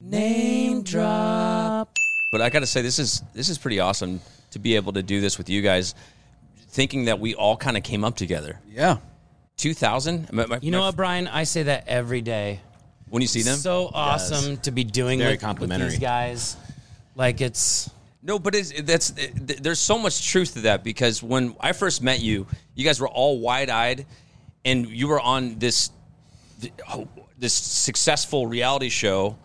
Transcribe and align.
Name 0.00 0.82
drop. 0.82 1.94
But 2.32 2.40
I 2.40 2.48
got 2.50 2.60
to 2.60 2.66
say, 2.66 2.80
this 2.82 2.98
is 2.98 3.22
this 3.34 3.48
is 3.48 3.58
pretty 3.58 3.80
awesome 3.80 4.20
to 4.52 4.58
be 4.58 4.76
able 4.76 4.92
to 4.94 5.02
do 5.02 5.20
this 5.20 5.36
with 5.38 5.48
you 5.50 5.62
guys. 5.62 5.94
Thinking 6.68 7.06
that 7.06 7.18
we 7.20 7.34
all 7.34 7.56
kind 7.56 7.76
of 7.76 7.82
came 7.82 8.04
up 8.04 8.16
together. 8.16 8.58
Yeah. 8.70 8.98
2000. 9.56 10.32
My- 10.32 10.46
my- 10.46 10.58
You 10.62 10.70
know 10.70 10.80
my- 10.80 10.86
what, 10.86 10.96
Brian? 10.96 11.26
I 11.28 11.44
say 11.44 11.64
that 11.64 11.84
every 11.88 12.22
day. 12.22 12.60
When 13.08 13.20
you 13.22 13.28
see 13.28 13.42
them, 13.42 13.56
So 13.58 13.90
awesome 13.92 14.56
to 14.58 14.70
be 14.70 14.84
doing 14.84 15.18
Very 15.18 15.32
with, 15.32 15.38
with 15.38 15.40
complimentary. 15.42 15.88
these 15.90 15.98
guys. 15.98 16.56
Like 17.16 17.40
it's 17.40 17.90
No, 18.22 18.38
but 18.38 18.54
it's, 18.54 18.72
that's 18.82 19.10
it, 19.16 19.62
there's 19.62 19.80
so 19.80 19.98
much 19.98 20.26
truth 20.28 20.54
to 20.54 20.60
that 20.60 20.84
because 20.84 21.20
when 21.22 21.56
I 21.58 21.72
first 21.72 22.02
met 22.02 22.20
you, 22.20 22.46
you 22.76 22.84
guys 22.84 23.00
were 23.00 23.08
all 23.08 23.40
wide-eyed, 23.40 24.06
and 24.64 24.86
you 24.86 25.08
were 25.08 25.20
on 25.20 25.58
this 25.58 25.90
this 27.38 27.52
successful 27.54 28.46
reality 28.46 28.90
show 28.90 29.36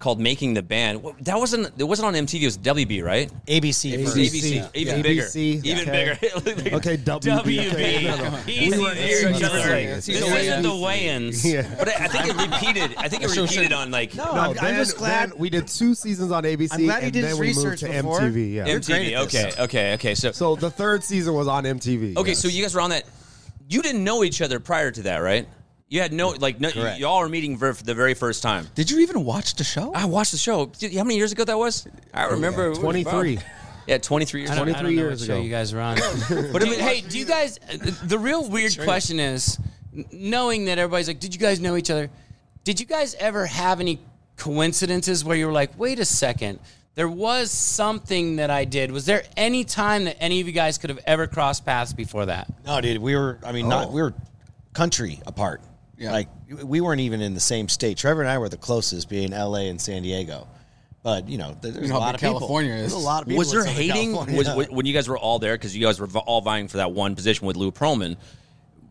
called 0.00 0.18
Making 0.18 0.54
the 0.54 0.62
Band. 0.62 1.04
That 1.20 1.36
wasn't 1.36 1.70
it 1.78 1.84
wasn't 1.84 2.06
on 2.06 2.14
MTV. 2.14 2.42
It 2.42 2.44
was 2.46 2.58
WB, 2.58 3.04
right? 3.04 3.30
ABC. 3.46 4.02
first. 4.04 4.16
ABC, 4.16 4.70
even 4.74 5.02
bigger, 5.02 5.22
ABC, 5.22 5.64
even 5.64 5.88
okay. 5.88 5.90
bigger. 5.90 6.70
Okay, 6.80 6.96
WB. 6.96 7.70
WB. 7.70 8.48
Easy. 8.48 8.78
We 8.78 8.82
were 8.82 8.94
each 8.94 9.42
other. 9.42 9.60
This 9.60 10.08
isn't 10.08 10.62
the 10.62 10.74
weigh-ins. 10.74 11.44
Yeah. 11.46 11.72
But 11.78 11.88
I 11.88 12.04
I 12.04 12.08
think 12.08 12.26
it 12.26 12.50
repeated. 12.50 12.96
I 12.96 13.08
think 13.08 13.22
it 13.22 13.36
repeated 13.36 13.72
on 13.72 13.90
like 13.90 14.14
No, 14.14 14.24
No, 14.24 14.40
I'm, 14.40 14.58
I'm 14.58 14.74
just 14.76 14.96
glad. 14.96 15.34
we 15.34 15.50
did 15.50 15.68
two 15.68 15.94
seasons 15.94 16.32
on 16.32 16.44
ABC, 16.44 16.72
I'm 16.72 16.84
glad 16.84 17.00
he 17.00 17.04
and 17.04 17.12
did 17.12 17.24
then 17.24 17.30
his 17.30 17.38
we 17.38 17.54
moved 17.54 17.78
to 17.78 17.88
before. 17.88 18.20
MTV. 18.20 18.52
Yeah. 18.54 18.66
You're 18.66 18.80
MTV. 18.80 19.16
Okay, 19.26 19.52
okay, 19.58 19.94
okay. 19.94 20.14
So 20.14 20.32
So 20.32 20.56
the 20.56 20.70
third 20.70 21.04
season 21.04 21.34
was 21.34 21.46
on 21.46 21.64
MTV. 21.64 22.16
Okay, 22.16 22.30
yes. 22.30 22.38
so 22.38 22.48
you 22.48 22.62
guys 22.62 22.74
were 22.74 22.80
on 22.80 22.90
that. 22.90 23.04
You 23.68 23.82
didn't 23.82 24.02
know 24.02 24.24
each 24.24 24.40
other 24.40 24.58
prior 24.60 24.90
to 24.90 25.02
that, 25.02 25.18
right? 25.18 25.46
You 25.90 26.00
had 26.00 26.12
no 26.12 26.28
like 26.28 26.60
no, 26.60 26.70
Correct. 26.70 27.00
y'all 27.00 27.18
were 27.18 27.28
meeting 27.28 27.58
for, 27.58 27.74
for 27.74 27.82
the 27.82 27.94
very 27.94 28.14
first 28.14 28.44
time. 28.44 28.68
Did 28.76 28.92
you 28.92 29.00
even 29.00 29.24
watch 29.24 29.56
the 29.56 29.64
show? 29.64 29.92
I 29.92 30.04
watched 30.04 30.30
the 30.30 30.38
show. 30.38 30.66
Dude, 30.66 30.94
How 30.94 31.02
many 31.02 31.16
years 31.16 31.32
ago 31.32 31.44
that 31.44 31.58
was? 31.58 31.86
I 32.14 32.26
oh, 32.26 32.30
remember. 32.30 32.66
it 32.66 32.68
was 32.70 32.78
23. 32.78 33.32
about- 33.34 33.44
Yeah, 33.88 33.98
twenty 33.98 34.24
three 34.24 34.42
years. 34.42 34.52
I 34.52 34.54
don't, 34.54 34.68
ago. 34.68 34.78
I 34.78 34.82
23 34.82 34.96
don't 34.96 34.96
know 34.96 35.10
years 35.10 35.20
what 35.20 35.26
show 35.26 35.34
ago. 35.34 35.42
you 35.42 35.50
guys 35.50 35.72
are 35.74 35.80
on. 35.80 35.96
but 36.52 36.62
I 36.62 36.66
mean, 36.66 36.78
hey, 36.78 37.00
do 37.00 37.18
you 37.18 37.24
guys? 37.24 37.58
The 38.04 38.20
real 38.20 38.48
weird 38.48 38.78
question 38.78 39.18
is, 39.18 39.58
n- 39.94 40.04
knowing 40.12 40.66
that 40.66 40.78
everybody's 40.78 41.08
like, 41.08 41.18
did 41.18 41.34
you 41.34 41.40
guys 41.40 41.58
know 41.58 41.74
each 41.76 41.90
other? 41.90 42.08
Did 42.62 42.78
you 42.78 42.86
guys 42.86 43.16
ever 43.16 43.46
have 43.46 43.80
any 43.80 43.98
coincidences 44.36 45.24
where 45.24 45.36
you 45.36 45.46
were 45.46 45.52
like, 45.52 45.76
wait 45.76 45.98
a 45.98 46.04
second, 46.04 46.60
there 46.94 47.08
was 47.08 47.50
something 47.50 48.36
that 48.36 48.48
I 48.48 48.64
did? 48.64 48.92
Was 48.92 49.06
there 49.06 49.24
any 49.36 49.64
time 49.64 50.04
that 50.04 50.22
any 50.22 50.40
of 50.40 50.46
you 50.46 50.52
guys 50.52 50.78
could 50.78 50.90
have 50.90 51.00
ever 51.04 51.26
crossed 51.26 51.66
paths 51.66 51.92
before 51.92 52.26
that? 52.26 52.46
No, 52.64 52.80
dude, 52.80 52.98
we 52.98 53.16
were. 53.16 53.40
I 53.44 53.50
mean, 53.50 53.68
not 53.68 53.88
oh. 53.88 53.90
we 53.90 54.02
were 54.02 54.14
country 54.72 55.20
apart. 55.26 55.62
Yeah. 56.00 56.12
Like 56.12 56.28
we 56.64 56.80
weren't 56.80 57.02
even 57.02 57.20
in 57.20 57.34
the 57.34 57.40
same 57.40 57.68
state. 57.68 57.96
Trevor 57.98 58.22
and 58.22 58.30
I 58.30 58.38
were 58.38 58.48
the 58.48 58.56
closest, 58.56 59.08
being 59.08 59.32
L.A. 59.32 59.68
and 59.68 59.80
San 59.80 60.02
Diego. 60.02 60.48
But 61.02 61.28
you 61.28 61.38
know, 61.38 61.56
there- 61.60 61.70
there's 61.72 61.88
know 61.90 61.96
a 61.96 61.98
lot 61.98 62.06
big 62.12 62.14
of 62.16 62.20
people. 62.22 62.38
California 62.40 62.72
There's 62.72 62.86
is. 62.88 62.92
a 62.94 62.98
lot 62.98 63.22
of 63.22 63.28
people. 63.28 63.38
Was 63.38 63.52
there 63.52 63.64
hating? 63.64 64.12
California. 64.14 64.54
Was 64.56 64.68
when 64.70 64.86
you 64.86 64.92
guys 64.94 65.08
were 65.08 65.18
all 65.18 65.38
there 65.38 65.54
because 65.54 65.76
you 65.76 65.84
guys 65.86 66.00
were 66.00 66.08
all 66.08 66.40
vying 66.40 66.68
for 66.68 66.78
that 66.78 66.92
one 66.92 67.14
position 67.14 67.46
with 67.46 67.56
Lou 67.56 67.70
Pearlman? 67.70 68.16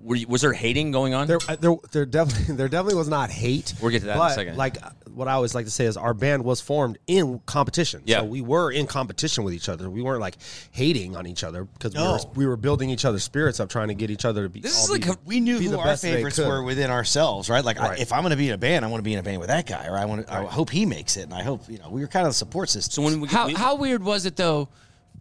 Were 0.01 0.15
you, 0.15 0.27
was 0.27 0.41
there 0.41 0.53
hating 0.53 0.91
going 0.91 1.13
on? 1.13 1.27
There, 1.27 1.39
uh, 1.49 1.57
there, 1.57 1.75
there 1.91 2.05
definitely, 2.05 2.55
there 2.55 2.69
definitely 2.69 2.95
was 2.95 3.09
not 3.09 3.29
hate. 3.29 3.73
We'll 3.81 3.91
get 3.91 3.99
to 3.99 4.05
that 4.05 4.15
in 4.15 4.21
a 4.21 4.29
second. 4.33 4.55
Like 4.57 4.77
what 5.19 5.28
I 5.28 5.34
always 5.34 5.53
like 5.53 5.66
to 5.66 5.72
say 5.72 5.85
is, 5.85 5.97
our 5.97 6.13
band 6.13 6.44
was 6.44 6.62
formed 6.62 6.97
in 7.06 7.40
competition. 7.46 8.02
Yeah. 8.06 8.19
so 8.19 8.25
we 8.25 8.41
were 8.41 8.72
in 8.72 8.88
competition 8.88 9.44
with 9.44 9.53
each 9.53 9.69
other. 9.69 9.90
We 9.90 10.02
weren't 10.02 10.22
like 10.22 10.38
hating 10.72 11.16
on 11.16 11.28
each 11.28 11.44
other 11.44 11.66
because 11.66 11.94
we, 11.94 12.02
were, 12.02 12.19
we 12.35 12.46
were 12.47 12.56
building 12.57 12.90
each 12.90 13.06
other's 13.06 13.24
spirits 13.24 13.59
up, 13.59 13.69
trying 13.69 13.90
to 13.90 13.94
get 13.94 14.09
each 14.09 14.25
other 14.25 14.44
to 14.44 14.50
be. 14.50 14.62
This 14.62 14.78
all 14.78 14.84
is 14.85 14.90
like 14.91 15.03
be- 15.06 15.12
a- 15.12 15.18
we 15.25 15.40
knew 15.40 15.59
who 15.59 15.69
the 15.69 15.78
our 15.78 15.96
favorites 15.97 16.38
were 16.40 16.63
within 16.63 16.90
ourselves, 16.90 17.50
right? 17.50 17.63
Like, 17.63 17.80
I, 17.80 17.96
if 17.96 18.12
I'm 18.13 18.22
going 18.22 18.31
to 18.31 18.38
be 18.38 18.47
in 18.47 18.53
a 18.56 18.57
band, 18.57 18.84
I 18.84 18.88
want 18.88 19.00
to 19.00 19.03
be 19.03 19.13
in 19.13 19.19
a 19.19 19.24
band 19.24 19.40
with 19.40 19.50
that 19.50 19.68
guy, 19.68 19.85
or 19.88 19.97
I 19.97 20.06
want 20.06 20.25
to. 20.25 20.34
I 20.34 20.46
hope 20.46 20.69
he 20.69 20.85
makes 20.85 21.18
it, 21.18 21.24
and 21.24 21.34
I 21.34 21.44
hope 21.44 21.62
you 21.69 21.78
know 21.80 21.90
we 21.90 22.01
were 22.01 22.07
kind 22.07 22.25
of 22.25 22.31
the 22.31 22.36
support 22.38 22.69
system. 22.69 22.91
so 22.91 23.01
when 23.03 23.19
we, 23.22 23.28
How, 23.28 23.47
we- 23.47 23.53
how 23.53 23.75
weird 23.75 24.01
was 24.03 24.25
it 24.25 24.36
though, 24.38 24.69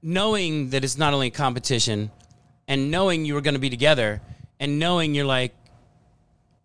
knowing 0.03 0.71
that 0.71 0.85
it's 0.85 0.97
not 0.97 1.13
only 1.15 1.29
a 1.29 1.31
competition, 1.33 2.11
and 2.67 2.91
knowing 2.91 3.25
you 3.25 3.35
were 3.35 3.41
going 3.41 3.55
to 3.55 3.61
be 3.61 3.71
together, 3.71 4.21
and 4.61 4.79
knowing 4.79 5.15
you're 5.15 5.25
like, 5.27 5.55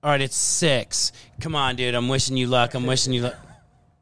all 0.03 0.11
right, 0.11 0.21
it's 0.21 0.35
six. 0.35 1.13
Come 1.39 1.55
on, 1.55 1.77
dude. 1.77 1.95
I'm 1.95 2.09
wishing 2.09 2.35
you 2.35 2.47
luck. 2.47 2.73
I'm 2.73 2.85
wishing 2.85 3.13
you 3.13 3.21
luck. 3.21 3.37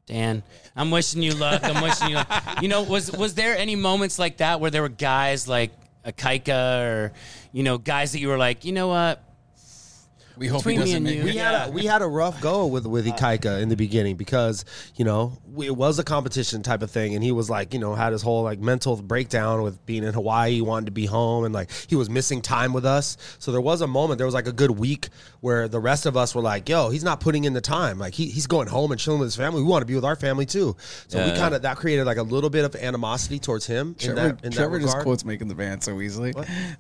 Dan, 0.08 0.42
I'm 0.76 0.90
wishing 0.90 1.22
you 1.22 1.36
luck. 1.36 1.64
I'm 1.64 1.82
wishing 1.84 2.10
you 2.10 2.16
luck. 2.16 2.62
You 2.62 2.68
know, 2.68 2.82
was 2.82 3.12
was 3.12 3.36
there 3.36 3.56
any 3.56 3.76
moments 3.76 4.18
like 4.18 4.38
that 4.38 4.60
where 4.60 4.72
there 4.72 4.82
were 4.82 4.90
guys 4.90 5.48
like 5.48 5.72
Ikaika 6.06 6.82
or, 6.84 7.14
you 7.52 7.62
know, 7.62 7.78
guys 7.78 8.14
that 8.14 8.20
you 8.20 8.30
were 8.30 8.38
like, 8.38 8.66
you 8.66 8.72
know 8.72 8.88
what? 8.88 9.24
We 10.38 10.48
hope 10.48 10.64
he 10.64 10.76
Between 10.76 10.80
me 10.80 10.84
doesn't 10.84 10.96
and 10.98 11.04
make 11.06 11.16
you. 11.16 11.22
it. 11.22 11.26
We 11.26 11.38
had 11.38 11.68
a 11.68 11.72
we 11.72 11.86
had 11.86 12.02
a 12.02 12.08
rough 12.08 12.42
go 12.42 12.66
with 12.68 12.86
with 12.86 13.08
uh, 13.08 13.12
Ikaika 13.14 13.62
in 13.62 13.70
the 13.70 13.76
beginning 13.76 14.16
because 14.16 14.66
you 14.96 15.06
know 15.06 15.38
we, 15.54 15.68
it 15.68 15.76
was 15.76 16.00
a 16.00 16.04
competition 16.04 16.64
type 16.64 16.82
of 16.82 16.90
thing, 16.92 17.14
and 17.16 17.24
he 17.24 17.32
was 17.32 17.50
like 17.50 17.74
you 17.74 17.80
know 17.80 17.94
had 17.96 18.12
his 18.14 18.22
whole 18.22 18.44
like 18.44 18.60
mental 18.60 18.96
breakdown 19.02 19.62
with 19.62 19.86
being 19.86 20.04
in 20.04 20.14
Hawaii, 20.14 20.54
he 20.54 20.62
wanted 20.62 20.86
to 20.88 20.92
be 20.92 21.06
home, 21.06 21.44
and 21.46 21.54
like 21.54 21.70
he 21.88 21.96
was 21.96 22.10
missing 22.10 22.42
time 22.42 22.74
with 22.74 22.86
us. 22.86 23.18
So 23.40 23.52
there 23.52 23.62
was 23.62 23.82
a 23.82 23.88
moment, 23.88 24.18
there 24.18 24.26
was 24.28 24.34
like 24.34 24.48
a 24.48 24.52
good 24.52 24.72
week 24.72 25.10
where 25.42 25.68
the 25.68 25.80
rest 25.80 26.06
of 26.06 26.16
us 26.18 26.34
were 26.34 26.42
like, 26.42 26.68
"Yo, 26.70 26.90
he's 26.90 27.04
not 27.04 27.20
putting 27.20 27.44
in 27.44 27.54
the 27.54 27.62
time. 27.62 28.00
Like 28.00 28.14
he, 28.14 28.28
he's 28.28 28.48
going 28.48 28.68
home 28.68 28.92
and 28.92 29.00
chilling 29.00 29.20
with 29.20 29.28
his 29.28 29.36
family. 29.36 29.62
We 29.62 29.68
want 29.68 29.82
to 29.82 29.86
be 29.88 29.96
with 29.96 30.06
our 30.06 30.16
family 30.16 30.46
too." 30.46 30.76
So 31.08 31.24
we 31.24 31.32
kind 31.38 31.54
of 31.54 31.62
that 31.64 31.78
created 31.78 32.06
like 32.06 32.18
a 32.18 32.24
little 32.24 32.50
bit 32.50 32.66
of 32.66 32.76
animosity 32.76 33.40
towards 33.40 33.66
him 33.68 33.90
in 34.00 34.14
Trevor, 34.14 34.16
that 34.34 34.46
in 34.46 34.52
Trevor 34.52 34.80
that 34.80 34.86
just 34.86 34.98
quotes 35.00 35.26
making 35.26 35.48
the 35.50 35.56
band 35.56 35.84
so 35.84 36.00
easily. 36.02 36.32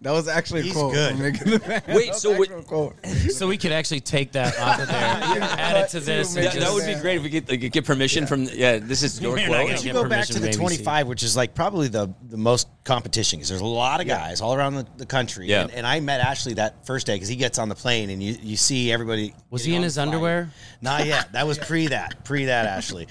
That 0.01 0.11
was 0.11 0.27
actually 0.27 0.61
a 0.61 0.63
He's 0.63 0.73
quote. 0.73 0.93
good. 0.93 1.19
Making 1.19 1.51
the 1.51 1.59
band. 1.59 1.83
Wait, 1.87 2.05
That 2.05 2.07
was 2.13 2.21
so 2.21 2.31
actually 2.31 2.47
what- 2.55 2.59
a 2.59 2.67
quote. 2.67 2.95
So 3.31 3.40
we 3.47 3.57
could 3.57 3.71
actually 3.71 3.99
take 4.01 4.31
that 4.33 4.57
off 4.59 4.79
of 4.79 4.87
there, 4.87 4.97
add 4.97 5.77
it 5.85 5.89
to 5.89 5.99
this. 5.99 6.35
and 6.35 6.45
that, 6.45 6.53
that 6.53 6.59
just- 6.61 6.73
would 6.73 6.85
be 6.85 6.95
great 7.01 7.17
if 7.17 7.23
we 7.23 7.29
get 7.29 7.49
like, 7.49 7.59
get 7.71 7.85
permission 7.85 8.25
from. 8.27 8.43
Yeah, 8.43 8.77
this 8.79 9.03
is 9.03 9.19
your 9.21 9.37
You're 9.37 9.49
not 9.49 9.55
quote. 9.55 9.67
gonna 9.67 9.73
If 9.79 9.85
you 9.85 9.93
get 9.93 9.93
go 9.93 10.03
back 10.03 10.27
permission 10.27 10.35
to 10.35 10.41
the 10.41 10.47
ABC. 10.49 10.55
25, 10.57 11.07
which 11.07 11.23
is 11.23 11.35
like 11.35 11.53
probably 11.55 11.87
the, 11.87 12.13
the 12.29 12.37
most 12.37 12.67
competition 12.83 13.39
because 13.39 13.49
there's 13.49 13.61
a 13.61 13.65
lot 13.65 14.01
of 14.01 14.07
guys 14.07 14.41
all 14.41 14.53
around 14.53 14.75
the, 14.75 14.87
the 14.97 15.05
country. 15.05 15.47
Yeah. 15.47 15.63
And, 15.63 15.71
and 15.71 15.87
I 15.87 15.99
met 15.99 16.21
Ashley 16.21 16.53
that 16.55 16.85
first 16.85 17.05
day 17.07 17.15
because 17.15 17.29
he 17.29 17.35
gets 17.35 17.59
on 17.59 17.69
the 17.69 17.75
plane 17.75 18.09
and 18.09 18.21
you, 18.21 18.35
you 18.41 18.57
see 18.57 18.91
everybody. 18.91 19.33
Was 19.49 19.61
getting 19.61 19.71
he 19.71 19.75
in 19.75 19.79
on 19.81 19.83
his 19.83 19.95
the 19.95 20.01
flight. 20.03 20.07
underwear? 20.13 20.51
Not 20.81 21.05
yet. 21.05 21.31
That 21.33 21.47
was 21.47 21.57
pre 21.57 21.87
that. 21.87 22.23
Pre 22.25 22.45
that, 22.45 22.65
Ashley. 22.65 23.07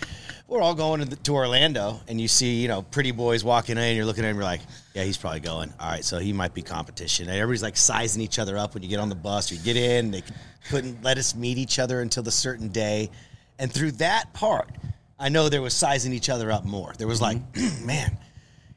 We're 0.48 0.60
all 0.62 0.74
going 0.74 0.98
to, 1.00 1.06
the, 1.06 1.14
to 1.16 1.34
Orlando 1.34 2.00
and 2.08 2.20
you 2.20 2.26
see, 2.26 2.60
you 2.60 2.66
know, 2.66 2.82
pretty 2.82 3.12
boys 3.12 3.44
walking 3.44 3.78
in. 3.78 3.94
You're 3.96 4.04
looking 4.04 4.24
at 4.24 4.30
him, 4.30 4.36
you're 4.36 4.44
like, 4.44 4.60
yeah, 4.94 5.04
he's 5.04 5.16
probably 5.16 5.40
going. 5.40 5.72
All 5.78 5.88
right, 5.88 6.04
so 6.04 6.18
he 6.18 6.32
might 6.32 6.52
be 6.52 6.62
competition. 6.62 7.28
And 7.28 7.36
everybody's 7.36 7.62
like 7.62 7.76
sizing 7.76 8.22
each 8.22 8.38
other 8.38 8.56
up 8.58 8.74
when 8.74 8.82
you 8.82 8.88
get 8.88 8.98
on 8.98 9.08
the 9.08 9.14
bus. 9.14 9.52
You 9.52 9.58
get 9.58 9.76
in, 9.76 10.10
they 10.10 10.22
couldn't 10.68 11.02
let 11.02 11.16
us 11.16 11.34
meet 11.34 11.58
each 11.58 11.78
other 11.78 12.00
until 12.00 12.22
the 12.22 12.32
certain 12.32 12.68
day. 12.68 13.10
And 13.58 13.72
through 13.72 13.92
that 13.92 14.32
part, 14.32 14.70
I 15.18 15.28
know 15.28 15.48
there 15.48 15.62
was 15.62 15.74
sizing 15.74 16.12
each 16.12 16.28
other 16.28 16.50
up 16.50 16.64
more. 16.64 16.92
There 16.98 17.06
was 17.06 17.20
like, 17.20 17.38
mm-hmm. 17.52 17.86
man, 17.86 18.18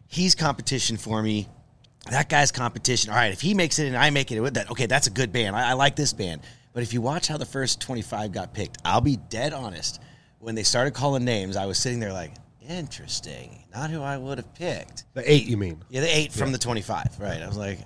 he's 0.08 0.36
competition 0.36 0.98
for 0.98 1.24
me. 1.24 1.48
That 2.12 2.30
guy's 2.30 2.52
competition. 2.52 3.12
All 3.12 3.16
right, 3.16 3.32
if 3.32 3.42
he 3.42 3.54
makes 3.54 3.80
it 3.80 3.88
and 3.88 3.98
I 3.98 4.10
make 4.10 4.32
it, 4.32 4.40
with 4.40 4.56
that 4.56 4.70
okay, 4.70 4.86
that's 4.86 5.08
a 5.08 5.12
good 5.12 5.32
band. 5.32 5.56
I, 5.56 5.70
I 5.70 5.74
like 5.74 5.96
this 5.96 6.14
band. 6.14 6.42
But 6.74 6.84
if 6.84 6.92
you 6.92 7.02
watch 7.02 7.28
how 7.28 7.38
the 7.38 7.46
first 7.46 7.80
25 7.82 8.32
got 8.32 8.54
picked, 8.54 8.78
I'll 8.84 9.02
be 9.02 9.16
dead 9.16 9.54
honest. 9.54 10.02
When 10.40 10.56
they 10.56 10.64
started 10.64 10.94
calling 10.94 11.24
names, 11.24 11.56
I 11.56 11.66
was 11.66 11.78
sitting 11.78 12.00
there 12.00 12.12
like, 12.12 12.34
interesting. 12.68 13.64
Not 13.74 13.90
who 13.90 14.02
I 14.02 14.18
would 14.18 14.38
have 14.38 14.54
picked. 14.56 15.06
the 15.14 15.32
eight, 15.32 15.46
you 15.46 15.58
mean? 15.58 15.84
Yeah, 15.90 16.02
the 16.02 16.18
eight 16.18 16.32
from 16.32 16.52
the 16.52 16.58
25, 16.58 17.20
right? 17.20 17.42
I 17.42 17.48
was 17.48 17.58
like, 17.58 17.80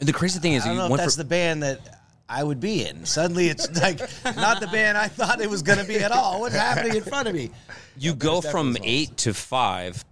The 0.00 0.12
crazy 0.12 0.40
thing 0.40 0.54
is, 0.54 0.62
I 0.62 0.66
don't 0.66 0.74
you 0.74 0.78
know 0.78 0.84
if 0.86 0.90
went 0.90 1.02
that's 1.02 1.16
for, 1.16 1.22
the 1.22 1.28
band 1.28 1.62
that 1.62 2.02
I 2.28 2.44
would 2.44 2.60
be 2.60 2.86
in. 2.86 3.04
Suddenly, 3.04 3.48
it's 3.48 3.70
like 3.82 4.00
not 4.36 4.60
the 4.60 4.66
band 4.68 4.98
I 4.98 5.08
thought 5.08 5.40
it 5.40 5.48
was 5.48 5.62
going 5.62 5.78
to 5.78 5.86
be 5.86 5.98
at 5.98 6.12
all. 6.12 6.40
What's 6.40 6.54
happening 6.54 6.96
in 6.96 7.02
front 7.02 7.28
of 7.28 7.34
me? 7.34 7.50
You 7.96 8.14
go 8.14 8.40
from 8.40 8.76
eight 8.82 9.16
to 9.18 9.34
five. 9.34 10.04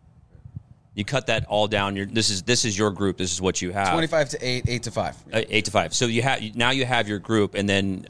You 0.94 1.04
cut 1.04 1.26
that 1.26 1.44
all 1.46 1.68
down. 1.68 1.94
You're, 1.94 2.06
this 2.06 2.30
is 2.30 2.42
this 2.42 2.64
is 2.64 2.76
your 2.76 2.90
group. 2.90 3.18
This 3.18 3.30
is 3.30 3.40
what 3.40 3.60
you 3.60 3.70
have. 3.70 3.92
25 3.92 4.30
to 4.30 4.38
8, 4.40 4.64
8 4.66 4.82
to 4.84 4.90
5. 4.90 5.16
Uh, 5.30 5.42
eight 5.50 5.66
to 5.66 5.70
five. 5.70 5.94
So 5.94 6.06
you 6.06 6.22
have 6.22 6.56
now 6.56 6.70
you 6.70 6.86
have 6.86 7.06
your 7.06 7.18
group, 7.18 7.54
and 7.54 7.68
then 7.68 8.06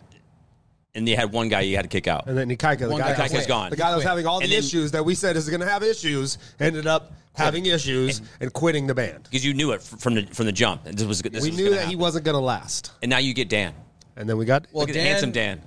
and 0.96 1.06
they 1.06 1.14
had 1.14 1.30
one 1.32 1.48
guy 1.48 1.60
you 1.60 1.76
had 1.76 1.82
to 1.82 1.88
kick 1.88 2.08
out. 2.08 2.26
And 2.26 2.36
then 2.36 2.48
Nikaika, 2.48 2.78
the 2.78 2.88
One 2.88 3.00
guy, 3.00 3.08
guy 3.10 3.14
that 3.14 3.30
Nikaika's 3.30 3.32
was- 3.36 3.46
gone. 3.46 3.70
The 3.70 3.76
guy 3.76 3.90
that 3.90 3.96
was 3.96 4.02
Quit. 4.04 4.10
having 4.10 4.26
all 4.26 4.40
the 4.40 4.46
then- 4.48 4.58
issues 4.58 4.90
that 4.92 5.04
we 5.04 5.14
said 5.14 5.36
is 5.36 5.48
going 5.48 5.60
to 5.60 5.68
have 5.68 5.82
issues 5.82 6.38
ended 6.58 6.86
up 6.86 7.12
having 7.34 7.66
issues 7.66 8.22
and, 8.40 8.50
quitting 8.52 8.86
the 8.86 8.94
band. 8.94 9.24
because 9.24 9.44
you 9.44 9.52
knew 9.52 9.72
it 9.72 9.82
from 9.82 10.14
the 10.14 10.22
from 10.32 10.46
the 10.46 10.52
jump. 10.52 10.84
This 10.84 11.04
was 11.06 11.20
this 11.20 11.42
we 11.42 11.50
was 11.50 11.58
knew 11.58 11.64
gonna 11.66 11.76
that 11.76 11.88
he 11.88 11.94
wasn't 11.96 12.24
going 12.24 12.34
to 12.34 12.40
last. 12.40 12.92
And 13.02 13.10
now 13.10 13.18
you 13.18 13.34
get 13.34 13.48
Dan. 13.50 13.74
And 14.16 14.26
then 14.28 14.38
we 14.38 14.46
got 14.46 14.66
Well, 14.72 14.86
Look 14.86 14.90
at 14.90 14.96
handsome 14.96 15.32
Dan. 15.32 15.60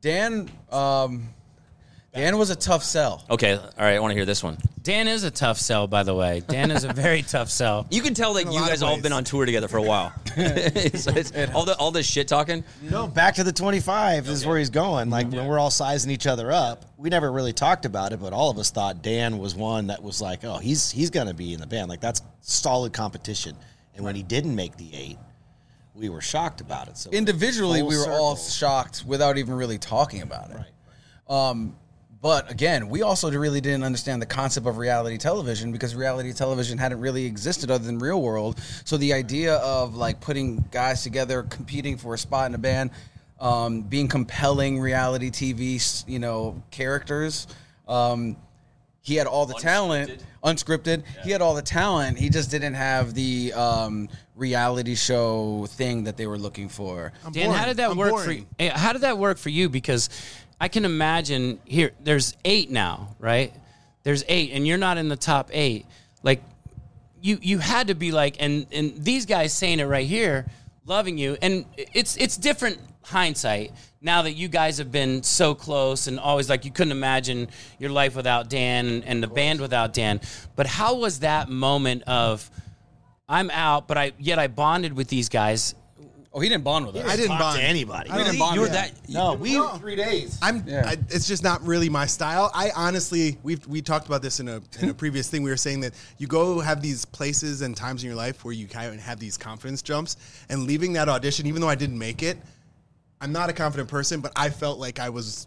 Dan, 0.00 0.48
um, 0.70 1.28
Dan 2.14 2.38
was 2.38 2.50
a 2.50 2.56
tough 2.56 2.82
sell. 2.82 3.24
Okay, 3.30 3.54
all 3.54 3.62
right. 3.78 3.94
I 3.94 3.98
want 4.00 4.10
to 4.10 4.14
hear 4.16 4.24
this 4.24 4.42
one. 4.42 4.56
Dan 4.82 5.06
is 5.06 5.24
a 5.24 5.30
tough 5.30 5.58
sell, 5.58 5.86
by 5.86 6.02
the 6.02 6.14
way. 6.14 6.42
Dan 6.48 6.70
is 6.70 6.82
a 6.84 6.92
very 6.92 7.22
tough 7.34 7.50
sell. 7.50 7.86
You 7.90 8.00
can 8.00 8.14
tell 8.14 8.32
that 8.34 8.44
you 8.46 8.52
lot 8.52 8.62
of 8.62 8.68
guys 8.70 8.82
all 8.82 8.94
ways. 8.94 9.02
been 9.02 9.12
on 9.12 9.24
tour 9.24 9.44
together 9.44 9.68
for 9.68 9.76
a 9.76 9.82
while. 9.82 10.12
It's- 10.36 11.06
it's- 11.06 11.54
all 11.54 11.64
the 11.64 11.76
all 11.76 11.90
this 11.90 12.06
shit 12.06 12.26
talking. 12.26 12.64
No, 12.82 13.06
back 13.06 13.34
to 13.36 13.44
the 13.44 13.52
25 13.52 14.26
is 14.28 14.46
where 14.46 14.58
he's 14.58 14.70
going. 14.70 15.10
Like 15.10 15.30
when 15.30 15.46
we're 15.46 15.58
all 15.58 15.70
sizing 15.70 16.10
each 16.10 16.26
other 16.26 16.50
up, 16.50 16.86
we 16.96 17.10
never 17.10 17.30
really 17.30 17.52
talked 17.52 17.84
about 17.84 18.12
it, 18.12 18.20
but 18.20 18.32
all 18.32 18.50
of 18.50 18.58
us 18.58 18.70
thought 18.70 19.02
Dan 19.02 19.38
was 19.38 19.54
one 19.54 19.88
that 19.88 20.02
was 20.02 20.20
like, 20.22 20.44
oh, 20.44 20.58
he's 20.58 20.90
he's 20.90 21.10
going 21.10 21.26
to 21.28 21.34
be 21.34 21.52
in 21.52 21.60
the 21.60 21.66
band. 21.66 21.88
Like 21.90 22.00
that's 22.00 22.22
solid 22.40 22.92
competition. 22.92 23.54
And 23.94 24.04
when 24.04 24.14
he 24.16 24.22
didn't 24.22 24.54
make 24.56 24.76
the 24.76 24.88
eight, 24.94 25.18
we 25.94 26.08
were 26.08 26.20
shocked 26.22 26.60
about 26.62 26.88
it. 26.88 26.96
So 26.96 27.10
Individually, 27.10 27.80
full 27.80 27.88
we 27.90 27.96
were 27.98 28.10
all 28.10 28.34
circle. 28.36 28.68
shocked 28.68 29.04
without 29.06 29.36
even 29.38 29.54
really 29.54 29.78
talking 29.78 30.22
about 30.22 30.50
it. 30.50 31.32
Um, 31.32 31.76
but 32.20 32.50
again, 32.50 32.88
we 32.88 33.02
also 33.02 33.30
really 33.30 33.60
didn't 33.60 33.84
understand 33.84 34.20
the 34.20 34.26
concept 34.26 34.66
of 34.66 34.76
reality 34.76 35.18
television 35.18 35.70
because 35.70 35.94
reality 35.94 36.32
television 36.32 36.76
hadn't 36.76 37.00
really 37.00 37.24
existed 37.24 37.70
other 37.70 37.84
than 37.84 37.98
real 37.98 38.20
world. 38.20 38.60
So 38.84 38.96
the 38.96 39.12
idea 39.12 39.56
of 39.56 39.94
like 39.94 40.20
putting 40.20 40.64
guys 40.72 41.02
together, 41.02 41.44
competing 41.44 41.96
for 41.96 42.14
a 42.14 42.18
spot 42.18 42.48
in 42.48 42.54
a 42.54 42.58
band, 42.58 42.90
um, 43.38 43.82
being 43.82 44.08
compelling 44.08 44.80
reality 44.80 45.30
TV, 45.30 46.04
you 46.08 46.18
know, 46.18 46.60
characters. 46.72 47.46
Um, 47.86 48.36
he 49.00 49.14
had 49.14 49.26
all 49.26 49.46
the 49.46 49.54
talent, 49.54 50.22
unscripted. 50.44 51.04
He 51.22 51.30
had 51.30 51.40
all 51.40 51.54
the 51.54 51.62
talent. 51.62 52.18
He 52.18 52.28
just 52.28 52.50
didn't 52.50 52.74
have 52.74 53.14
the 53.14 53.52
um, 53.54 54.08
reality 54.36 54.96
show 54.96 55.66
thing 55.70 56.04
that 56.04 56.16
they 56.16 56.26
were 56.26 56.36
looking 56.36 56.68
for. 56.68 57.12
Dan, 57.32 57.50
how 57.52 57.64
did 57.64 57.78
that 57.78 57.92
I'm 57.92 57.96
work 57.96 58.10
boring. 58.10 58.46
for 58.58 58.64
you? 58.64 58.70
How 58.70 58.92
did 58.92 59.02
that 59.02 59.16
work 59.16 59.38
for 59.38 59.48
you? 59.48 59.70
Because 59.70 60.10
I 60.60 60.68
can 60.68 60.84
imagine 60.84 61.60
here, 61.64 61.92
there's 62.00 62.36
eight 62.44 62.70
now, 62.70 63.16
right? 63.18 63.52
There's 64.02 64.24
eight, 64.28 64.52
and 64.52 64.66
you're 64.66 64.78
not 64.78 64.98
in 64.98 65.08
the 65.08 65.16
top 65.16 65.50
eight. 65.52 65.86
Like, 66.22 66.42
you 67.20 67.38
you 67.42 67.58
had 67.58 67.88
to 67.88 67.94
be 67.94 68.12
like, 68.12 68.36
and 68.40 68.66
and 68.72 68.96
these 68.96 69.26
guys 69.26 69.52
saying 69.52 69.80
it 69.80 69.84
right 69.84 70.06
here, 70.06 70.46
loving 70.86 71.18
you, 71.18 71.36
and 71.42 71.64
it's 71.76 72.16
it's 72.16 72.36
different 72.36 72.78
hindsight 73.02 73.72
now 74.00 74.22
that 74.22 74.32
you 74.32 74.48
guys 74.48 74.78
have 74.78 74.92
been 74.92 75.22
so 75.22 75.54
close 75.54 76.06
and 76.06 76.20
always 76.20 76.48
like 76.48 76.64
you 76.64 76.70
couldn't 76.70 76.92
imagine 76.92 77.48
your 77.78 77.90
life 77.90 78.14
without 78.14 78.48
Dan 78.48 78.86
and, 78.86 79.04
and 79.04 79.22
the 79.22 79.26
band 79.26 79.60
without 79.60 79.92
Dan. 79.92 80.20
But 80.56 80.66
how 80.66 80.96
was 80.96 81.20
that 81.20 81.48
moment 81.48 82.02
of 82.06 82.50
I'm 83.28 83.50
out, 83.50 83.88
but 83.88 83.98
I 83.98 84.12
yet 84.18 84.38
I 84.38 84.46
bonded 84.46 84.92
with 84.92 85.08
these 85.08 85.28
guys 85.28 85.74
Oh, 86.32 86.40
he 86.40 86.48
didn't 86.50 86.62
bond 86.62 86.86
with 86.86 86.94
us. 86.96 87.08
I 87.08 87.16
didn't 87.16 87.38
bond 87.38 87.58
to 87.58 87.64
anybody. 87.64 88.10
I 88.10 88.18
didn't 88.18 88.34
You 88.34 88.38
bond 88.38 88.56
were 88.58 88.62
with 88.64 88.72
that- 88.72 88.92
No, 89.08 89.32
we 89.34 89.58
three 89.78 89.96
days. 89.96 90.38
I'm. 90.42 90.62
Yeah. 90.66 90.84
I, 90.86 90.92
it's 91.08 91.26
just 91.26 91.42
not 91.42 91.66
really 91.66 91.88
my 91.88 92.04
style. 92.06 92.50
I 92.54 92.70
honestly, 92.76 93.38
we've 93.42 93.66
we 93.66 93.80
talked 93.80 94.06
about 94.06 94.20
this 94.20 94.38
in 94.38 94.48
a 94.48 94.60
in 94.80 94.90
a 94.90 94.94
previous 95.02 95.28
thing. 95.30 95.42
We 95.42 95.50
were 95.50 95.56
saying 95.56 95.80
that 95.80 95.94
you 96.18 96.26
go 96.26 96.60
have 96.60 96.82
these 96.82 97.04
places 97.06 97.62
and 97.62 97.74
times 97.76 98.02
in 98.02 98.08
your 98.08 98.16
life 98.16 98.44
where 98.44 98.52
you 98.52 98.66
kind 98.68 98.92
of 98.94 99.00
have 99.00 99.18
these 99.18 99.38
confidence 99.38 99.80
jumps, 99.80 100.16
and 100.50 100.64
leaving 100.64 100.92
that 100.92 101.08
audition, 101.08 101.46
even 101.46 101.62
though 101.62 101.68
I 101.68 101.74
didn't 101.76 101.98
make 101.98 102.22
it, 102.22 102.36
I'm 103.22 103.32
not 103.32 103.48
a 103.48 103.54
confident 103.54 103.88
person, 103.88 104.20
but 104.20 104.32
I 104.36 104.50
felt 104.50 104.78
like 104.78 104.98
I 105.00 105.08
was. 105.08 105.46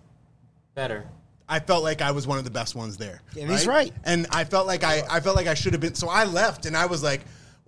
better. 0.73 1.05
I 1.47 1.59
felt 1.59 1.83
like 1.83 2.01
I 2.01 2.11
was 2.11 2.25
one 2.25 2.37
of 2.37 2.43
the 2.45 2.49
best 2.49 2.75
ones 2.75 2.95
there. 2.97 3.21
And 3.39 3.51
he's 3.51 3.67
right. 3.67 3.93
And 4.05 4.25
I 4.31 4.45
felt 4.45 4.67
like 4.67 4.85
I, 4.85 5.03
I 5.11 5.19
felt 5.19 5.35
like 5.35 5.47
I 5.47 5.53
should 5.53 5.73
have 5.73 5.81
been. 5.81 5.95
So 5.95 6.07
I 6.09 6.23
left, 6.23 6.65
and 6.65 6.75
I 6.77 6.85
was 6.85 7.03
like, 7.03 7.21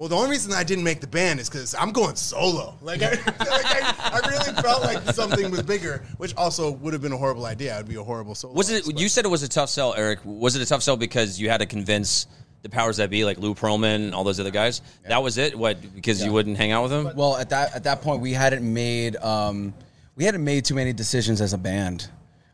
well, 0.04 0.10
the 0.10 0.18
only 0.18 0.32
reason 0.32 0.52
I 0.52 0.66
didn't 0.66 0.84
make 0.84 1.00
the 1.00 1.08
band 1.08 1.40
is 1.40 1.50
because 1.50 1.74
I'm 1.76 1.94
going 1.94 2.18
solo. 2.18 2.78
Like, 2.82 3.02
I, 3.02 3.12
like 3.26 3.26
I, 3.40 4.22
I 4.22 4.30
really 4.30 4.62
felt 4.62 4.82
like 4.82 5.02
something 5.16 5.50
was 5.50 5.64
bigger, 5.64 6.04
which 6.18 6.36
also 6.36 6.72
would 6.72 6.92
have 6.92 7.02
been 7.02 7.14
a 7.14 7.18
horrible 7.18 7.46
idea. 7.46 7.80
I'd 7.80 7.88
be 7.88 7.96
a 7.96 8.04
horrible 8.04 8.36
solo. 8.36 8.54
Was 8.54 8.70
it? 8.70 8.74
artist, 8.74 8.92
but- 8.92 9.00
You 9.02 9.08
said 9.08 9.24
it 9.24 9.30
was 9.30 9.44
a 9.44 9.48
tough 9.48 9.70
sell, 9.70 9.94
Erik. 9.94 10.20
Was 10.26 10.58
it 10.58 10.62
a 10.62 10.66
tough 10.66 10.84
sell 10.84 10.98
because 10.98 11.40
you 11.40 11.50
had 11.50 11.60
to 11.62 11.66
convince 11.66 12.28
the 12.64 12.70
powers 12.70 12.98
that 12.98 13.10
be, 13.10 13.24
like 13.24 13.38
Lou 13.38 13.56
Pearlman 13.56 13.96
and 13.96 14.14
all 14.14 14.26
those 14.26 14.42
other 14.42 14.52
guys? 14.52 14.82
That 15.08 15.24
was 15.24 15.38
it. 15.38 15.58
What? 15.58 15.78
Because 15.96 16.22
you 16.22 16.34
wouldn't 16.34 16.58
hang 16.58 16.74
out 16.74 16.84
with 16.84 16.92
them? 16.92 17.16
Well, 17.16 17.38
at 17.38 17.52
that 17.52 17.74
at 17.74 17.86
that 17.86 18.02
point, 18.02 18.20
we 18.20 18.34
hadn't 18.34 18.74
made 18.74 19.16
um, 19.16 19.74
we 20.18 20.26
hadn't 20.26 20.44
made 20.44 20.66
too 20.66 20.76
many 20.76 20.92
decisions 20.92 21.40
as 21.40 21.54
a 21.54 21.58
band. 21.58 22.10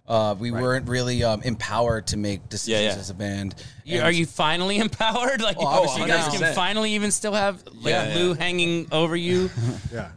Uh, 0.09 0.35
we 0.39 0.50
weren't 0.50 0.89
really 0.89 1.23
um, 1.23 1.41
empowered 1.44 2.07
to 2.07 2.17
make 2.17 2.50
decisions 2.50 2.81
Yeah, 2.81 2.94
yeah. 2.94 3.00
as 3.00 3.11
a 3.11 3.13
band. 3.13 3.53
You, 3.85 4.01
are 4.01 4.11
you 4.11 4.25
finally 4.25 4.77
empowered? 4.88 5.39
Like, 5.39 5.57
Oh, 5.59 5.95
you 5.97 6.07
guys 6.07 6.35
can 6.35 6.56
finally 6.56 6.94
even 6.95 7.11
still 7.11 7.33
have 7.33 7.63
like 7.67 7.91
Yeah, 7.91 8.13
Lou 8.15 8.29
yeah. 8.29 8.35
hanging 8.35 8.88
over 8.91 9.15
you. 9.15 9.50
Yeah. 9.94 10.09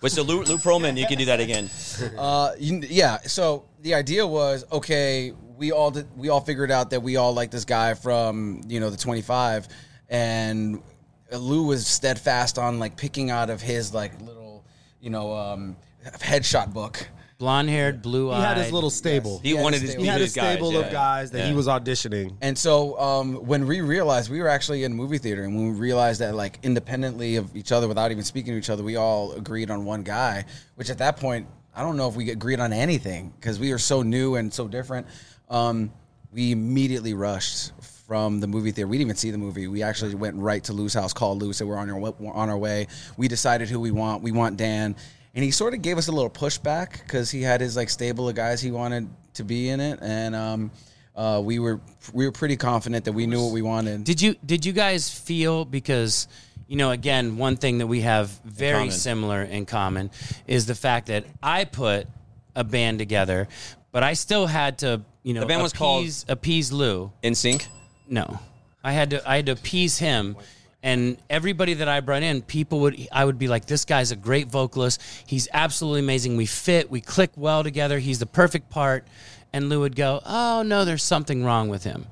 But 0.00 0.10
so 0.10 0.22
Lou, 0.22 0.42
Lou 0.42 0.58
Pearlman, 0.58 0.98
you 0.98 1.06
can 1.06 1.16
do 1.16 1.26
that 1.26 1.38
again. 1.40 1.70
Uh, 2.18 2.52
you, 2.58 2.82
yeah. 2.88 3.18
So 3.20 3.66
the 3.82 3.94
idea 3.94 4.26
was 4.26 4.64
okay. 4.72 5.32
We 5.56 5.70
all 5.70 5.92
did, 5.92 6.08
we 6.16 6.28
all 6.28 6.40
figured 6.40 6.72
out 6.72 6.90
that 6.90 7.00
we 7.00 7.14
all 7.16 7.32
like 7.32 7.52
this 7.52 7.64
guy 7.64 7.94
from 7.94 8.62
you 8.66 8.80
know 8.80 8.90
the 8.90 8.96
twenty 8.96 9.22
five, 9.22 9.68
and 10.08 10.82
Lou 11.30 11.62
was 11.64 11.86
steadfast 11.86 12.58
on 12.58 12.80
like 12.80 12.96
picking 12.96 13.30
out 13.30 13.48
of 13.50 13.60
his 13.62 13.94
like 13.94 14.20
little 14.22 14.64
you 15.00 15.10
know 15.10 15.32
um, 15.36 15.76
headshot 16.04 16.72
book. 16.72 17.06
Blonde 17.42 17.68
haired, 17.68 18.02
blue 18.02 18.30
eyed. 18.30 18.36
He 18.36 18.42
had 18.44 18.56
his 18.56 18.70
little 18.70 18.88
stable. 18.88 19.40
He 19.42 19.48
He 19.48 19.54
wanted 19.54 19.80
his 19.80 19.94
his. 19.94 20.00
He 20.00 20.06
had 20.06 20.20
a 20.20 20.24
his 20.26 20.32
guys, 20.32 20.52
stable 20.52 20.72
yeah. 20.74 20.78
of 20.78 20.92
guys 20.92 21.32
that 21.32 21.48
he 21.48 21.52
was 21.52 21.66
auditioning. 21.66 22.36
And 22.40 22.56
so 22.56 22.96
um, 23.00 23.34
when 23.34 23.66
we 23.66 23.80
realized 23.80 24.30
we 24.30 24.40
were 24.40 24.46
actually 24.46 24.84
in 24.84 24.94
movie 24.94 25.18
theater, 25.18 25.42
and 25.42 25.52
when 25.56 25.72
we 25.72 25.80
realized 25.80 26.20
that 26.20 26.36
like 26.36 26.60
independently 26.62 27.34
of 27.34 27.56
each 27.56 27.72
other, 27.72 27.88
without 27.88 28.12
even 28.12 28.22
speaking 28.22 28.52
to 28.52 28.58
each 28.58 28.70
other, 28.70 28.84
we 28.84 28.94
all 28.94 29.32
agreed 29.32 29.72
on 29.72 29.84
one 29.84 30.04
guy. 30.04 30.44
Which 30.76 30.88
at 30.88 30.98
that 30.98 31.16
point, 31.16 31.48
I 31.74 31.82
don't 31.82 31.96
know 31.96 32.08
if 32.08 32.14
we 32.14 32.30
agreed 32.30 32.60
on 32.60 32.72
anything 32.72 33.32
because 33.40 33.58
we 33.58 33.72
were 33.72 33.78
so 33.78 34.02
new 34.02 34.36
and 34.36 34.54
so 34.54 34.68
different. 34.68 35.08
Um, 35.50 35.90
we 36.32 36.52
immediately 36.52 37.12
rushed 37.12 37.72
from 37.80 38.38
the 38.38 38.46
movie 38.46 38.70
theater. 38.70 38.86
We 38.86 38.98
didn't 38.98 39.08
even 39.08 39.16
see 39.16 39.32
the 39.32 39.38
movie. 39.38 39.66
We 39.66 39.82
actually 39.82 40.14
went 40.14 40.36
right 40.36 40.62
to 40.62 40.72
Lou's 40.72 40.94
house, 40.94 41.12
called 41.12 41.42
Lou, 41.42 41.52
said 41.52 41.66
we're 41.66 41.76
on 41.76 41.90
our 41.90 42.14
on 42.24 42.48
our 42.48 42.56
way. 42.56 42.86
We 43.16 43.26
decided 43.26 43.68
who 43.68 43.80
we 43.80 43.90
want. 43.90 44.22
We 44.22 44.30
want 44.30 44.56
Dan, 44.56 44.94
and 45.34 45.44
he 45.44 45.50
sort 45.50 45.74
of 45.74 45.82
gave 45.82 45.98
us 45.98 46.08
a 46.08 46.12
little 46.12 46.30
pushback 46.30 46.92
because 47.02 47.30
he 47.30 47.42
had 47.42 47.60
his 47.60 47.76
like 47.76 47.88
stable 47.90 48.28
of 48.28 48.34
guys 48.34 48.60
he 48.60 48.70
wanted 48.70 49.08
to 49.34 49.44
be 49.44 49.68
in 49.68 49.80
it, 49.80 49.98
and 50.02 50.34
um, 50.34 50.70
uh, 51.16 51.40
we 51.44 51.58
were 51.58 51.80
we 52.12 52.26
were 52.26 52.32
pretty 52.32 52.56
confident 52.56 53.04
that 53.06 53.12
we 53.12 53.26
knew 53.26 53.42
what 53.42 53.52
we 53.52 53.62
wanted. 53.62 54.04
Did 54.04 54.20
you 54.20 54.34
did 54.44 54.64
you 54.66 54.72
guys 54.72 55.08
feel 55.10 55.64
because 55.64 56.28
you 56.68 56.76
know 56.76 56.90
again 56.90 57.36
one 57.38 57.56
thing 57.56 57.78
that 57.78 57.86
we 57.86 58.00
have 58.02 58.28
very 58.44 58.74
common. 58.78 58.90
similar 58.92 59.42
in 59.42 59.66
common 59.66 60.10
is 60.46 60.66
the 60.66 60.74
fact 60.74 61.06
that 61.06 61.24
I 61.42 61.64
put 61.64 62.06
a 62.54 62.64
band 62.64 62.98
together, 62.98 63.48
but 63.90 64.02
I 64.02 64.12
still 64.14 64.46
had 64.46 64.78
to 64.78 65.02
you 65.22 65.34
know 65.34 65.40
The 65.40 65.46
band 65.46 65.62
was 65.62 65.72
called- 65.72 66.02
appease, 66.02 66.24
appease 66.28 66.72
Lou. 66.72 67.12
NSYNC. 67.22 67.66
No, 68.08 68.38
I 68.84 68.92
had 68.92 69.10
to 69.10 69.28
I 69.28 69.36
had 69.36 69.46
to 69.46 69.52
appease 69.52 69.96
him, 69.98 70.36
and 70.82 71.16
everybody 71.30 71.74
that 71.74 71.88
I 71.88 72.00
brought 72.00 72.22
in, 72.22 72.42
people 72.42 72.80
would 72.80 73.08
I 73.12 73.24
would 73.24 73.38
be 73.38 73.48
like, 73.48 73.66
this 73.66 73.84
guy's 73.84 74.10
a 74.10 74.16
great 74.16 74.48
vocalist. 74.48 75.00
He's 75.26 75.48
absolutely 75.52 76.00
amazing. 76.00 76.36
We 76.36 76.46
fit, 76.46 76.90
we 76.90 77.00
click 77.00 77.30
well 77.36 77.62
together. 77.62 77.98
He's 77.98 78.18
the 78.18 78.26
perfect 78.26 78.70
part. 78.70 79.06
And 79.52 79.68
Lou 79.68 79.80
would 79.80 79.96
go, 79.96 80.20
oh 80.24 80.62
no, 80.62 80.84
there's 80.84 81.02
something 81.02 81.44
wrong 81.44 81.68
with 81.68 81.84
him, 81.84 82.06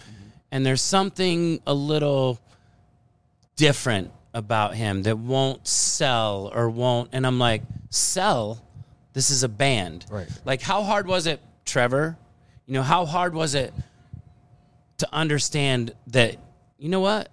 and 0.50 0.64
there's 0.64 0.82
something 0.82 1.60
a 1.66 1.74
little 1.74 2.38
different 3.56 4.10
about 4.32 4.74
him 4.74 5.02
that 5.02 5.18
won't 5.18 5.66
sell 5.66 6.52
or 6.54 6.70
won't. 6.70 7.10
And 7.12 7.26
I'm 7.26 7.38
like, 7.38 7.62
sell? 7.88 8.62
This 9.12 9.30
is 9.30 9.42
a 9.42 9.48
band. 9.48 10.06
Right. 10.08 10.28
Like, 10.44 10.62
how 10.62 10.82
hard 10.82 11.06
was 11.06 11.26
it, 11.26 11.40
Trevor? 11.64 12.16
You 12.66 12.74
know, 12.74 12.82
how 12.82 13.06
hard 13.06 13.34
was 13.34 13.54
it 13.54 13.74
to 14.98 15.08
understand 15.12 15.94
that, 16.08 16.36
you 16.78 16.88
know 16.88 17.00
what? 17.00 17.28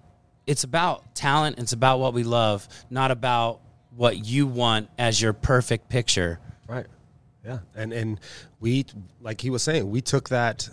It's 0.48 0.64
about 0.64 1.14
talent. 1.14 1.58
It's 1.58 1.74
about 1.74 2.00
what 2.00 2.14
we 2.14 2.24
love, 2.24 2.66
not 2.88 3.10
about 3.10 3.60
what 3.94 4.24
you 4.24 4.46
want 4.46 4.88
as 4.98 5.20
your 5.20 5.34
perfect 5.34 5.90
picture. 5.90 6.40
Right. 6.66 6.86
Yeah. 7.44 7.58
And 7.74 7.92
and 7.92 8.20
we 8.58 8.86
like 9.20 9.40
he 9.40 9.50
was 9.50 9.62
saying, 9.62 9.90
we 9.90 10.00
took 10.00 10.30
that 10.30 10.68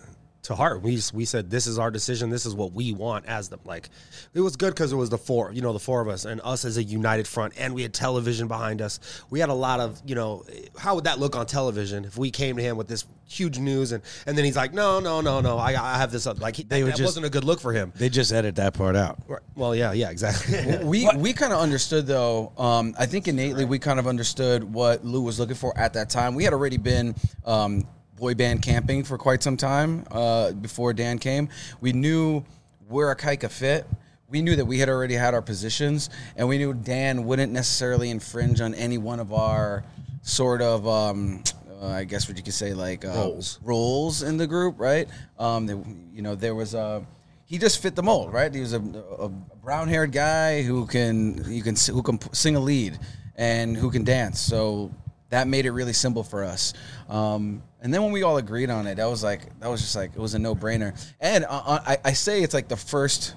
to 0.46 0.56
heart. 0.56 0.82
We 0.82 1.00
we 1.14 1.26
said 1.26 1.50
this 1.50 1.68
is 1.68 1.78
our 1.80 1.92
decision. 1.92 2.30
This 2.30 2.46
is 2.46 2.54
what 2.56 2.72
we 2.74 2.94
want 2.94 3.26
as 3.26 3.50
them. 3.50 3.60
Like 3.66 3.90
it 4.34 4.42
was 4.42 4.56
good 4.56 4.74
because 4.74 4.92
it 4.92 4.96
was 4.96 5.10
the 5.10 5.18
four, 5.18 5.52
you 5.52 5.62
know, 5.62 5.74
the 5.74 5.80
four 5.80 6.02
of 6.02 6.08
us 6.08 6.26
and 6.26 6.42
us 6.44 6.66
as 6.66 6.78
a 6.78 6.84
united 6.84 7.28
front, 7.28 7.54
and 7.58 7.74
we 7.74 7.82
had 7.82 7.94
television 7.94 8.48
behind 8.48 8.82
us. 8.82 9.00
We 9.30 9.40
had 9.40 9.50
a 9.50 9.54
lot 9.54 9.80
of, 9.80 10.02
you 10.06 10.16
know, 10.16 10.46
how 10.78 10.96
would 10.96 11.04
that 11.06 11.20
look 11.20 11.36
on 11.36 11.46
television 11.46 12.06
if 12.06 12.18
we 12.18 12.32
came 12.32 12.58
to 12.58 12.64
him 12.64 12.78
with 12.78 12.88
this 12.88 13.06
huge 13.28 13.58
news 13.58 13.92
and 13.92 14.04
and 14.28 14.38
then 14.38 14.46
he's 14.46 14.56
like, 14.56 14.72
no, 14.74 15.00
no, 15.00 15.20
no, 15.22 15.42
no, 15.42 15.58
I, 15.58 15.70
I 15.70 15.98
have 15.98 16.12
this 16.12 16.28
up. 16.28 16.40
Like 16.40 16.56
he, 16.58 16.64
They 16.64 16.84
would 16.84 16.94
that 16.94 16.98
just- 16.98 17.08
wasn't 17.08 17.26
a 17.26 17.30
good 17.30 17.44
look 17.44 17.60
for 17.60 17.74
him. 17.74 17.92
They 17.96 18.10
just 18.10 18.32
edit 18.32 18.56
that 18.58 18.74
part 18.74 18.96
out. 18.96 19.20
Well, 19.56 19.76
yeah, 19.76 19.94
yeah, 19.94 20.10
exactly. 20.12 20.78
we 20.86 21.10
we 21.16 21.34
kind 21.34 21.54
of 21.54 21.60
understood 21.60 22.06
though. 22.08 22.52
Um, 22.58 22.96
I 23.00 23.06
think 23.06 23.28
innately 23.28 23.66
we 23.66 23.80
kind 23.80 24.00
of 24.00 24.08
understood 24.08 24.64
what 24.64 25.04
Lou 25.04 25.22
was 25.22 25.40
looking 25.40 25.56
for 25.56 25.76
at 25.78 25.94
that 25.94 26.10
time. 26.10 26.36
We 26.36 26.44
had 26.44 26.54
already 26.54 26.78
been 26.78 27.16
um, 27.46 27.84
boy 28.18 28.34
band 28.34 28.62
camping 28.62 29.04
for 29.04 29.18
quite 29.18 29.44
some 29.44 29.58
time 29.58 30.06
uh, 30.12 30.52
before 30.52 30.94
Dan 30.94 31.20
came. 31.20 31.50
We 31.82 31.94
knew 31.94 32.44
where 32.88 33.14
Ikaika 33.14 33.50
fit. 33.50 33.86
We 34.30 34.42
knew 34.42 34.56
that 34.56 34.66
we 34.66 34.80
had 34.80 34.90
already 34.90 35.14
had 35.14 35.34
our 35.34 35.42
positions, 35.42 36.10
and 36.36 36.48
we 36.48 36.58
knew 36.58 36.74
Dan 36.74 37.26
wouldn't 37.26 37.52
necessarily 37.52 38.10
infringe 38.10 38.60
on 38.60 38.74
any 38.74 38.98
one 38.98 39.20
of 39.20 39.32
our 39.34 39.84
sort 40.22 40.62
of. 40.62 40.88
Um, 40.88 41.44
uh, 41.82 41.88
I 41.88 42.04
guess 42.06 42.28
what 42.28 42.38
you 42.38 42.44
could 42.44 42.54
say, 42.54 42.74
like 42.74 43.04
uh, 43.04 43.10
Roles. 43.10 43.60
roles 43.62 44.24
in 44.24 44.38
the 44.38 44.48
group, 44.48 44.80
right? 44.80 45.08
Um, 45.38 45.66
there, 45.68 45.78
you 46.14 46.22
know, 46.22 46.34
there 46.36 46.56
was 46.56 46.74
a 46.74 47.06
he 47.46 47.58
just 47.58 47.82
fit 47.82 47.96
the 47.96 48.04
mold, 48.04 48.34
right? 48.34 48.54
He 48.54 48.62
was 48.62 48.74
a, 48.74 48.82
a 49.20 49.30
brown-haired 49.30 50.12
guy 50.12 50.64
who 50.64 50.88
can 50.88 51.44
you 51.52 51.62
can 51.62 51.76
who 51.76 52.02
can 52.02 52.20
sing 52.34 52.56
a 52.56 52.60
lead 52.60 52.98
and 53.36 53.78
who 53.78 53.92
can 53.92 54.04
dance. 54.04 54.40
So 54.40 54.92
that 55.36 55.50
made 55.50 55.66
it 55.66 55.72
really 55.72 55.92
simple 55.92 56.24
for 56.24 56.46
us. 56.46 56.74
Um, 57.10 57.62
and 57.82 57.94
then 57.94 58.02
when 58.02 58.14
we 58.14 58.24
all 58.24 58.38
agreed 58.38 58.70
on 58.70 58.88
it, 58.88 58.96
that 58.96 59.10
was 59.10 59.22
like 59.22 59.60
that 59.60 59.70
was 59.70 59.82
just 59.82 59.94
like 59.94 60.12
it 60.16 60.20
was 60.20 60.34
a 60.34 60.40
no-brainer. 60.40 60.98
And 61.20 61.44
uh, 61.44 61.62
uh, 61.66 61.80
I, 61.86 61.98
I 62.06 62.14
say 62.14 62.42
it's 62.42 62.54
like 62.54 62.70
the 62.70 62.78
first. 62.78 63.36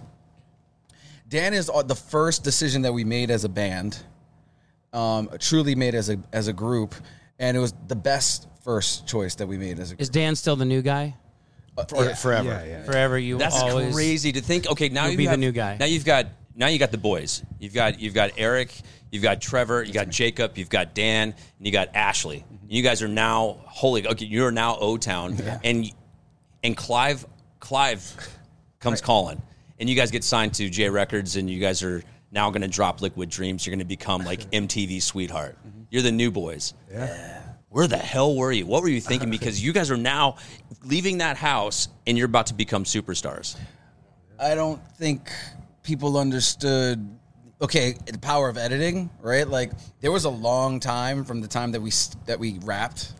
Dan 1.28 1.52
is 1.54 1.68
uh, 1.68 1.82
the 1.82 1.96
first 1.96 2.44
decision 2.44 2.82
that 2.82 2.92
we 2.92 3.02
made 3.02 3.32
as 3.32 3.44
a 3.44 3.48
band, 3.48 3.98
um, 4.92 5.28
truly 5.40 5.74
made 5.74 5.96
as 5.96 6.08
a 6.08 6.18
as 6.32 6.46
a 6.46 6.52
group, 6.52 6.94
and 7.40 7.56
it 7.56 7.60
was 7.60 7.74
the 7.88 7.96
best 7.96 8.46
first 8.62 9.08
choice 9.08 9.34
that 9.34 9.48
we 9.48 9.58
made 9.58 9.80
as 9.80 9.90
a 9.90 9.94
group. 9.94 10.00
Is 10.00 10.08
Dan 10.08 10.36
still 10.36 10.54
the 10.54 10.64
new 10.64 10.82
guy? 10.82 11.16
For, 11.88 12.14
Forever. 12.14 12.48
yeah, 12.48 12.64
yeah. 12.64 12.84
Forever, 12.84 13.18
you 13.18 13.38
That's 13.38 13.60
always 13.60 13.94
crazy 13.94 14.32
to 14.32 14.40
think. 14.40 14.68
Okay, 14.68 14.88
now 14.88 15.04
You'll 15.04 15.12
you 15.12 15.18
be 15.18 15.26
the 15.26 15.36
new 15.36 15.52
guy. 15.52 15.76
Now 15.78 15.86
you've 15.86 16.04
got 16.04 16.26
now 16.58 16.66
you 16.66 16.78
got 16.78 16.90
the 16.90 16.98
boys. 16.98 17.42
You've 17.60 17.72
got 17.72 18.00
you've 18.00 18.14
got 18.14 18.32
Erik, 18.36 18.74
you've 19.12 19.22
got 19.22 19.40
Trevor, 19.40 19.84
you 19.84 19.92
got 19.92 20.08
Jacob, 20.08 20.58
you've 20.58 20.68
got 20.68 20.92
Dan, 20.92 21.28
and 21.28 21.66
you 21.66 21.72
got 21.72 21.94
Ashley. 21.94 22.38
Mm-hmm. 22.38 22.66
You 22.68 22.82
guys 22.82 23.00
are 23.00 23.08
now 23.08 23.60
holy. 23.64 24.06
Okay, 24.06 24.26
you're 24.26 24.50
now 24.50 24.76
O 24.78 24.96
Town, 24.96 25.38
and 25.62 25.90
and 26.64 26.76
Clive 26.76 27.24
Clive 27.60 28.02
comes 28.80 29.00
calling, 29.00 29.40
and 29.78 29.88
you 29.88 29.94
guys 29.94 30.10
get 30.10 30.24
signed 30.24 30.52
to 30.54 30.68
J 30.68 30.90
Records, 30.90 31.36
and 31.36 31.48
you 31.48 31.60
guys 31.60 31.82
are 31.84 32.02
now 32.32 32.50
going 32.50 32.62
to 32.62 32.68
drop 32.68 33.00
Liquid 33.00 33.30
Dreams. 33.30 33.64
You're 33.64 33.72
going 33.72 33.78
to 33.78 33.84
become 33.86 34.24
like 34.24 34.50
MTV 34.50 35.00
sweetheart. 35.00 35.56
Mm-hmm. 35.66 35.82
You're 35.90 36.02
the 36.02 36.12
new 36.12 36.32
boys. 36.32 36.74
Yeah. 36.90 37.40
Where 37.68 37.86
the 37.86 37.98
hell 37.98 38.34
were 38.34 38.50
you? 38.50 38.66
What 38.66 38.82
were 38.82 38.88
you 38.88 39.00
thinking? 39.00 39.30
Because 39.38 39.62
you 39.62 39.72
guys 39.72 39.90
are 39.92 39.96
now 39.96 40.36
leaving 40.82 41.18
that 41.18 41.36
house, 41.36 41.88
and 42.06 42.18
you're 42.18 42.26
about 42.26 42.46
to 42.46 42.54
become 42.54 42.82
superstars. 42.82 43.56
I 44.40 44.54
don't 44.54 44.80
think 44.96 45.30
people 45.88 46.18
understood. 46.18 47.08
Okay, 47.62 47.96
the 48.06 48.18
power 48.18 48.50
of 48.50 48.58
editing, 48.58 49.08
right? 49.20 49.48
Like 49.48 49.72
there 50.00 50.12
was 50.12 50.26
a 50.26 50.30
long 50.30 50.80
time 50.80 51.24
from 51.24 51.40
the 51.40 51.48
time 51.48 51.72
that 51.72 51.80
we 51.80 51.90
that 52.26 52.38
we 52.38 52.58
wrapped, 52.62 53.14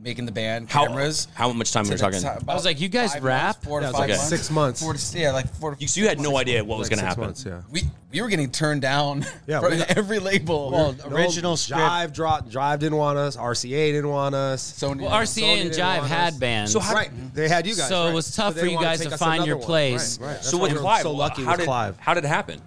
making 0.00 0.26
the 0.26 0.32
band 0.32 0.70
How 0.70 0.86
cameras. 0.86 1.26
how 1.34 1.52
much 1.52 1.72
time 1.72 1.84
to 1.84 1.90
we're 1.90 1.96
talking? 1.98 2.20
ti- 2.20 2.26
I 2.28 2.54
was 2.54 2.64
like, 2.64 2.80
you 2.80 2.88
guys 2.88 3.14
five 3.14 3.24
rap? 3.24 3.42
months, 3.56 3.66
four 3.66 3.80
to 3.80 3.84
Yeah, 3.84 3.88
it 3.88 3.92
was 3.92 3.98
five 3.98 4.08
like 4.08 4.16
months, 4.16 4.28
six 4.28 4.50
months. 4.50 4.80
Four 4.82 4.94
to, 4.94 5.18
yeah, 5.18 5.32
like 5.32 5.52
four. 5.54 5.74
To, 5.74 5.80
You, 5.80 5.88
so 5.88 6.00
you 6.00 6.06
had 6.08 6.20
no 6.20 6.36
idea 6.38 6.62
what 6.64 6.78
was 6.78 6.88
going 6.88 6.98
to 7.00 7.04
six 7.04 7.08
happen. 7.08 7.24
months, 7.24 7.44
yeah. 7.44 7.62
we 7.70 7.82
we 8.12 8.22
were 8.22 8.28
getting 8.28 8.50
turned 8.50 8.80
down. 8.80 9.26
Yeah, 9.48 9.60
from 9.60 9.72
we 9.72 9.78
got- 9.78 9.96
every 9.96 10.18
label. 10.18 10.70
Well, 10.70 10.92
No, 11.10 11.16
original 11.16 11.56
script. 11.56 11.80
Jive, 11.82 12.12
Drive, 12.14 12.50
Drive 12.50 12.78
didn't 12.80 12.96
want 12.98 13.18
us. 13.18 13.36
RCA 13.36 13.92
didn't 13.92 14.08
want 14.10 14.34
us. 14.34 14.62
Sony, 14.78 15.00
Well, 15.02 15.10
RCA 15.10 15.42
and 15.62 15.70
didn't 15.72 15.84
Jive 15.84 15.98
want 15.98 16.08
had 16.10 16.32
us. 16.34 16.38
bands. 16.38 16.72
So 16.72 16.80
how- 16.80 16.94
right, 16.94 17.10
they 17.34 17.48
had 17.48 17.66
you 17.66 17.74
guys. 17.74 17.88
So 17.88 18.04
it 18.04 18.06
right. 18.08 18.14
was 18.14 18.34
tough 18.34 18.54
they 18.54 18.60
for 18.60 18.66
you 18.66 18.74
wanted 18.76 18.86
guys 18.86 18.98
take 19.00 19.08
to 19.08 19.14
us 19.14 19.20
find 19.20 19.34
another 19.36 19.48
your 19.48 19.56
one. 19.58 19.66
place. 19.66 20.18
Right, 20.20 20.26
right. 20.26 20.32
That's 20.34 20.48
So 20.50 20.56
why 20.58 20.62
with 20.64 20.72
we 20.72 20.76
were 20.78 20.82
Clive, 20.82 21.02
so 21.02 21.12
lucky 21.12 21.42
how 21.44 21.50
with 21.52 21.60
did 21.60 21.66
Clive. 21.66 21.98
how 21.98 22.14
did 22.14 22.24
it 22.24 22.28
happen? 22.28 22.60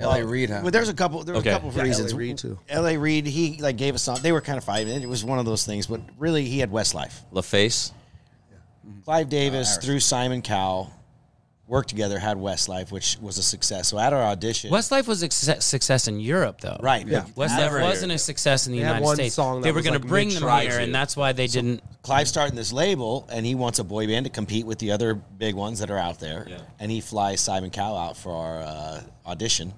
L.A. 0.00 0.24
Reid. 0.24 0.50
Huh? 0.50 0.60
Well, 0.62 0.70
there's 0.70 0.88
a 0.88 0.94
couple. 0.94 1.24
There 1.24 1.34
was 1.34 1.40
Okay. 1.42 1.50
a 1.50 1.54
couple 1.54 1.70
of 1.70 1.76
Yeah, 1.76 1.82
reasons. 1.82 2.12
L.A. 2.12 2.18
Reid, 2.18 2.38
too. 2.38 2.58
L.A. 2.68 2.96
Reid, 2.96 3.26
he 3.26 3.56
like 3.60 3.76
gave 3.76 3.94
us 3.94 4.02
some. 4.02 4.16
They 4.22 4.32
were 4.32 4.40
kind 4.40 4.58
of 4.58 4.64
fighting. 4.64 5.02
It 5.02 5.08
was 5.08 5.24
one 5.24 5.38
of 5.38 5.44
those 5.44 5.64
things, 5.66 5.86
but 5.86 6.00
really, 6.18 6.44
he 6.44 6.58
had 6.60 6.70
Westlife. 6.70 7.14
LaFace. 7.32 7.92
Clive 9.04 9.28
Davis 9.28 9.76
through 9.78 10.00
Simon 10.00 10.40
Cowell 10.42 10.92
worked 11.66 11.90
together, 11.90 12.18
had 12.18 12.38
Westlife, 12.38 12.90
which 12.90 13.18
was 13.20 13.36
a 13.36 13.42
success. 13.42 13.88
So 13.88 13.98
at 13.98 14.14
our 14.14 14.22
audition, 14.22 14.70
Westlife 14.70 15.06
was 15.06 15.18
a 15.22 15.26
success 15.26 15.64
success 15.66 16.08
in 16.08 16.18
Europe, 16.20 16.62
though. 16.62 16.78
right? 16.80 17.06
Yeah. 17.06 17.26
but 17.34 17.34
Westlife 17.48 17.58
Never 17.58 17.80
wasn't 17.82 18.10
here. 18.12 18.16
a 18.16 18.18
success 18.18 18.66
in 18.66 18.72
the 18.72 18.78
They 18.78 18.84
had 18.84 18.90
United 18.92 19.04
one 19.04 19.16
States. 19.16 19.34
song 19.34 19.60
they 19.60 19.68
that 19.68 19.72
were 19.74 19.78
was 19.78 19.84
going 19.84 19.94
like 19.94 20.02
to 20.02 20.08
bring 20.08 20.28
them 20.28 20.34
mid-try 20.36 20.62
here, 20.62 20.78
to. 20.78 20.82
and 20.82 20.94
that's 20.94 21.14
why 21.16 21.32
they 21.32 21.46
didn't. 21.46 21.82
Clive's 22.02 22.30
starting 22.30 22.56
this 22.56 22.72
label, 22.72 23.28
and 23.30 23.44
he 23.44 23.54
wants 23.54 23.78
a 23.80 23.84
boy 23.84 24.06
band 24.06 24.24
to 24.24 24.30
compete 24.30 24.64
with 24.64 24.78
the 24.78 24.92
other 24.92 25.14
big 25.14 25.54
ones 25.54 25.80
that 25.80 25.90
are 25.90 25.98
out 25.98 26.18
there. 26.20 26.46
Yeah. 26.48 26.58
And 26.78 26.90
he 26.90 27.02
flies 27.02 27.42
Simon 27.42 27.68
Cowell 27.70 27.98
out 27.98 28.16
for 28.16 28.32
our 28.32 28.62
uh, 28.62 29.00
audition 29.26 29.74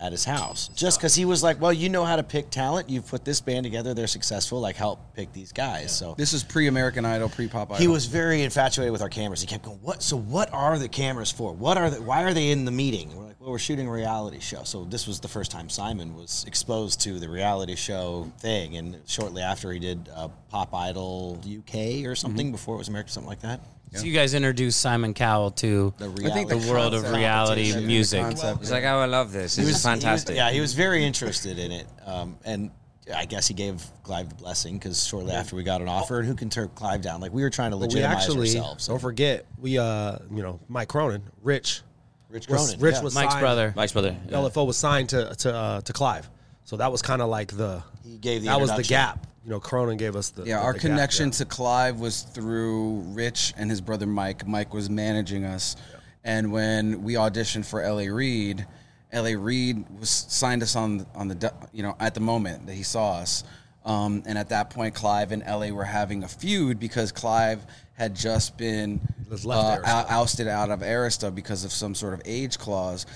at 0.00 0.12
his 0.12 0.24
house, 0.24 0.68
just 0.74 0.98
because 0.98 1.14
he 1.14 1.24
was 1.24 1.42
like, 1.42 1.60
"Well, 1.60 1.72
you 1.72 1.88
know 1.90 2.04
how 2.04 2.16
to 2.16 2.22
pick 2.22 2.50
talent. 2.50 2.88
You've 2.88 3.06
put 3.06 3.24
this 3.24 3.40
band 3.40 3.64
together. 3.64 3.92
They're 3.94 4.06
successful. 4.06 4.60
Like, 4.60 4.76
help 4.76 5.14
pick 5.14 5.32
these 5.32 5.52
guys." 5.52 5.92
So 5.94 6.14
This 6.16 6.32
is 6.32 6.42
pre-American 6.42 7.04
Idol, 7.04 7.28
pre-Pop 7.28 7.70
Idol. 7.72 7.80
he 7.80 7.86
was 7.88 8.06
very 8.06 8.42
infatuated 8.42 8.92
with 8.92 9.02
our 9.02 9.08
cameras. 9.10 9.40
He 9.40 9.46
kept 9.46 9.64
going, 9.64 9.78
"What? 9.82 10.02
So 10.02 10.16
what 10.16 10.52
are 10.52 10.78
the 10.78 10.88
cameras 10.88 11.30
for? 11.30 11.52
What 11.52 11.76
are 11.76 11.90
the? 11.90 12.00
Why 12.02 12.22
are 12.22 12.32
they 12.32 12.50
in 12.50 12.64
the 12.64 12.70
meeting?" 12.70 13.14
We're 13.14 13.24
like, 13.26 13.40
"Well, 13.40 13.50
we're 13.50 13.58
shooting 13.58 13.86
a 13.88 13.92
reality 13.92 14.40
show." 14.40 14.64
So 14.64 14.84
this 14.84 15.06
was 15.06 15.20
the 15.20 15.28
first 15.28 15.50
time 15.50 15.68
Simon 15.68 16.14
was 16.16 16.44
exposed 16.46 17.00
to 17.02 17.18
the 17.18 17.28
reality 17.28 17.76
show 17.76 18.32
thing, 18.38 18.76
and 18.76 18.96
shortly 19.06 19.42
after 19.42 19.70
he 19.72 19.78
did 19.78 20.08
uh, 20.14 20.28
Pop 20.48 20.74
Idol 20.74 21.38
UK 21.44 22.06
or 22.06 22.14
something 22.14 22.50
before 22.52 22.76
it 22.76 22.78
was 22.78 22.88
America, 22.88 23.10
something 23.10 23.28
like 23.28 23.40
that. 23.40 23.60
So 23.92 24.04
you 24.04 24.12
guys 24.12 24.34
introduced 24.34 24.80
Simon 24.80 25.14
Cowell 25.14 25.50
to 25.52 25.92
The 25.98 26.04
I 26.04 26.08
think 26.08 26.50
reality 26.50 26.58
the 26.66 26.72
world 26.72 26.94
of 26.94 27.10
reality 27.10 27.74
music. 27.84 28.20
the 28.22 28.28
concept. 28.28 28.60
He's 28.60 28.70
like, 28.70 28.84
oh, 28.84 28.98
I 29.00 29.06
love 29.06 29.32
this. 29.32 29.56
This 29.56 29.64
is 29.64 29.68
He 29.68 29.72
was- 29.72 29.82
fantastic. 29.82 30.36
yeah, 30.36 30.50
he 30.52 30.60
was 30.60 30.74
very 30.74 31.04
interested 31.04 31.58
in 31.58 31.72
it, 31.72 31.86
um, 32.06 32.36
and 32.44 32.70
I 33.12 33.24
guess 33.24 33.48
he 33.48 33.54
gave 33.54 33.84
Clive 34.04 34.28
the 34.28 34.34
blessing 34.36 34.78
because 34.78 35.04
shortly 35.04 35.32
after 35.32 35.56
we 35.56 35.64
got 35.64 35.80
an 35.80 35.88
offer, 35.88 36.20
and 36.20 36.28
who 36.28 36.34
can 36.36 36.48
turn 36.50 36.68
Clive 36.76 37.02
down? 37.02 37.20
Like 37.20 37.32
we 37.32 37.42
were 37.42 37.50
trying 37.50 37.72
to 37.72 37.76
But 37.76 37.88
we 37.88 37.94
legitimize 37.96 38.22
actually 38.24 38.48
ourselves. 38.56 38.86
don't 38.86 39.00
forget 39.00 39.46
we 39.58 39.78
uh 39.78 40.18
you 40.32 40.42
know 40.42 40.60
Mike 40.68 40.86
Cronin, 40.88 41.22
Rich, 41.42 41.82
Rich 42.28 42.46
was, 42.46 42.66
Cronin, 42.68 42.80
Rich 42.80 42.94
yeah. 42.94 43.02
was 43.02 43.14
Mike's 43.16 43.32
signed- 43.32 43.42
brother. 43.42 43.72
Mike's 43.74 43.92
brother. 43.92 44.16
Yeah. 44.28 44.36
LFO 44.36 44.64
was 44.68 44.76
signed 44.76 45.08
to 45.08 45.34
to 45.34 45.52
uh, 45.52 45.80
to 45.80 45.92
Clive, 45.92 46.30
so 46.64 46.76
that 46.76 46.92
was 46.92 47.02
kind 47.02 47.20
of 47.20 47.28
like 47.28 47.56
the 47.56 47.82
He 48.04 48.18
gave 48.18 48.42
the 48.42 48.48
that 48.48 48.60
was 48.60 48.70
the 48.76 48.84
gap. 48.84 49.26
You 49.44 49.50
know, 49.50 49.60
Cronin 49.60 49.96
gave 49.96 50.16
us 50.16 50.30
the 50.30 50.44
Yeah, 50.44 50.58
the- 50.58 50.62
our 50.64 50.72
the 50.74 50.78
connection 50.80 51.26
yeah. 51.28 51.32
to 51.32 51.44
Clive 51.46 51.98
was 51.98 52.22
through 52.22 53.00
Rich 53.14 53.54
and 53.56 53.70
his 53.70 53.80
brother 53.80 54.06
Mike. 54.06 54.46
Mike 54.46 54.74
was 54.74 54.90
managing 54.90 55.44
us, 55.44 55.76
and 56.24 56.52
when 56.52 57.02
we 57.02 57.14
auditioned 57.14 57.64
for 57.64 57.80
L.A. 57.82 58.10
Reid, 58.10 58.66
L.A. 59.12 59.36
Reid 59.36 59.84
was 59.98 60.10
signed 60.10 60.62
us 60.62 60.76
on 60.76 61.06
on 61.14 61.28
the 61.28 61.52
you 61.72 61.82
know 61.82 61.96
at 61.98 62.14
the 62.14 62.20
moment 62.20 62.66
that 62.66 62.74
he 62.74 62.82
saw 62.82 63.14
us, 63.14 63.42
um, 63.86 64.22
and 64.26 64.36
at 64.36 64.50
that 64.50 64.68
point, 64.70 64.94
Clive 64.94 65.32
and 65.32 65.42
L.A. 65.42 65.72
were 65.72 65.84
having 65.84 66.22
a 66.22 66.28
feud 66.28 66.78
because 66.78 67.10
Clive 67.10 67.64
had 67.94 68.14
just 68.14 68.56
been 68.58 69.00
uh, 69.46 70.04
ousted 70.08 70.48
out 70.48 70.70
of 70.70 70.80
Arista 70.80 71.34
because 71.34 71.64
of 71.64 71.72
some 71.72 71.94
sort 71.94 72.12
of 72.14 72.20
age 72.24 72.58
clause. 72.58 73.06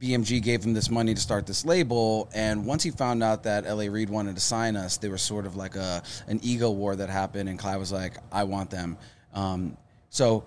BMG 0.00 0.42
gave 0.42 0.62
him 0.64 0.74
this 0.74 0.90
money 0.90 1.14
to 1.14 1.20
start 1.20 1.46
this 1.46 1.64
label, 1.64 2.28
and 2.34 2.66
once 2.66 2.82
he 2.82 2.90
found 2.90 3.22
out 3.22 3.44
that 3.44 3.64
LA 3.64 3.84
Reid 3.84 4.10
wanted 4.10 4.34
to 4.34 4.42
sign 4.42 4.76
us, 4.76 4.98
there 4.98 5.10
was 5.10 5.22
sort 5.22 5.46
of 5.46 5.56
like 5.56 5.74
a 5.74 6.02
an 6.26 6.38
ego 6.42 6.70
war 6.70 6.94
that 6.96 7.08
happened, 7.08 7.48
and 7.48 7.58
Clive 7.58 7.80
was 7.80 7.92
like, 7.92 8.18
"I 8.30 8.44
want 8.44 8.68
them." 8.70 8.98
Um, 9.32 9.76
so 10.10 10.44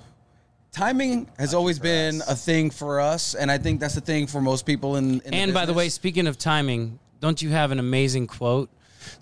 timing 0.71 1.27
has 1.39 1.55
always 1.55 1.79
been 1.79 2.21
a 2.29 2.35
thing 2.35 2.69
for 2.69 2.99
us, 2.99 3.33
and 3.33 3.49
I 3.49 3.57
think 3.57 3.79
that's 3.79 3.95
the 3.95 4.01
thing 4.01 4.27
for 4.27 4.39
most 4.39 4.67
people 4.67 4.97
in. 4.97 5.19
in 5.21 5.33
And 5.33 5.53
by 5.53 5.65
the 5.65 5.73
way, 5.73 5.89
speaking 5.89 6.27
of 6.27 6.37
timing, 6.37 6.99
don't 7.19 7.41
you 7.41 7.49
have 7.49 7.71
an 7.71 7.79
amazing 7.79 8.27
quote 8.27 8.69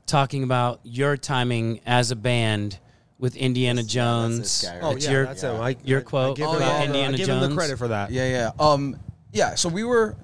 talking 0.07 0.43
about 0.43 0.81
your 0.83 1.15
timing 1.15 1.79
as 1.85 2.11
a 2.11 2.17
band 2.17 2.79
with 3.17 3.37
Indiana 3.37 3.81
Jones? 3.81 4.39
this 4.39 4.61
guy, 4.63 4.73
right? 4.75 4.83
Oh 4.83 4.95
yeah, 4.97 5.09
your, 5.11 5.25
that's 5.25 5.41
him. 5.43 5.55
I, 5.61 5.77
your 5.85 5.99
I- 5.99 6.01
I 6.01 6.03
quote 6.03 6.35
give 6.37 6.47
Oh, 6.49 6.59
yeah, 6.59 6.79
the- 6.79 6.85
Indiana 6.85 7.13
I 7.13 7.17
give 7.17 7.29
him 7.29 7.39
the 7.49 7.55
credit 7.55 7.77
for 7.77 7.87
that. 7.87 8.11
Yeah, 8.11 8.27
yeah. 8.29 8.51
Um, 8.59 8.99
yeah. 9.31 9.55
So 9.55 9.69
we 9.69 9.83
were. 9.83 10.15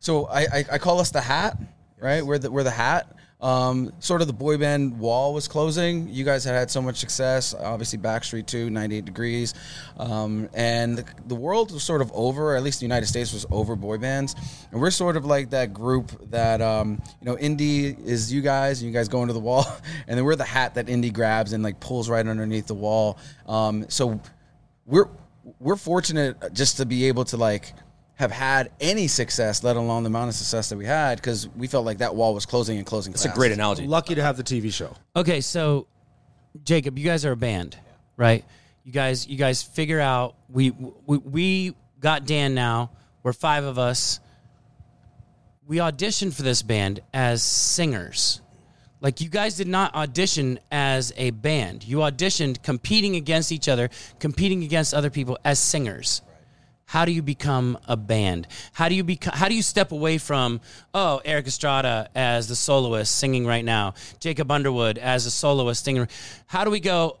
So 0.00 0.26
I, 0.26 0.40
I, 0.40 0.64
I 0.72 0.78
call 0.78 0.98
us 0.98 1.10
the 1.10 1.20
Hat, 1.20 1.56
right? 1.98 2.24
We're 2.24 2.38
the 2.38 2.50
we're 2.50 2.64
the 2.64 2.70
Hat. 2.70 3.16
Um, 3.42 3.92
sort 3.98 4.20
of 4.20 4.28
the 4.28 4.32
boy 4.32 4.56
band 4.56 5.00
wall 5.00 5.34
was 5.34 5.48
closing. 5.48 6.08
You 6.08 6.24
guys 6.24 6.44
had 6.44 6.54
had 6.54 6.70
so 6.70 6.80
much 6.80 6.96
success. 6.96 7.54
Obviously, 7.54 7.98
Backstreet 7.98 8.46
Two, 8.46 8.70
98 8.70 9.04
Degrees, 9.04 9.54
um, 9.98 10.48
and 10.54 10.98
the, 10.98 11.04
the 11.26 11.34
world 11.34 11.72
was 11.72 11.82
sort 11.82 12.02
of 12.02 12.12
over. 12.14 12.54
At 12.54 12.62
least 12.62 12.78
the 12.78 12.84
United 12.84 13.06
States 13.06 13.32
was 13.32 13.44
over 13.50 13.74
boy 13.74 13.98
bands, 13.98 14.36
and 14.70 14.80
we're 14.80 14.92
sort 14.92 15.16
of 15.16 15.24
like 15.24 15.50
that 15.50 15.74
group 15.74 16.30
that 16.30 16.62
um, 16.62 17.02
you 17.20 17.26
know, 17.26 17.36
Indy 17.36 17.88
is 17.88 18.32
you 18.32 18.42
guys, 18.42 18.80
and 18.80 18.88
you 18.88 18.96
guys 18.96 19.08
go 19.08 19.22
into 19.22 19.34
the 19.34 19.40
wall, 19.40 19.66
and 20.06 20.16
then 20.16 20.24
we're 20.24 20.36
the 20.36 20.44
hat 20.44 20.76
that 20.76 20.88
Indy 20.88 21.10
grabs 21.10 21.52
and 21.52 21.64
like 21.64 21.80
pulls 21.80 22.08
right 22.08 22.24
underneath 22.24 22.68
the 22.68 22.74
wall. 22.74 23.18
Um, 23.46 23.86
so 23.88 24.20
we're 24.86 25.08
we're 25.58 25.74
fortunate 25.74 26.52
just 26.52 26.76
to 26.76 26.86
be 26.86 27.06
able 27.06 27.24
to 27.24 27.36
like 27.36 27.72
have 28.22 28.30
had 28.30 28.70
any 28.80 29.08
success, 29.08 29.64
let 29.64 29.74
alone 29.74 30.04
the 30.04 30.06
amount 30.06 30.28
of 30.28 30.34
success 30.36 30.68
that 30.68 30.76
we 30.76 30.86
had, 30.86 31.18
because 31.18 31.48
we 31.56 31.66
felt 31.66 31.84
like 31.84 31.98
that 31.98 32.14
wall 32.14 32.34
was 32.34 32.46
closing 32.46 32.78
and 32.78 32.86
closing. 32.86 33.12
It's 33.12 33.24
a 33.24 33.30
great 33.30 33.50
analogy. 33.50 33.84
Lucky 33.84 34.14
to 34.14 34.22
have 34.22 34.36
the 34.36 34.44
TV 34.44 34.72
show. 34.72 34.94
Okay, 35.16 35.40
so 35.40 35.88
Jacob, 36.62 36.96
you 36.98 37.04
guys 37.04 37.24
are 37.24 37.32
a 37.32 37.36
band, 37.36 37.76
right? 38.16 38.44
You 38.84 38.92
guys, 38.92 39.26
you 39.26 39.36
guys 39.36 39.64
figure 39.64 39.98
out 39.98 40.36
we 40.48 40.70
we, 40.70 41.18
we 41.18 41.74
got 41.98 42.24
Dan 42.24 42.54
now. 42.54 42.92
We're 43.24 43.32
five 43.32 43.64
of 43.64 43.76
us. 43.76 44.20
We 45.66 45.78
auditioned 45.78 46.32
for 46.34 46.42
this 46.42 46.62
band 46.62 47.00
as 47.12 47.42
singers. 47.42 48.40
Like 49.00 49.20
you 49.20 49.28
guys 49.28 49.56
did 49.56 49.66
not 49.66 49.96
audition 49.96 50.60
as 50.70 51.12
a 51.16 51.30
band. 51.30 51.82
You 51.82 51.98
auditioned 51.98 52.62
competing 52.62 53.16
against 53.16 53.50
each 53.50 53.68
other, 53.68 53.90
competing 54.20 54.62
against 54.62 54.94
other 54.94 55.10
people 55.10 55.38
as 55.44 55.58
singers. 55.58 56.22
How 56.92 57.06
do 57.06 57.12
you 57.12 57.22
become 57.22 57.78
a 57.88 57.96
band? 57.96 58.46
How 58.74 58.90
do 58.90 58.94
you 58.94 59.02
become? 59.02 59.32
How 59.34 59.48
do 59.48 59.54
you 59.54 59.62
step 59.62 59.92
away 59.92 60.18
from 60.18 60.60
oh 60.92 61.22
Erik 61.24 61.46
Estrada 61.46 62.10
as 62.14 62.48
the 62.48 62.54
soloist 62.54 63.16
singing 63.16 63.46
right 63.46 63.64
now, 63.64 63.94
Jacob 64.20 64.50
Underwood 64.50 64.98
as 64.98 65.24
a 65.24 65.30
soloist 65.30 65.86
singing? 65.86 66.06
How 66.48 66.64
do 66.64 66.70
we 66.70 66.80
go? 66.80 67.16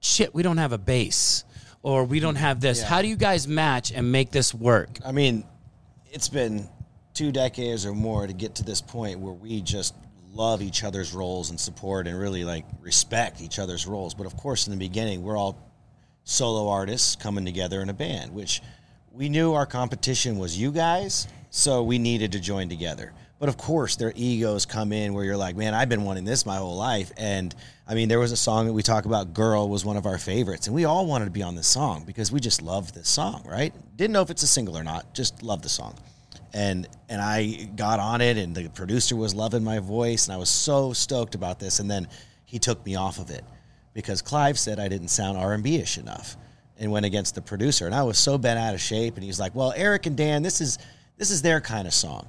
Shit, 0.00 0.34
we 0.34 0.42
don't 0.42 0.58
have 0.58 0.72
a 0.72 0.78
bass, 0.78 1.44
or 1.82 2.04
we 2.04 2.20
don't 2.20 2.34
have 2.34 2.60
this. 2.60 2.82
How 2.82 3.00
do 3.00 3.08
you 3.08 3.16
guys 3.16 3.48
match 3.48 3.92
and 3.92 4.12
make 4.12 4.30
this 4.30 4.52
work? 4.52 4.98
I 5.02 5.12
mean, 5.12 5.44
it's 6.10 6.28
been 6.28 6.68
two 7.14 7.32
decades 7.32 7.86
or 7.86 7.94
more 7.94 8.26
to 8.26 8.34
get 8.34 8.56
to 8.56 8.62
this 8.62 8.82
point 8.82 9.20
where 9.20 9.32
we 9.32 9.62
just 9.62 9.94
love 10.34 10.60
each 10.60 10.84
other's 10.84 11.14
roles 11.14 11.48
and 11.48 11.58
support 11.58 12.06
and 12.06 12.18
really 12.18 12.44
like 12.44 12.66
respect 12.82 13.40
each 13.40 13.58
other's 13.58 13.86
roles. 13.86 14.12
But 14.12 14.26
of 14.26 14.36
course, 14.36 14.66
in 14.66 14.70
the 14.70 14.78
beginning, 14.78 15.22
we're 15.22 15.38
all 15.38 15.72
solo 16.24 16.68
artists 16.68 17.16
coming 17.16 17.46
together 17.46 17.80
in 17.80 17.88
a 17.88 17.94
band, 17.94 18.34
which 18.34 18.60
we 19.14 19.28
knew 19.28 19.52
our 19.52 19.66
competition 19.66 20.38
was 20.38 20.58
you 20.58 20.72
guys, 20.72 21.28
so 21.50 21.82
we 21.82 21.98
needed 21.98 22.32
to 22.32 22.40
join 22.40 22.68
together. 22.68 23.12
But 23.38 23.48
of 23.48 23.56
course, 23.56 23.96
their 23.96 24.12
egos 24.14 24.66
come 24.66 24.92
in 24.92 25.14
where 25.14 25.24
you're 25.24 25.36
like, 25.36 25.56
man, 25.56 25.74
I've 25.74 25.88
been 25.88 26.04
wanting 26.04 26.24
this 26.24 26.46
my 26.46 26.56
whole 26.56 26.76
life. 26.76 27.10
And 27.16 27.54
I 27.88 27.94
mean, 27.94 28.08
there 28.08 28.20
was 28.20 28.32
a 28.32 28.36
song 28.36 28.66
that 28.66 28.72
we 28.72 28.82
talk 28.82 29.04
about, 29.04 29.34
Girl 29.34 29.68
was 29.68 29.84
one 29.84 29.96
of 29.96 30.06
our 30.06 30.16
favorites. 30.16 30.68
And 30.68 30.76
we 30.76 30.84
all 30.84 31.06
wanted 31.06 31.24
to 31.26 31.30
be 31.32 31.42
on 31.42 31.56
this 31.56 31.66
song 31.66 32.04
because 32.06 32.30
we 32.30 32.38
just 32.38 32.62
loved 32.62 32.94
this 32.94 33.08
song, 33.08 33.44
right? 33.46 33.74
Didn't 33.96 34.12
know 34.12 34.22
if 34.22 34.30
it's 34.30 34.44
a 34.44 34.46
single 34.46 34.78
or 34.78 34.84
not, 34.84 35.12
just 35.12 35.42
loved 35.42 35.64
the 35.64 35.68
song. 35.68 35.98
And 36.54 36.86
and 37.08 37.20
I 37.20 37.68
got 37.76 37.98
on 37.98 38.20
it 38.20 38.36
and 38.36 38.54
the 38.54 38.68
producer 38.68 39.16
was 39.16 39.34
loving 39.34 39.64
my 39.64 39.78
voice 39.78 40.26
and 40.26 40.34
I 40.34 40.36
was 40.36 40.50
so 40.50 40.92
stoked 40.92 41.34
about 41.34 41.58
this. 41.58 41.80
And 41.80 41.90
then 41.90 42.06
he 42.44 42.58
took 42.58 42.84
me 42.86 42.94
off 42.94 43.18
of 43.18 43.30
it 43.30 43.44
because 43.92 44.22
Clive 44.22 44.58
said 44.58 44.78
I 44.78 44.88
didn't 44.88 45.08
sound 45.08 45.36
R&B-ish 45.36 45.98
enough 45.98 46.36
and 46.78 46.90
went 46.90 47.06
against 47.06 47.34
the 47.34 47.42
producer. 47.42 47.86
And 47.86 47.94
I 47.94 48.02
was 48.02 48.18
so 48.18 48.38
bent 48.38 48.58
out 48.58 48.74
of 48.74 48.80
shape. 48.80 49.14
And 49.16 49.24
he's 49.24 49.38
like, 49.40 49.54
well, 49.54 49.72
Erik 49.76 50.06
and 50.06 50.16
Dan, 50.16 50.42
this 50.42 50.60
is 50.60 50.78
this 51.18 51.30
is 51.30 51.42
their 51.42 51.60
kind 51.60 51.86
of 51.86 51.94
song. 51.94 52.26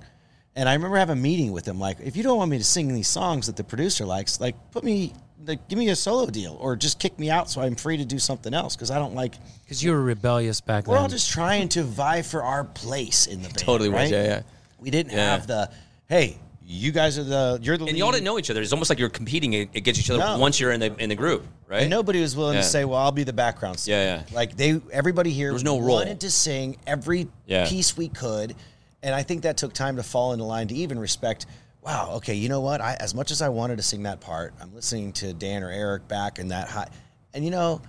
And 0.56 0.70
I 0.70 0.74
remember 0.74 0.98
having 0.98 1.18
a 1.18 1.22
meeting 1.22 1.52
with 1.52 1.68
him, 1.68 1.80
like, 1.80 1.98
if 2.04 2.16
you 2.16 2.22
don't 2.22 2.38
want 2.38 2.52
me 2.52 2.60
to 2.60 2.64
sing 2.64 2.94
these 2.94 3.08
songs 3.08 3.48
that 3.48 3.56
the 3.56 3.64
producer 3.64 4.06
likes, 4.06 4.40
like, 4.40 4.56
put 4.72 4.84
me, 4.84 5.14
like, 5.48 5.68
give 5.68 5.80
me 5.80 5.90
a 5.90 5.96
solo 5.96 6.28
deal, 6.28 6.56
or 6.62 6.76
just 6.76 7.00
kick 7.00 7.18
me 7.18 7.32
out 7.32 7.50
so 7.50 7.60
I'm 7.62 7.74
free 7.76 7.98
to 7.98 8.06
do 8.06 8.20
something 8.20 8.54
else 8.54 8.76
because 8.76 8.92
I 8.92 9.00
don't 9.00 9.16
like. 9.16 9.34
Because 9.64 9.84
you 9.84 9.90
were 9.92 10.02
rebellious 10.04 10.62
back 10.62 10.84
then. 10.86 10.92
We're 10.94 11.00
all 11.00 11.08
just 11.08 11.32
trying 11.32 11.70
to 11.70 11.82
vie 11.82 12.22
for 12.22 12.44
our 12.44 12.66
place 12.66 13.26
in 13.26 13.42
the 13.42 13.48
band. 13.48 13.58
Totally 13.58 13.90
was, 13.90 13.96
right? 13.98 14.12
yeah, 14.12 14.24
yeah. 14.24 14.42
We 14.78 14.92
didn't 14.92 15.14
Yeah. 15.14 15.32
have 15.32 15.48
the, 15.48 15.72
hey, 16.08 16.38
you 16.74 16.92
guys 16.92 17.20
are 17.20 17.24
the, 17.24 17.60
you're 17.62 17.78
the 17.78 17.84
And 17.84 17.94
lead. 17.94 18.00
y'all 18.00 18.12
didn't 18.12 18.24
know 18.24 18.40
each 18.40 18.50
other. 18.50 18.62
It's 18.62 18.72
almost 18.74 18.90
like 18.90 18.98
you're 19.00 19.10
competing 19.10 19.54
against 19.56 20.00
each 20.00 20.10
other 20.10 20.20
No. 20.20 20.38
once 20.40 20.60
you're 20.60 20.72
in 20.72 20.80
the 20.80 20.96
in 20.98 21.10
the 21.10 21.16
group, 21.16 21.46
right? 21.68 21.82
And 21.82 21.90
nobody 21.90 22.20
was 22.22 22.36
willing 22.36 22.56
Yeah. 22.56 22.62
to 22.62 22.68
say, 22.68 22.84
"Well, 22.86 23.00
I'll 23.00 23.12
be 23.12 23.24
the 23.24 23.34
background 23.34 23.80
singer." 23.80 23.98
Yeah, 23.98 24.24
yeah. 24.30 24.36
Like 24.36 24.58
they, 24.58 24.82
everybody 24.92 25.32
here 25.32 25.48
There 25.48 25.54
was 25.54 25.64
no 25.64 25.80
role. 25.80 25.98
wanted 25.98 26.20
to 26.22 26.32
sing 26.32 26.78
every 26.88 27.28
Yeah. 27.46 27.68
piece 27.70 27.96
we 27.96 28.08
could, 28.10 28.56
and 29.04 29.14
I 29.14 29.22
think 29.24 29.44
that 29.44 29.58
took 29.58 29.74
time 29.74 29.98
to 29.98 30.04
fall 30.04 30.34
into 30.34 30.46
line 30.46 30.68
to 30.70 30.76
even 30.76 30.98
respect. 31.00 31.46
Wow, 31.86 32.14
okay, 32.16 32.34
you 32.36 32.48
know 32.50 32.62
what? 32.62 32.80
I, 32.82 32.96
as 33.00 33.14
much 33.14 33.30
as 33.30 33.42
I 33.42 33.50
wanted 33.50 33.76
to 33.78 33.84
sing 33.84 34.04
that 34.04 34.20
part, 34.22 34.54
I'm 34.62 34.74
listening 34.74 35.12
to 35.14 35.34
Dan 35.34 35.64
or 35.64 35.70
Erik 35.70 36.08
back 36.08 36.40
in 36.40 36.48
that 36.48 36.70
high, 36.70 36.88
and 37.34 37.44
you 37.44 37.52
know, 37.52 37.82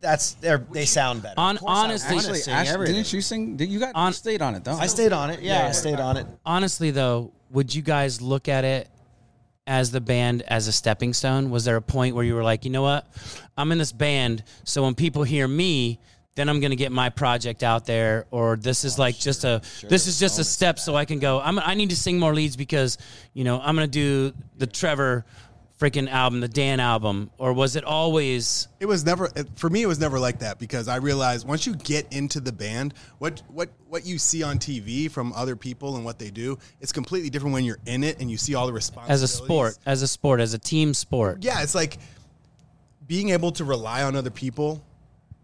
that's 0.00 0.32
they 0.34 0.56
they 0.72 0.84
sound 0.86 1.22
better. 1.22 1.34
On- 1.38 1.56
Of 1.56 1.60
course 1.60 1.76
I 1.76 1.84
honestly- 1.84 2.14
wanna 2.14 2.18
Actually, 2.28 2.38
sing 2.40 2.54
Ash, 2.54 2.68
everything. 2.68 2.94
didn't 2.94 3.12
you 3.12 3.20
sing? 3.20 3.56
Did 3.56 3.68
you 3.68 3.78
got 3.80 3.94
On- 3.94 4.08
you 4.08 4.12
stayed 4.14 4.40
on 4.40 4.54
it? 4.54 4.64
Though 4.64 4.72
I 4.76 4.86
stayed 4.86 5.12
on 5.12 5.30
it. 5.30 5.42
Yeah, 5.42 5.66
I 5.66 5.72
stayed 5.72 6.00
on 6.00 6.16
it. 6.16 6.26
honestly 6.46 6.90
though 6.90 7.32
would 7.50 7.74
you 7.74 7.82
guys 7.82 8.20
look 8.20 8.48
at 8.48 8.64
it 8.64 8.88
as 9.66 9.90
the 9.90 10.00
band 10.00 10.42
as 10.42 10.68
a 10.68 10.72
stepping 10.72 11.12
stone? 11.12 11.50
Was 11.50 11.64
there 11.64 11.76
a 11.76 11.82
point 11.82 12.14
where 12.14 12.24
you 12.24 12.34
were 12.34 12.44
like 12.44 12.64
you 12.64 12.70
know 12.70 12.82
what? 12.82 13.06
I'm 13.56 13.72
in 13.72 13.78
this 13.78 13.92
band 13.92 14.44
so 14.64 14.82
when 14.82 14.94
people 14.94 15.22
hear 15.22 15.46
me 15.46 16.00
then 16.36 16.48
i'm 16.48 16.60
going 16.60 16.70
to 16.70 16.76
get 16.76 16.92
my 16.92 17.10
project 17.10 17.62
out 17.62 17.86
there 17.86 18.26
or 18.30 18.56
this 18.56 18.84
is 18.84 18.98
like 18.98 19.18
just 19.18 19.44
a 19.44 19.60
this 19.88 20.06
is 20.06 20.18
just 20.18 20.38
a 20.38 20.44
step 20.44 20.78
so 20.78 20.94
i 20.94 21.04
can 21.04 21.18
go 21.18 21.40
I'm, 21.40 21.58
i 21.58 21.74
need 21.74 21.90
to 21.90 21.96
sing 21.96 22.18
more 22.18 22.34
leads 22.34 22.56
because 22.56 22.98
you 23.34 23.44
know 23.44 23.60
i'm 23.60 23.76
going 23.76 23.90
to 23.90 23.90
do 23.90 24.32
the 24.56 24.66
trevor 24.66 25.24
freaking 25.80 26.10
album 26.10 26.40
the 26.40 26.48
dan 26.48 26.78
album 26.78 27.30
or 27.38 27.54
was 27.54 27.74
it 27.74 27.84
always 27.84 28.68
It 28.80 28.86
was 28.86 29.04
never 29.04 29.30
for 29.56 29.70
me. 29.70 29.82
It 29.82 29.86
was 29.86 29.98
never 29.98 30.18
like 30.18 30.40
that 30.40 30.58
because 30.58 30.88
I 30.88 30.96
realized 30.96 31.48
once 31.48 31.66
you 31.66 31.74
get 31.74 32.12
into 32.12 32.38
the 32.38 32.52
band, 32.52 32.92
what 33.18 33.42
what 33.48 33.70
what 33.88 34.04
you 34.04 34.18
see 34.18 34.42
on 34.42 34.58
TV 34.58 35.10
from 35.10 35.32
other 35.32 35.56
people 35.56 35.96
and 35.96 36.04
what 36.04 36.18
they 36.18 36.30
do, 36.30 36.58
it's 36.80 36.92
completely 36.92 37.30
different 37.30 37.54
when 37.54 37.64
you're 37.64 37.80
in 37.86 38.04
it 38.04 38.20
and 38.20 38.30
you 38.30 38.36
see 38.36 38.54
all 38.54 38.66
the 38.66 38.72
as 39.08 39.22
a 39.22 39.28
sport 39.28 39.78
as 39.86 40.02
a 40.02 40.08
sport 40.08 40.40
as 40.40 40.52
a 40.52 40.58
team 40.58 40.92
sport 40.92 41.38
Yeah, 41.40 41.62
it's 41.62 41.74
like 41.74 41.98
being 43.06 43.30
able 43.30 43.50
to 43.52 43.64
rely 43.64 44.02
on 44.02 44.14
other 44.14 44.30
people 44.30 44.84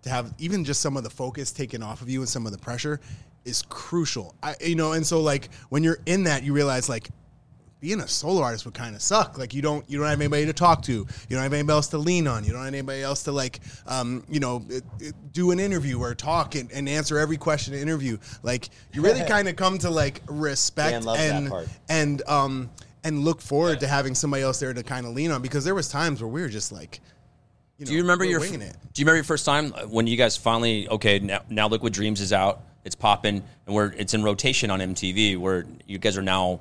to 0.03 0.11
have 0.11 0.35
even 0.39 0.65
just 0.65 0.81
some 0.83 0.97
of 0.99 1.03
the 1.03 1.11
focus 1.11 1.51
taken 1.51 1.83
off 1.83 2.03
of 2.03 2.11
you 2.11 2.21
and 2.21 2.29
some 2.29 2.47
of 2.47 2.53
the 2.53 2.59
pressure 2.59 3.01
is 3.47 3.63
crucial. 3.63 4.35
I 4.43 4.55
you 4.61 4.75
know, 4.75 4.93
and 4.93 5.07
so 5.07 5.23
like 5.23 5.49
when 5.71 5.83
you're 5.83 5.99
in 6.05 6.25
that, 6.25 6.43
you 6.43 6.53
realize 6.53 6.91
like 6.91 7.09
being 7.87 8.01
a 8.01 8.09
solo 8.09 8.43
artist 8.43 8.65
would 8.65 8.75
kind 8.75 8.97
of 8.97 9.01
suck. 9.01 9.39
Like 9.39 9.55
you 9.55 9.63
don't 9.63 9.89
you 9.89 9.99
don't 9.99 10.09
have 10.09 10.21
anybody 10.21 10.45
to 10.47 10.53
talk 10.53 10.83
to. 10.83 10.93
You 10.93 11.07
don't 11.31 11.43
have 11.43 11.53
anybody 11.53 11.75
else 11.75 11.87
to 11.89 11.99
lean 11.99 12.27
on. 12.27 12.43
You 12.43 12.51
don't 12.51 12.65
have 12.65 12.75
anybody 12.75 13.01
else 13.01 13.23
to 13.25 13.33
like 13.33 13.61
um, 13.87 14.25
you 14.29 14.41
know 14.41 14.65
it, 14.69 14.83
it- 14.99 15.15
do 15.33 15.53
an 15.53 15.61
interview 15.61 16.01
or 16.01 16.15
talk 16.15 16.55
and, 16.57 16.73
and 16.73 16.89
answer 16.89 17.19
every 17.19 17.37
question 17.37 17.75
in 17.75 17.81
an 17.81 17.89
interview. 17.89 18.19
Like 18.43 18.71
you 18.93 19.03
really 19.03 19.23
kind 19.29 19.47
of 19.49 19.55
come 19.55 19.79
to 19.79 19.91
like 19.91 20.21
respect 20.27 20.93
Dan 20.93 21.05
loves 21.05 21.21
that 21.21 21.37
and 21.37 21.69
and 21.89 22.29
um 22.29 22.71
and 23.05 23.21
look 23.21 23.41
forward 23.41 23.79
to 23.81 23.87
having 23.87 24.17
somebody 24.17 24.43
else 24.43 24.59
there 24.59 24.75
to 24.75 24.83
kind 24.83 25.07
of 25.07 25.13
lean 25.13 25.31
on 25.31 25.41
because 25.41 25.65
there 25.65 25.75
was 25.77 25.89
times 25.89 26.21
where 26.21 26.29
we 26.29 26.41
were 26.41 26.49
just 26.49 26.73
like 26.73 27.01
you 27.79 27.85
know, 27.85 27.91
Do 27.91 27.95
you 27.95 28.03
remember 28.03 28.25
your? 28.25 28.43
it? 28.43 28.49
Do 28.51 28.57
you 28.57 29.05
remember 29.05 29.17
your 29.17 29.25
first 29.25 29.45
time 29.45 29.73
uh, 29.77 29.83
when 29.83 30.09
you 30.09 30.17
guys 30.17 30.37
finally? 30.37 30.89
Okay, 30.89 31.21
now, 31.21 31.43
now 31.51 31.69
Liquid 31.69 31.93
Dreams 31.93 32.21
is 32.21 32.33
out. 32.33 32.63
It's 32.85 32.95
popping, 32.95 33.45
and 33.67 33.75
we're 33.75 33.93
it's 33.93 34.15
in 34.15 34.23
rotation 34.25 34.71
on 34.71 34.81
MTV. 34.81 35.37
Where 35.37 35.67
you 35.87 35.99
guys 35.99 36.17
are 36.17 36.23
now, 36.23 36.61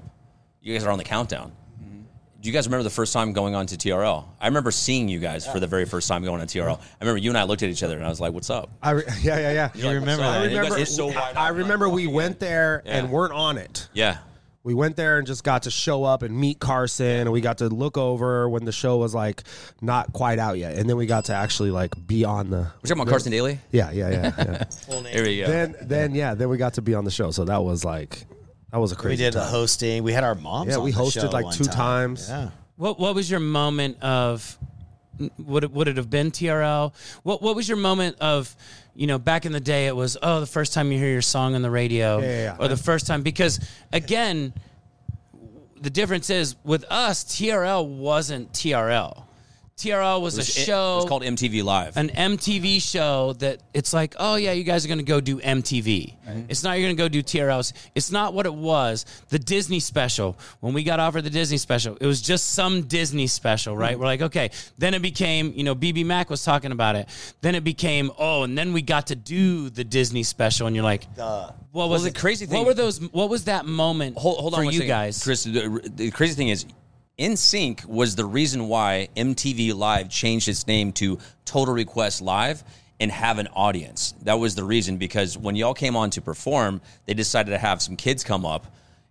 you 0.66 0.74
guys 0.74 0.84
are 0.84 0.90
on 0.92 0.98
the 0.98 1.04
countdown. 1.04 1.52
Mm-hmm. 1.82 2.02
Do 2.42 2.50
you 2.50 2.52
guys 2.52 2.66
remember 2.68 2.84
the 2.84 2.90
first 2.90 3.14
time 3.14 3.34
going 3.34 3.54
on 3.54 3.68
to 3.68 3.76
TRL? 3.78 4.26
I 4.42 4.48
remember 4.48 4.72
seeing 4.72 5.08
you 5.08 5.20
guys 5.20 5.46
for 5.48 5.60
the 5.60 5.68
very 5.68 5.86
first 5.86 6.08
time 6.08 6.24
going 6.24 6.42
on 6.42 6.48
TRL. 6.48 6.80
I 6.80 6.84
remember 7.02 7.20
you 7.20 7.30
and 7.30 7.38
I 7.38 7.44
looked 7.44 7.62
at 7.62 7.70
each 7.70 7.84
other, 7.84 7.96
and 7.96 8.04
I 8.04 8.10
was 8.10 8.20
like, 8.20 8.34
"What's 8.34 8.50
up?" 8.50 8.72
I 8.82 8.92
re- 8.92 9.04
yeah, 9.22 9.38
yeah, 9.40 9.52
yeah. 9.52 9.70
You're 9.76 9.94
like, 10.00 10.08
"What's 10.08 10.20
up?" 10.20 10.26
I 10.26 10.44
you 10.46 10.56
guys 10.58 10.70
remember. 10.72 10.86
so 10.86 11.10
I 11.12 11.50
remember 11.50 11.88
we 11.88 12.08
went 12.08 12.40
there 12.40 12.82
and 12.86 13.12
weren't 13.12 13.34
on 13.34 13.58
it. 13.60 13.88
Yeah, 13.94 14.18
We 14.64 14.74
went 14.74 14.96
there 14.96 15.20
and 15.20 15.28
just 15.28 15.44
got 15.44 15.64
to 15.64 15.72
show 15.72 16.04
up 16.04 16.24
and 16.24 16.36
meet 16.36 16.60
Carson, 16.60 17.06
and 17.06 17.32
we 17.32 17.42
got 17.42 17.60
to 17.60 17.70
look 17.70 17.96
over 17.98 18.50
when 18.50 18.66
the 18.66 18.72
show 18.72 18.98
was 18.98 19.14
like 19.14 19.44
not 19.82 20.14
quite 20.14 20.40
out 20.40 20.58
yet, 20.58 20.78
and 20.78 20.90
then 20.90 20.98
we 20.98 21.06
got 21.06 21.26
to 21.26 21.34
actually 21.36 21.70
like 21.70 21.94
be 22.08 22.26
on 22.26 22.50
the. 22.50 22.58
we're 22.58 22.88
talking 22.88 23.02
about 23.02 23.10
Carson 23.10 23.32
Daly. 23.32 23.60
Yeah, 23.72 23.92
yeah, 23.92 24.10
yeah. 24.10 24.32
yeah. 24.38 24.64
There 25.14 25.24
we 25.24 25.38
go. 25.42 25.48
then, 25.48 25.76
then, 25.82 26.16
yeah, 26.16 26.34
then 26.34 26.50
we 26.50 26.58
got 26.58 26.74
to 26.76 26.82
be 26.82 26.96
on 26.96 27.06
the 27.06 27.12
show. 27.12 27.30
So 27.30 27.46
that 27.46 27.64
was 27.64 27.86
like, 27.86 28.26
that 28.76 28.82
was 28.82 28.92
a 28.92 28.96
crazy. 28.98 29.08
We 29.08 29.16
crazy. 29.16 29.24
did 29.24 29.34
the 29.36 29.46
hosting. 29.46 30.04
We 30.04 30.12
had 30.12 30.26
our 30.26 30.36
moms. 30.36 30.72
Yeah, 30.72 30.80
on 30.80 30.84
we 30.84 30.92
the 30.92 31.00
hosted 31.00 31.22
show 31.22 31.30
like 31.30 31.50
two 31.56 31.64
time. 31.64 31.76
times. 32.16 32.28
Yeah. 32.28 32.50
What 32.76 33.00
What 33.00 33.16
was 33.16 33.32
your 33.32 33.40
moment 33.40 34.02
of? 34.04 34.58
Would 35.38 35.64
it 35.64 35.72
Would 35.72 35.88
it 35.88 35.96
have 35.96 36.10
been 36.10 36.30
TRL? 36.30 36.94
What 37.24 37.42
What 37.42 37.56
was 37.56 37.70
your 37.70 37.78
moment 37.78 38.18
of? 38.20 38.54
You 38.94 39.08
know, 39.08 39.18
back 39.18 39.46
in 39.46 39.54
the 39.54 39.62
day, 39.62 39.88
it 39.88 39.96
was 39.96 40.18
oh, 40.22 40.42
the 40.42 40.46
first 40.46 40.74
time 40.74 40.92
you 40.92 40.98
hear 40.98 41.10
your 41.10 41.22
song 41.22 41.56
on 41.56 41.62
the 41.62 41.72
radio, 41.72 42.20
Yeah, 42.20 42.26
yeah, 42.26 42.44
yeah. 42.44 42.56
or 42.60 42.68
the 42.68 42.76
first 42.76 43.08
time 43.08 43.24
because 43.24 43.62
again, 43.94 44.54
the 45.80 45.90
difference 45.90 46.30
is 46.30 46.58
with 46.66 46.84
us, 46.90 47.24
TRL 47.24 47.88
wasn't 47.88 48.52
TRL. 48.52 49.25
TRL 49.78 50.22
was, 50.22 50.38
was, 50.38 50.48
a 50.48 50.52
show. 50.52 50.94
It 50.94 50.96
was 51.02 51.06
called 51.10 51.24
MTV 51.24 51.62
Live. 51.62 51.98
an 51.98 52.08
MTV 52.08 52.82
show 52.82 53.34
that 53.40 53.60
it's 53.74 53.94
like, 53.94 54.16
oh 54.18 54.36
yeah, 54.36 54.54
you 54.54 54.64
guys 54.64 54.86
are 54.86 54.88
gonna 54.88 55.04
go 55.04 55.20
do 55.20 55.40
MTV. 55.42 56.14
It's 56.48 56.64
not 56.64 56.80
you're 56.80 56.88
gonna 56.88 56.98
go 56.98 57.10
do 57.10 57.22
TRLs. 57.22 57.74
It's 57.94 58.10
not 58.10 58.34
what 58.34 58.46
it 58.46 58.54
was. 58.54 59.06
The 59.30 59.40
Disney 59.40 59.82
special. 59.82 60.38
When 60.62 60.74
we 60.74 60.84
got 60.84 61.02
offered 61.02 61.26
the 61.26 61.30
Disney 61.30 61.58
special, 61.58 61.98
it 62.00 62.06
was 62.06 62.22
just 62.22 62.52
some 62.52 62.84
Disney 62.84 63.28
special, 63.28 63.76
right? 63.76 63.96
Hmm. 63.96 64.00
We're 64.00 64.06
like, 64.06 64.22
okay. 64.22 64.52
Then 64.78 64.94
it 64.94 65.02
became, 65.02 65.52
you 65.54 65.66
know, 65.66 65.76
BB 65.76 66.06
Mac 66.06 66.30
was 66.30 66.42
talking 66.44 66.72
about 66.72 66.96
it. 66.96 67.10
Then 67.42 67.54
it 67.54 67.66
became, 67.66 68.12
oh, 68.18 68.44
and 68.44 68.58
then 68.58 68.72
we 68.72 68.82
got 68.82 69.08
to 69.08 69.16
do 69.18 69.70
the 69.70 69.84
Disney 69.84 70.24
special, 70.24 70.68
and 70.68 70.76
you're 70.76 70.86
like, 70.86 71.06
what 71.18 71.90
was 71.90 72.04
the 72.04 72.10
it? 72.10 72.16
crazy 72.16 72.46
thing- 72.46 72.60
What 72.60 72.66
were 72.66 72.74
those? 72.74 73.00
What 73.12 73.30
was 73.30 73.44
that 73.46 73.66
moment 73.66 74.18
hold, 74.18 74.38
hold 74.40 74.54
on 74.54 74.62
for 74.62 74.64
you 74.66 74.72
second. 74.72 74.88
guys? 74.88 75.22
Chris. 75.22 75.44
The, 75.44 75.92
the 75.94 76.12
crazy 76.12 76.34
thing 76.36 76.48
is, 76.48 76.66
NSYNC 77.18 77.86
was 77.86 78.16
the 78.16 78.26
reason 78.26 78.68
why 78.68 79.08
MTV 79.16 79.74
Live 79.74 80.10
changed 80.10 80.48
its 80.50 80.68
name 80.68 80.92
to 80.94 81.20
Total 81.46 81.74
Request 81.74 82.22
Live, 82.22 82.64
and 83.00 83.12
have 83.12 83.40
an 83.40 83.48
audience. 83.48 84.14
That 84.24 84.36
was 84.36 84.56
the 84.56 84.64
reason 84.64 84.98
because 84.98 85.38
when 85.38 85.56
y'all 85.56 85.74
came 85.74 85.96
on 85.96 86.12
to 86.12 86.22
perform, 86.22 86.82
they 87.06 87.14
decided 87.14 87.52
to 87.52 87.58
have 87.58 87.82
some 87.82 87.96
kids 87.98 88.24
come 88.24 88.46
up. 88.46 88.68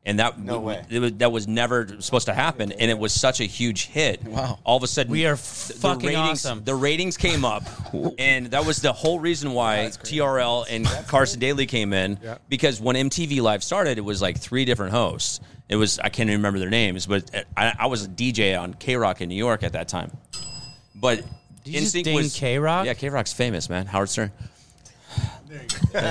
And 0.07 0.19
that 0.19 0.39
No 0.39 0.61
way. 0.61 0.85
It 0.91 0.99
was, 0.99 1.13
that 1.15 1.33
was 1.33 1.49
never 1.49 1.89
supposed 2.01 2.27
to 2.27 2.35
happen, 2.35 2.73
and 2.73 2.91
it 2.91 2.99
was 2.99 3.15
such 3.15 3.41
a 3.41 3.45
huge 3.45 3.87
hit. 3.87 4.23
Wow. 4.23 4.59
All 4.63 4.77
of 4.77 4.83
a 4.83 4.87
sudden, 4.87 5.11
We 5.11 5.25
are 5.25 5.37
th- 5.37 5.79
fucking 5.79 6.07
ratings, 6.07 6.45
awesome. 6.45 6.63
The 6.63 6.75
ratings 6.75 7.17
came 7.17 7.43
up, 7.43 7.63
and 8.19 8.49
that 8.49 8.67
was 8.67 8.83
the 8.83 8.93
whole 8.93 9.19
reason 9.19 9.53
why 9.53 9.89
TRL 9.91 10.67
and 10.69 10.85
Carson 11.09 11.41
Daly 11.41 11.65
came 11.65 11.95
in. 11.95 12.19
Because 12.51 12.83
when 12.83 12.97
MTV 12.97 13.41
Live 13.41 13.65
started, 13.65 13.97
it 13.97 14.03
was 14.03 14.21
like 14.21 14.39
three 14.39 14.67
different 14.67 14.93
hosts. 14.93 15.41
It 15.69 15.77
was 15.77 15.99
I 15.99 16.11
can't 16.11 16.29
even 16.29 16.41
remember 16.41 16.59
their 16.59 16.71
names, 16.71 17.07
but 17.07 17.35
uh, 17.35 17.43
I, 17.57 17.75
I 17.81 17.87
was 17.87 18.05
a 18.05 18.09
DJ 18.09 18.61
on 18.61 18.75
K 18.75 18.97
Rock 18.97 19.21
in 19.21 19.29
New 19.29 19.35
York 19.35 19.63
at 19.63 19.73
that 19.73 19.89
time. 19.89 20.13
But 20.95 21.25
Did 21.65 21.75
you 21.75 21.81
just 21.81 21.95
NSYNC 21.95 22.15
was 22.15 22.39
K-Rock? 22.39 22.87
Yeah, 22.87 22.95
K 22.95 23.09
Rock's 23.09 23.33
famous, 23.33 23.69
man. 23.69 23.87
Howard 23.87 24.09
Stern. 24.09 24.31
but 25.93 26.03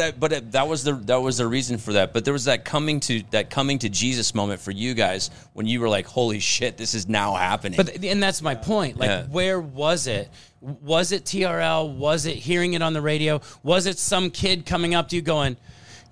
I, 0.00 0.12
but 0.18 0.32
it, 0.32 0.52
that 0.52 0.68
was 0.68 0.84
the 0.84 0.92
that 0.92 1.16
was 1.16 1.38
the 1.38 1.46
reason 1.46 1.78
for 1.78 1.94
that. 1.94 2.12
But 2.12 2.24
there 2.24 2.32
was 2.32 2.44
that 2.44 2.64
coming 2.64 3.00
to 3.00 3.22
that 3.30 3.48
coming 3.48 3.78
to 3.78 3.88
Jesus 3.88 4.34
moment 4.34 4.60
for 4.60 4.70
you 4.70 4.94
guys 4.94 5.30
when 5.54 5.66
you 5.66 5.80
were 5.80 5.88
like, 5.88 6.06
"Holy 6.06 6.38
shit, 6.38 6.76
this 6.76 6.94
is 6.94 7.08
now 7.08 7.34
happening." 7.34 7.76
But 7.76 8.04
and 8.04 8.22
that's 8.22 8.42
my 8.42 8.54
point. 8.54 8.98
Like, 8.98 9.08
Yeah. 9.08 9.26
where 9.26 9.60
was 9.60 10.06
it? 10.06 10.28
Was 10.60 11.12
it 11.12 11.24
TRL? 11.24 11.96
Was 11.96 12.26
it 12.26 12.36
hearing 12.36 12.74
it 12.74 12.82
on 12.82 12.92
the 12.92 13.02
radio? 13.02 13.40
Was 13.62 13.86
it 13.86 13.98
some 13.98 14.30
kid 14.30 14.66
coming 14.66 14.94
up 14.94 15.08
to 15.08 15.16
you 15.16 15.22
going, 15.22 15.56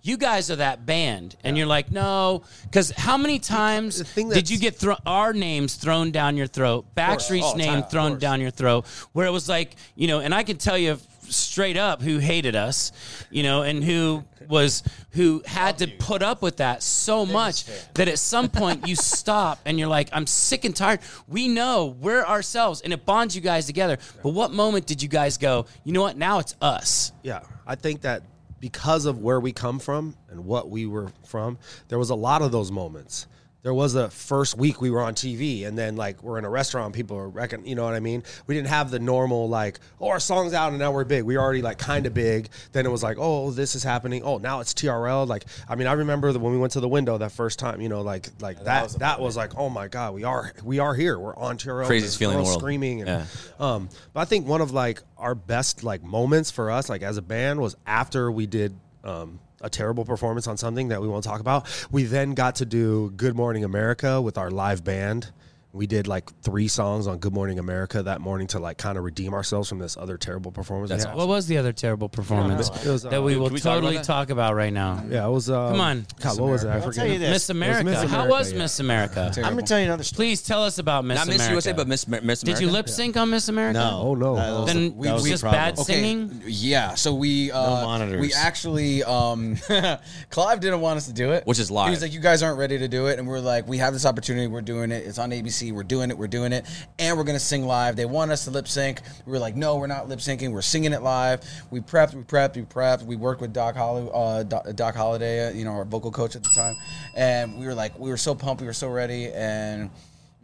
"You 0.04 0.16
guys 0.16 0.50
are 0.50 0.56
that 0.56 0.86
band," 0.86 1.34
and 1.42 1.56
you're 1.58 1.66
like, 1.66 1.90
"No," 1.90 2.42
because 2.64 2.92
how 2.92 3.16
many 3.16 3.38
times 3.38 3.98
The 3.98 4.04
thing 4.04 4.28
did 4.30 4.48
you 4.50 4.58
get 4.58 4.76
thro- 4.76 4.98
our 5.04 5.32
names 5.32 5.74
thrown 5.74 6.10
down 6.12 6.36
your 6.36 6.46
throat, 6.46 6.84
Backstreet's 6.94 7.56
name 7.56 7.68
time, 7.68 7.78
of 7.84 7.90
thrown 7.90 8.18
down 8.18 8.40
your 8.40 8.50
throat, 8.50 8.86
where 9.12 9.26
it 9.26 9.32
was 9.32 9.48
like, 9.48 9.76
you 9.96 10.06
know, 10.06 10.20
and 10.20 10.34
I 10.34 10.42
can 10.42 10.58
tell 10.58 10.78
you 10.78 10.98
straight 11.28 11.76
up 11.78 12.02
who 12.02 12.18
hated 12.18 12.54
us, 12.54 12.92
you 13.30 13.42
know, 13.42 13.62
and 13.62 13.82
who 13.82 14.24
was 14.46 14.82
who 15.12 15.42
had 15.46 15.78
to 15.78 15.86
put 15.86 16.22
up 16.22 16.42
with 16.42 16.58
that 16.58 16.82
so 16.82 17.24
much 17.24 17.64
that 17.94 18.08
at 18.08 18.18
some 18.18 18.48
point 18.48 18.86
you 18.86 18.94
stop 19.14 19.58
and 19.64 19.78
you're 19.78 19.88
like, 19.88 20.10
I'm 20.12 20.26
sick 20.26 20.66
and 20.66 20.76
tired. 20.76 21.00
We 21.26 21.48
know 21.48 21.96
we're 21.98 22.24
ourselves 22.24 22.82
and 22.82 22.92
it 22.92 23.06
bonds 23.06 23.34
you 23.34 23.40
guys 23.40 23.64
together. 23.64 23.98
But 24.22 24.30
what 24.30 24.52
moment 24.52 24.86
did 24.86 25.02
you 25.02 25.08
guys 25.08 25.38
go, 25.38 25.64
you 25.82 25.92
know 25.92 26.02
what, 26.02 26.18
now 26.18 26.40
it's 26.40 26.54
us? 26.60 27.12
Yeah, 27.22 27.40
I 27.66 27.74
think 27.74 28.02
that 28.02 28.22
because 28.60 29.06
of 29.06 29.18
where 29.18 29.40
we 29.40 29.52
come 29.52 29.78
from 29.78 30.16
and 30.30 30.44
what 30.44 30.70
we 30.70 30.86
were 30.86 31.12
from, 31.26 31.58
there 31.88 31.98
was 31.98 32.10
a 32.10 32.14
lot 32.14 32.42
of 32.42 32.52
those 32.52 32.70
moments. 32.70 33.26
There 33.64 33.72
was 33.72 33.94
a 33.94 34.11
first 34.11 34.59
week 34.59 34.83
we 34.83 34.90
were 34.90 35.00
on 35.00 35.14
TV, 35.14 35.66
and 35.66 35.77
then 35.77 35.96
like 35.96 36.22
we're 36.22 36.37
in 36.38 36.44
a 36.44 36.50
restaurant, 36.50 36.94
people 36.94 37.16
are 37.16 37.31
reckon, 37.31 37.64
you 37.64 37.74
know 37.74 37.85
what 37.85 37.94
I 37.94 38.00
mean. 38.00 38.22
We 38.46 38.55
didn't 38.55 38.68
have 38.68 38.90
the 38.90 38.98
normal 38.98 39.48
like, 39.48 39.81
oh, 40.03 40.11
our 40.11 40.20
song's 40.20 40.53
out 40.53 40.68
and 40.68 40.79
now 40.79 40.92
we're 40.92 41.05
big. 41.05 41.22
We 41.24 41.38
were 41.38 41.42
already 41.42 41.62
like 41.62 41.79
kind 41.79 42.05
of 42.05 42.12
big. 42.12 42.50
Then 42.72 42.85
it 42.85 42.90
was 42.90 43.03
like, 43.03 43.16
oh, 43.18 43.53
this 43.53 43.74
is 43.74 43.83
happening. 43.83 44.22
Oh, 44.22 44.37
now 44.37 44.61
it's 44.61 44.74
TRL. 44.74 45.27
Like, 45.27 45.46
I 45.66 45.77
mean, 45.77 45.87
I 45.87 45.94
remember 45.94 46.31
that 46.31 46.40
when 46.40 46.53
we 46.53 46.59
went 46.59 46.74
to 46.74 46.81
the 46.81 46.88
window 46.90 47.16
that 47.16 47.33
first 47.33 47.59
time, 47.59 47.81
you 47.81 47.88
know, 47.88 48.03
like 48.03 48.29
like 48.38 48.62
that 48.64 48.90
that 48.98 49.18
was, 49.18 49.35
like, 49.35 49.57
oh 49.57 49.70
my 49.70 49.88
god, 49.88 50.12
we 50.12 50.24
are 50.24 50.53
we 50.62 50.79
are 50.79 50.94
here. 50.94 51.18
We're 51.18 51.35
on 51.35 51.57
TRL. 51.57 51.87
Craziest 51.87 52.12
There's 52.12 52.16
feeling 52.18 52.37
in 52.37 52.44
the 52.44 52.48
world. 52.50 52.61
Screaming 52.61 53.00
and 53.00 53.09
Yeah. 53.09 53.27
um, 53.59 53.88
but 54.12 54.20
I 54.20 54.24
think 54.27 54.46
one 54.46 54.61
of 54.61 54.72
like 54.72 55.00
our 55.16 55.35
best 55.35 55.83
like 55.83 56.03
moments 56.03 56.50
for 56.50 56.70
us, 56.70 56.90
like 56.90 57.00
as 57.00 57.16
a 57.16 57.22
band, 57.22 57.62
was 57.62 57.77
after 57.87 58.31
we 58.31 58.44
did 58.46 58.79
um, 59.05 59.38
a 59.64 59.70
terrible 59.70 60.05
performance 60.05 60.46
on 60.46 60.57
something 60.57 60.88
that 60.88 61.00
we 61.00 61.09
won't 61.09 61.24
talk 61.24 61.40
about. 61.40 61.66
We 61.90 62.05
then 62.05 62.35
got 62.35 62.57
to 62.57 62.66
do 62.66 63.11
Good 63.16 63.35
Morning 63.35 63.64
America 63.64 64.20
with 64.20 64.38
our 64.38 64.50
live 64.50 64.85
band. 64.85 65.33
We 65.74 65.88
did 65.88 66.06
like 66.06 66.30
three 66.42 66.68
songs 66.68 67.08
on 67.08 67.18
Good 67.18 67.32
Morning 67.32 67.58
America 67.58 68.00
that 68.04 68.20
morning 68.20 68.46
to 68.48 68.60
like 68.60 68.78
kind 68.78 68.96
of 68.96 69.02
redeem 69.02 69.34
ourselves 69.34 69.68
from 69.68 69.80
this 69.80 69.96
other 69.96 70.16
terrible 70.16 70.52
performance. 70.52 70.90
That's 70.90 71.04
had. 71.04 71.16
What 71.16 71.26
was 71.26 71.48
the 71.48 71.58
other 71.58 71.72
terrible 71.72 72.08
performance 72.08 72.68
It 72.84 72.88
was, 72.88 73.04
uh, 73.04 73.08
that 73.10 73.22
we 73.24 73.34
will 73.37 73.48
we 73.50 73.58
talk 73.58 73.78
about 73.78 73.88
totally 73.88 73.98
talk 74.04 74.30
about 74.30 74.54
right 74.54 74.72
now? 74.72 75.02
Yeah, 75.08 75.26
it 75.26 75.30
was. 75.32 75.50
Um, 75.50 75.72
Come 75.72 75.80
on. 75.80 76.06
God, 76.20 76.38
what 76.38 76.48
was 76.50 76.62
it? 76.62 76.68
I 76.68 76.74
I'll 76.74 76.82
forget. 76.82 76.94
tell 76.94 77.12
you. 77.12 77.18
Miss 77.18 77.50
America. 77.50 78.06
How 78.06 78.28
was 78.28 78.52
yeah. 78.52 78.58
Miss 78.58 78.78
America? 78.78 79.32
I'm 79.38 79.42
gonna 79.42 79.62
tell 79.62 79.80
you 79.80 79.87
another 79.87 80.04
story. 80.04 80.16
Please 80.28 80.42
tell 80.42 80.62
us 80.62 80.78
about 80.78 81.04
Miss 81.04 81.18
Not 81.18 81.26
Miss 81.26 81.37
America. 81.38 81.52
USA, 81.54 81.72
but 81.72 81.88
Miss 81.88 82.06
Miss 82.06 82.20
America. 82.22 82.44
Did 82.44 82.60
you 82.60 82.70
lip 82.70 82.88
sync 82.88 83.16
on 83.16 83.30
Miss 83.30 83.48
America? 83.48 83.80
No. 83.80 84.00
Oh, 84.00 84.14
no. 84.14 84.37
That 84.37 84.52
was- 84.52 84.66
Then 84.72 84.96
we 84.96 85.10
was 85.10 85.24
the 85.24 85.30
just 85.30 85.42
problem. 85.42 85.60
bad 85.74 85.78
singing. 85.78 86.40
Yeah, 86.46 86.94
so 86.94 87.12
we 87.12 87.50
uh, 87.50 87.84
monitors. 87.84 88.20
We 88.20 88.32
actually, 88.32 89.02
um, 89.02 89.56
Clive 90.30 90.60
didn't 90.60 90.82
want 90.82 90.98
us 90.98 91.06
to 91.08 91.12
do 91.12 91.32
it, 91.32 91.44
Which 91.48 91.58
is 91.58 91.68
live. 91.68 91.87
He 91.88 91.90
was 91.90 92.02
like, 92.02 92.12
"You 92.12 92.20
guys 92.20 92.44
aren't 92.44 92.58
ready 92.60 92.78
to 92.78 92.87
do 92.87 93.06
it," 93.08 93.18
and 93.18 93.26
we're 93.26 93.40
like, 93.40 93.66
"We 93.66 93.78
have 93.78 93.92
this 93.92 94.06
opportunity. 94.06 94.46
We're 94.46 94.62
doing 94.62 94.92
it. 94.92 95.04
It's 95.04 95.18
on 95.18 95.30
ABC. 95.30 95.63
We're 95.72 95.83
doing 95.83 96.11
it. 96.11 96.18
We're 96.18 96.27
doing 96.27 96.53
it, 96.53 96.66
and 96.98 97.16
we're 97.16 97.24
gonna 97.24 97.38
sing 97.38 97.66
live." 97.66 97.96
They 97.96 98.05
want 98.05 98.31
us 98.31 98.44
to 98.44 98.50
lip 98.50 98.68
sync. 98.68 99.00
We 99.27 99.33
were 99.33 99.38
like, 99.38 99.57
"No, 99.57 99.77
we're 99.77 99.87
not 99.87 100.09
lip 100.09 100.18
syncing. 100.20 100.53
We're 100.53 100.62
singing 100.62 100.92
it 100.92 101.03
live." 101.03 101.42
We 101.70 101.81
prepped. 101.81 102.14
We 102.14 102.22
prepped. 102.22 102.57
We 102.57 102.62
prepped. 102.62 103.05
We 103.05 103.16
worked 103.16 103.40
with 103.40 103.53
Doc 103.53 103.77
Holly, 103.77 104.09
uh, 104.12 104.42
Doc, 104.42 104.66
Doc 104.74 104.94
Holliday, 104.94 105.48
uh, 105.48 105.50
you 105.53 105.64
know, 105.64 105.72
our 105.72 105.85
vocal 105.85 106.11
coach 106.11 106.37
at 106.37 106.42
the 106.42 106.50
time, 106.50 106.77
and 107.14 107.59
we 107.59 107.66
were 107.66 107.74
like, 107.74 107.98
we 107.98 108.11
were 108.11 108.16
so 108.16 108.35
pumped. 108.35 108.61
We 108.61 108.66
were 108.66 108.72
so 108.72 108.88
ready, 108.88 109.33
and 109.33 109.90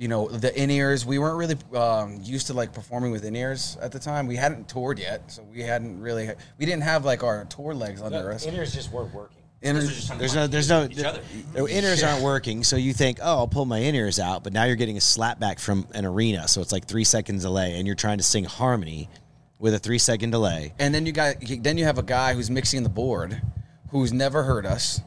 you 0.01 0.09
know 0.09 0.29
the 0.29 0.59
in 0.61 0.71
ears 0.71 1.05
we 1.05 1.19
weren't 1.19 1.37
really 1.37 1.57
um, 1.79 2.19
used 2.23 2.47
to 2.47 2.55
like 2.55 2.73
performing 2.73 3.13
with 3.13 3.23
in 3.23 3.37
ears 3.37 3.77
at 3.83 3.93
the 3.93 3.99
time 3.99 4.27
we 4.27 4.35
hadn't 4.35 4.67
toured 4.67 4.99
yet 4.99 5.31
so 5.31 5.43
we 5.53 5.61
hadn't 5.61 6.01
really 6.01 6.31
we 6.59 6.65
didn't 6.65 6.83
have 6.83 7.05
like 7.05 7.23
our 7.23 7.45
tour 7.45 7.75
legs 7.75 8.01
under 8.01 8.33
us 8.33 8.47
In 8.47 8.55
ears 8.55 8.73
just 8.73 8.91
weren't 8.91 9.13
working. 9.13 9.40
There's 9.61 10.35
no, 10.35 10.47
there's 10.47 10.69
no, 10.71 10.87
the 10.87 11.23
inners 11.55 12.07
aren't 12.07 12.23
working. 12.23 12.65
So 12.65 12.77
you 12.77 12.95
think, 12.95 13.19
oh, 13.21 13.39
I'll 13.39 13.49
pull 13.49 13.67
my 13.67 13.81
inners 13.81 14.19
out, 14.19 14.43
but 14.43 14.55
now 14.55 14.65
you're 14.65 14.77
getting 14.77 14.97
a 14.97 15.03
slap 15.03 15.39
back 15.39 15.59
from 15.59 15.87
an 15.93 16.07
arena. 16.07 16.49
So 16.49 16.63
it's 16.63 16.73
like 16.73 16.87
three 16.87 17.05
seconds 17.05 17.43
delay, 17.43 17.77
and 17.79 17.87
you're 17.87 17.97
trying 17.97 18.19
to 18.19 18.25
sing 18.25 18.45
harmony 18.45 19.11
with 19.59 19.75
a 19.75 19.79
three 19.79 19.99
second 19.99 20.31
delay. 20.31 20.73
and 20.79 20.95
then 20.95 21.05
you 21.05 21.13
got 21.13 21.37
then 21.61 21.77
you 21.77 21.85
have 21.85 21.99
a 21.99 22.03
guy 22.03 22.33
who's 22.33 22.51
mixing 22.51 22.83
the 22.83 22.89
board 22.89 23.43
who's 23.91 24.13
never 24.13 24.43
heard 24.45 24.65
us 24.65 25.01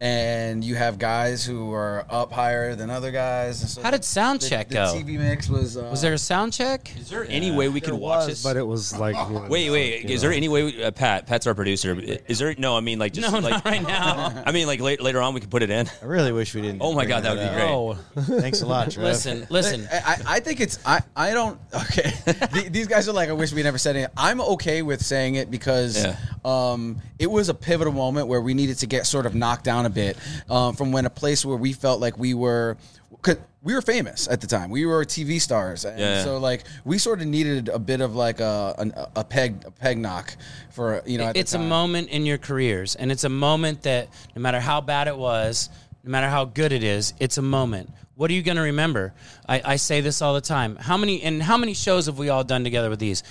and 0.00 0.64
you 0.64 0.76
have 0.76 0.96
guys 0.98 1.44
who 1.44 1.72
are 1.72 2.06
up 2.08 2.30
higher 2.30 2.76
than 2.76 2.88
other 2.88 3.10
guys 3.10 3.72
so 3.72 3.82
How 3.82 3.90
did 3.90 4.04
sound 4.04 4.40
the- 4.40 4.48
check 4.48 4.68
the 4.68 4.74
go? 4.74 4.94
TV 4.94 5.18
mix 5.18 5.48
was 5.48 5.76
uh, 5.76 5.88
Was 5.90 6.02
there 6.02 6.12
a 6.12 6.18
sound 6.18 6.52
check? 6.52 6.96
Is 6.96 7.10
there 7.10 7.26
any 7.28 7.50
way 7.50 7.68
we 7.68 7.80
can 7.80 7.98
watch 7.98 8.26
this? 8.28 8.42
but 8.42 8.56
it 8.56 8.62
was 8.66 8.96
like. 8.96 9.16
Wait, 9.48 9.70
wait. 9.70 10.08
Is 10.10 10.20
there 10.22 10.32
any 10.32 10.48
way, 10.48 10.62
we, 10.64 10.84
uh, 10.84 10.90
Pat? 10.90 11.26
Pat's 11.26 11.46
our 11.46 11.54
producer. 11.54 11.96
Is 12.28 12.38
there? 12.38 12.54
No, 12.58 12.76
I 12.76 12.80
mean 12.80 12.98
like 12.98 13.12
just 13.12 13.32
No, 13.32 13.38
like 13.40 13.50
not 13.52 13.64
right 13.64 13.82
now. 13.82 14.42
I 14.46 14.52
mean 14.52 14.66
like 14.66 14.80
late, 14.80 15.00
later 15.00 15.20
on 15.20 15.34
we 15.34 15.40
can 15.40 15.50
put 15.50 15.62
it 15.62 15.70
in. 15.70 15.88
I 16.02 16.04
really 16.04 16.32
wish 16.32 16.54
we 16.54 16.60
didn't. 16.60 16.80
Oh 16.82 16.92
my 16.92 17.04
God, 17.04 17.24
that 17.24 17.36
would 17.36 17.42
be 17.48 17.54
great. 17.54 17.68
Oh, 17.70 17.94
Thanks 18.40 18.62
a 18.62 18.66
lot, 18.66 18.90
Trev. 18.92 19.04
listen, 19.04 19.46
listen. 19.50 19.88
I, 19.92 19.96
I- 19.96 20.18
I 20.36 20.40
think 20.40 20.60
it's 20.60 20.78
I, 20.86 21.00
I 21.16 21.32
don't 21.32 21.58
okay. 21.74 22.12
The- 22.26 22.68
These 22.70 22.86
guys 22.86 23.08
are 23.08 23.12
like 23.12 23.28
I 23.30 23.32
wish 23.32 23.52
we 23.52 23.62
never 23.62 23.78
said 23.78 23.96
it. 23.96 24.10
I'm 24.16 24.40
okay 24.40 24.82
with 24.82 25.04
saying 25.04 25.34
it 25.36 25.50
because 25.50 26.04
Yeah. 26.04 26.16
um, 26.44 26.98
it 27.18 27.28
was 27.30 27.48
a 27.48 27.54
pivotal 27.54 27.92
moment 27.92 28.28
where 28.28 28.40
we 28.40 28.54
needed 28.54 28.78
to 28.78 28.86
get 28.86 29.06
sort 29.06 29.26
of 29.26 29.34
knocked 29.34 29.64
down 29.64 29.86
a 29.88 29.90
bit 29.90 30.16
um, 30.48 30.74
from 30.76 30.92
when 30.92 31.04
a 31.06 31.10
place 31.10 31.44
where 31.44 31.56
we 31.56 31.72
felt 31.72 32.00
like 32.00 32.16
we 32.16 32.34
were. 32.34 32.76
'cause 33.22 33.36
we 33.64 33.74
were 33.74 33.82
famous 33.82 34.28
at 34.28 34.40
the 34.40 34.46
time. 34.46 34.70
We 34.70 34.86
were 34.86 35.04
TV 35.04 35.40
stars, 35.40 35.84
and 35.84 35.98
Yeah. 35.98 36.22
so 36.22 36.38
like 36.38 36.62
we 36.84 36.98
sort 36.98 37.20
of 37.20 37.26
needed 37.26 37.68
a 37.68 37.78
bit 37.78 38.00
of 38.00 38.14
like 38.14 38.38
a 38.38 38.74
an, 38.78 38.92
a 39.16 39.24
peg 39.24 39.64
a 39.66 39.70
peg 39.72 39.98
knock 39.98 40.36
for 40.70 41.02
you 41.04 41.18
know. 41.18 41.24
at 41.24 41.34
the 41.34 41.40
it's 41.40 41.54
a 41.54 41.58
moment 41.58 42.10
in 42.10 42.24
your 42.26 42.38
careers, 42.38 42.94
and 42.94 43.10
it's 43.10 43.24
a 43.24 43.28
moment 43.28 43.82
that 43.82 44.08
no 44.36 44.42
matter 44.42 44.60
how 44.60 44.80
bad 44.80 45.08
it 45.08 45.16
was, 45.18 45.68
no 46.04 46.10
matter 46.12 46.28
how 46.28 46.44
good 46.44 46.70
it 46.70 46.84
is, 46.84 47.12
it's 47.18 47.38
a 47.38 47.42
moment. 47.42 47.90
What 48.14 48.30
are 48.30 48.34
you 48.34 48.42
going 48.42 48.56
to 48.56 48.62
remember? 48.62 49.12
I, 49.48 49.62
I 49.64 49.76
say 49.76 50.00
this 50.00 50.22
all 50.22 50.34
the 50.34 50.40
time. 50.40 50.76
How 50.76 50.96
many 50.96 51.20
and 51.22 51.42
how 51.42 51.56
many 51.56 51.74
shows 51.74 52.06
have 52.06 52.18
we 52.18 52.28
all 52.28 52.44
done 52.44 52.62
together 52.62 52.90
with 52.90 53.00
these? 53.00 53.22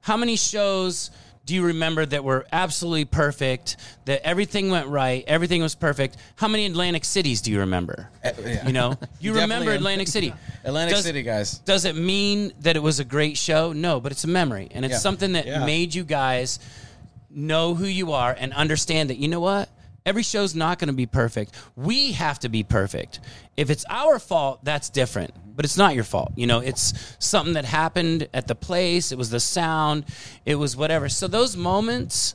How 0.00 0.16
many 0.16 0.36
shows 0.36 1.10
do 1.46 1.54
you 1.54 1.64
remember 1.66 2.04
that 2.04 2.24
were 2.24 2.44
absolutely 2.52 3.04
perfect? 3.06 3.76
That 4.04 4.20
everything 4.26 4.70
went 4.70 4.88
right, 4.88 5.24
everything 5.26 5.62
was 5.62 5.74
perfect. 5.74 6.16
How 6.34 6.48
many 6.48 6.66
Atlantic 6.66 7.04
cities 7.04 7.40
do 7.40 7.50
you 7.52 7.60
remember? 7.60 8.10
Uh, 8.24 8.32
yeah. 8.44 8.66
You 8.66 8.72
know, 8.72 8.98
you 9.20 9.32
remember. 9.32 9.70
Atlantic 9.70 10.08
City. 10.08 10.34
Atlantic 10.64 10.96
Does- 10.96 11.04
City 11.04 11.22
guys. 11.22 11.58
Does 11.60 11.84
it 11.84 11.96
mean 11.96 12.52
that 12.60 12.76
it 12.76 12.82
was 12.82 12.98
a 13.00 13.04
great 13.04 13.38
show? 13.38 13.72
No, 13.72 14.00
but 14.00 14.12
it's 14.12 14.24
a 14.24 14.28
memory, 14.28 14.68
and 14.72 14.84
it's 14.84 14.92
Yeah. 14.94 14.98
something 14.98 15.32
that 15.32 15.46
Yeah. 15.46 15.64
made 15.64 15.94
you 15.94 16.04
guys 16.04 16.58
know 17.30 17.74
who 17.74 17.86
you 17.86 18.12
are 18.12 18.34
and 18.38 18.52
understand 18.54 19.10
that 19.10 19.18
you 19.18 19.28
know 19.28 19.40
what 19.40 19.68
every 20.06 20.22
show's 20.22 20.54
not 20.54 20.78
going 20.78 20.86
to 20.88 20.94
be 20.94 21.04
perfect 21.04 21.52
we 21.74 22.12
have 22.12 22.38
to 22.38 22.48
be 22.48 22.62
perfect 22.62 23.20
if 23.58 23.68
it's 23.68 23.84
our 23.90 24.18
fault 24.18 24.64
that's 24.64 24.88
different 24.88 25.34
but 25.56 25.64
it's 25.64 25.76
not 25.76 25.94
your 25.94 26.04
fault 26.04 26.32
you 26.36 26.46
know 26.46 26.60
it's 26.60 27.16
something 27.18 27.54
that 27.54 27.64
happened 27.64 28.28
at 28.32 28.46
the 28.46 28.54
place 28.54 29.10
it 29.10 29.18
was 29.18 29.30
the 29.30 29.40
sound 29.40 30.04
it 30.44 30.54
was 30.56 30.76
whatever 30.76 31.08
so 31.08 31.26
those 31.26 31.56
moments 31.56 32.34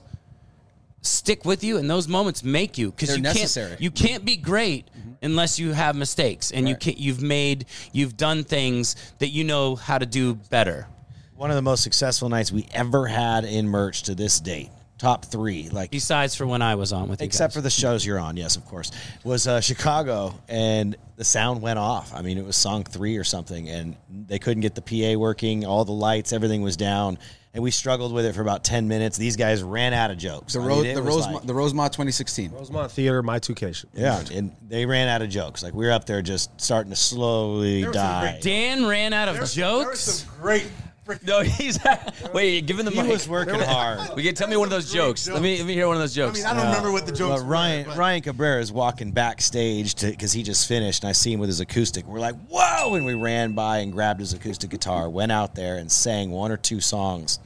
stick 1.04 1.46
with 1.46 1.64
you 1.64 1.78
and 1.78 1.90
those 1.90 2.08
moments 2.08 2.44
make 2.44 2.78
you 2.78 2.92
because 2.92 3.16
you 3.16 3.22
necessary. 3.24 3.70
can't 3.70 3.82
you 3.82 3.90
can't 3.92 4.24
be 4.26 4.36
great 4.36 4.86
mm-hmm. 4.88 5.12
unless 5.24 5.58
you 5.58 5.72
have 5.74 5.96
mistakes 5.96 6.52
and 6.52 6.68
you 6.68 6.76
Right. 6.76 6.82
can 6.82 6.94
you've 6.98 7.22
made 7.22 7.66
you've 7.92 8.18
done 8.18 8.44
things 8.44 8.96
that 9.20 9.30
you 9.30 9.44
know 9.44 9.76
how 9.76 9.98
to 9.98 10.06
do 10.06 10.36
better 10.50 10.88
One 11.36 11.50
of 11.50 11.56
the 11.56 11.62
most 11.64 11.82
successful 11.84 12.30
nights 12.30 12.52
we 12.52 12.68
ever 12.72 13.08
had 13.08 13.46
in 13.46 13.68
merch 13.68 14.04
to 14.04 14.14
this 14.14 14.40
date. 14.40 14.70
Top 15.02 15.26
three. 15.26 15.68
Like 15.70 15.92
Besides 15.92 16.36
for 16.36 16.46
when 16.46 16.62
I 16.62 16.76
was 16.76 16.94
on 16.94 17.10
with 17.10 17.22
you 17.22 17.26
except 17.26 17.52
guys. 17.52 17.56
for 17.56 17.62
the 17.62 17.70
shows 17.70 18.06
you're 18.06 18.20
on, 18.20 18.38
yes, 18.38 18.56
of 18.56 18.66
course, 18.66 18.92
was 19.24 19.48
uh, 19.48 19.60
Chicago, 19.60 20.34
and 20.48 20.96
the 21.18 21.24
sound 21.26 21.62
went 21.62 21.80
off. 21.80 22.14
I 22.16 22.22
mean, 22.22 22.38
it 22.38 22.46
was 22.46 22.56
song 22.56 22.84
three 22.84 23.18
or 23.18 23.24
something, 23.24 23.68
and 23.70 23.96
they 24.28 24.40
couldn't 24.40 24.62
get 24.62 24.76
the 24.76 24.82
PA 24.82 25.20
working. 25.20 25.66
All 25.66 25.84
the 25.86 25.92
lights, 25.92 26.32
everything 26.34 26.62
was 26.62 26.78
down, 26.78 27.18
and 27.54 27.64
we 27.64 27.72
struggled 27.72 28.14
with 28.14 28.26
it 28.26 28.34
for 28.36 28.42
about 28.42 28.64
ten 28.64 28.88
minutes. 28.88 29.18
These 29.18 29.36
guys 29.38 29.62
ran 29.64 29.94
out 29.94 30.12
of 30.12 30.18
jokes. 30.18 30.54
The, 30.54 30.62
I 30.62 30.66
Ro- 30.68 30.82
mean, 30.84 30.96
the, 30.96 31.02
was 31.04 31.26
like- 31.28 31.44
the 31.46 31.54
Rosemont 31.54 31.94
2016. 31.94 32.52
Rosemont 32.52 32.92
Theater, 32.92 33.22
my 33.24 33.40
two 33.40 33.56
cation. 33.56 33.90
yeah, 33.94 34.24
and 34.34 34.56
they 34.68 34.86
ran 34.86 35.08
out 35.08 35.22
of 35.24 35.30
jokes. 35.30 35.62
Like 35.64 35.74
we 35.74 35.86
were 35.86 35.92
up 35.92 36.06
there 36.06 36.22
just 36.22 36.62
starting 36.62 36.92
to 36.92 36.96
slowly 36.96 37.82
There 37.82 37.90
were 37.90 37.94
some 37.96 38.04
die. 38.04 38.32
great- 38.34 38.42
Dan 38.44 38.86
ran 38.86 39.14
out 39.14 39.28
of 39.30 39.36
There, 39.36 39.46
there 39.46 39.78
were 39.78 39.84
jokes. 39.86 40.00
some 40.00 40.30
great. 40.40 40.68
Freaking- 41.06 41.24
No, 41.28 41.42
he's 41.42 41.80
wait. 42.34 42.66
Give 42.66 42.80
him 42.80 42.86
the 42.86 42.92
He 42.92 42.98
mic. 42.98 43.06
He 43.08 43.12
was 43.14 43.28
working 43.28 43.60
hard. 43.60 44.00
We 44.16 44.24
can 44.24 44.36
tell 44.36 44.48
me 44.48 44.58
one 44.58 44.66
of 44.66 44.70
those 44.72 44.92
Great 44.92 45.02
jokes. 45.02 45.28
Let 45.28 45.42
me 45.42 45.58
let 45.58 45.68
me 45.68 45.74
hear 45.74 45.88
one 45.88 45.96
of 45.96 46.02
those 46.02 46.18
I 46.18 46.22
jokes. 46.22 46.38
mean, 46.40 46.48
I 46.48 46.54
don't 46.54 46.66
remember 46.68 46.92
what 46.92 47.06
the 47.06 47.12
jokes 47.12 47.42
Well, 47.42 47.50
Ryan 47.50 47.86
were. 47.86 47.92
but- 47.92 47.98
Ryan 47.98 48.22
Cabrera 48.22 48.62
is 48.62 48.72
walking 48.72 49.12
backstage 49.12 49.96
to 49.96 50.12
because 50.12 50.32
he 50.34 50.44
just 50.44 50.68
finished, 50.68 51.04
and 51.04 51.10
I 51.10 51.14
see 51.14 51.34
him 51.34 51.40
with 51.40 51.50
his 51.50 51.60
acoustic. 51.60 52.06
We're 52.06 52.20
like, 52.20 52.36
"Whoa!" 52.48 52.96
And 52.96 53.06
we 53.06 53.14
ran 53.14 53.54
by 53.54 53.80
and 53.80 53.92
grabbed 53.92 54.20
his 54.20 54.34
acoustic 54.34 54.70
guitar, 54.70 55.10
went 55.10 55.32
out 55.32 55.56
there 55.56 55.78
and 55.78 55.92
sang 55.92 56.32
one 56.32 56.52
or 56.52 56.58
two 56.58 56.80
songs 56.82 57.40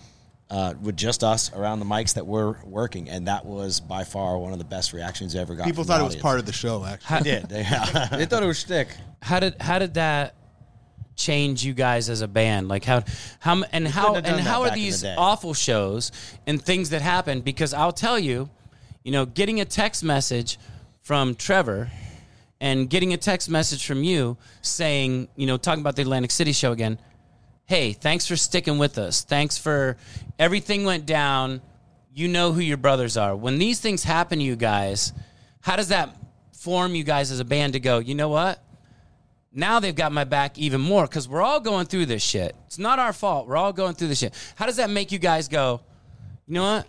uh, 0.50 0.74
with 0.82 0.96
just 0.98 1.24
us 1.24 1.52
around 1.54 1.80
the 1.80 1.86
mics 1.86 2.13
that 2.15 2.26
were 2.28 2.58
working, 2.65 3.10
and 3.10 3.28
that 3.28 3.46
was 3.46 3.80
by 3.80 4.04
far 4.04 4.38
one 4.38 4.52
of 4.54 4.60
the 4.60 4.65
best 4.65 4.94
reactions 4.94 5.36
I 5.36 5.39
ever 5.39 5.56
got. 5.56 5.65
People 5.65 5.84
from 5.84 5.88
thought 5.88 5.98
the 6.00 6.04
it 6.04 6.08
was 6.08 6.15
part 6.18 6.39
of 6.39 6.46
the 6.46 6.54
show. 6.54 6.84
Actually, 6.86 7.20
They 7.32 7.39
did. 7.39 7.50
They, 7.50 7.63
They 8.18 8.26
thought 8.26 8.44
it 8.44 8.48
was 8.48 8.60
shtick. 8.60 8.89
how 9.22 9.39
did 9.39 9.56
how 9.62 9.80
did 9.80 9.96
that 9.96 10.36
change 11.15 11.63
you 11.63 11.73
guys 11.73 12.10
as 12.10 12.21
a 12.21 12.28
band? 12.28 12.67
Like 12.67 12.84
how 12.84 13.04
how 13.39 13.63
and 13.71 13.88
how 13.88 14.15
and 14.15 14.39
how 14.41 14.62
are 14.62 14.67
in 14.67 14.73
the 14.73 14.80
these 14.80 15.06
awful 15.06 15.54
shows 15.54 16.12
and 16.45 16.62
things 16.62 16.89
that 16.91 17.01
happen? 17.01 17.41
Because 17.41 17.73
I'll 17.73 17.91
tell 17.91 18.19
you, 18.19 18.49
you 19.04 19.12
know, 19.12 19.25
getting 19.25 19.62
a 19.62 19.65
text 19.65 20.04
message 20.04 20.58
from 21.01 21.36
Trevor 21.36 21.89
and 22.60 22.89
getting 22.89 23.13
a 23.13 23.17
text 23.17 23.49
message 23.49 23.86
from 23.86 24.04
you 24.04 24.38
saying, 24.62 25.28
you 25.36 25.47
know, 25.47 25.58
talking 25.58 25.82
about 25.82 25.95
the 25.95 26.01
Atlantic 26.01 26.32
City 26.32 26.51
show 26.51 26.71
again. 26.71 26.97
Hey, 27.65 27.93
thanks 27.93 28.28
for 28.28 28.36
sticking 28.36 28.78
with 28.78 28.97
us. 28.97 29.23
Thanks 29.23 29.58
for 29.58 29.97
everything 30.38 30.84
went 30.84 31.06
down. 31.06 31.62
You 32.13 32.28
know 32.28 32.54
who 32.54 32.62
your 32.62 32.78
brothers 32.78 33.17
are. 33.17 33.36
When 33.36 33.58
these 33.58 33.80
things 33.80 34.04
happen 34.04 34.39
to 34.39 34.45
you 34.45 34.56
guys, 34.56 35.13
how 35.62 35.75
does 35.75 35.89
that 35.89 36.15
form 36.65 36.95
you 36.95 37.04
guys 37.04 37.30
as 37.30 37.39
a 37.39 37.45
band 37.45 37.73
to 37.73 37.80
go, 37.80 37.99
you 37.99 38.15
know 38.15 38.30
what? 38.30 38.60
Now 39.58 39.80
they've 39.80 39.96
got 39.96 40.12
my 40.12 40.26
back 40.26 40.58
even 40.60 40.82
more 40.82 41.08
because 41.08 41.30
we're 41.30 41.41
all 41.41 41.62
going 41.62 41.86
through 41.86 42.08
this 42.08 42.22
shit. 42.22 42.56
It's 42.68 42.78
not 42.78 43.00
our 43.00 43.13
fault. 43.13 43.48
We're 43.48 43.56
all 43.56 43.72
going 43.72 43.96
through 43.96 44.10
this 44.10 44.20
shit. 44.20 44.34
How 44.56 44.65
does 44.65 44.76
that 44.76 44.89
make 44.89 45.13
you 45.13 45.18
guys 45.18 45.48
go, 45.48 45.80
you 46.46 46.56
know 46.56 46.63
what? 46.63 46.88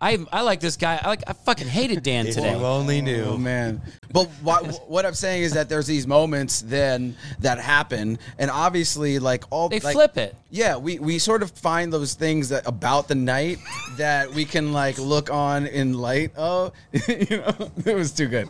I, 0.00 0.18
I 0.32 0.40
like 0.40 0.60
this 0.60 0.78
guy. 0.78 0.98
I 1.02 1.08
like 1.08 1.22
I 1.26 1.34
fucking 1.34 1.68
hated 1.68 2.02
Dan 2.02 2.26
if 2.26 2.34
today. 2.34 2.56
you 2.56 2.64
only 2.64 3.02
knew. 3.02 3.22
Oh 3.24 3.36
man! 3.36 3.82
But 4.12 4.28
what, 4.42 4.88
what 4.90 5.06
I'm 5.06 5.14
saying 5.14 5.42
is 5.42 5.52
that 5.54 5.68
there's 5.68 5.86
these 5.86 6.06
moments 6.06 6.62
then 6.62 7.16
that 7.40 7.58
happen, 7.58 8.18
and 8.38 8.50
obviously, 8.50 9.18
like 9.18 9.44
all 9.50 9.68
They 9.68 9.80
like- 9.80 9.94
flip 9.94 10.16
it. 10.16 10.34
Yeah, 10.52 10.78
we, 10.78 10.98
we 10.98 11.20
sort 11.20 11.44
of 11.44 11.52
find 11.52 11.92
those 11.92 12.14
things 12.14 12.48
that 12.48 12.66
about 12.66 13.06
the 13.06 13.14
night 13.14 13.58
that 13.98 14.30
we 14.34 14.44
can 14.44 14.72
like 14.72 14.98
look 14.98 15.30
on 15.32 15.66
in 15.68 15.94
light. 15.94 16.32
Oh, 16.36 16.72
you 16.92 17.36
know, 17.38 17.70
it 17.86 17.94
was 17.94 18.10
too 18.10 18.26
good. 18.26 18.48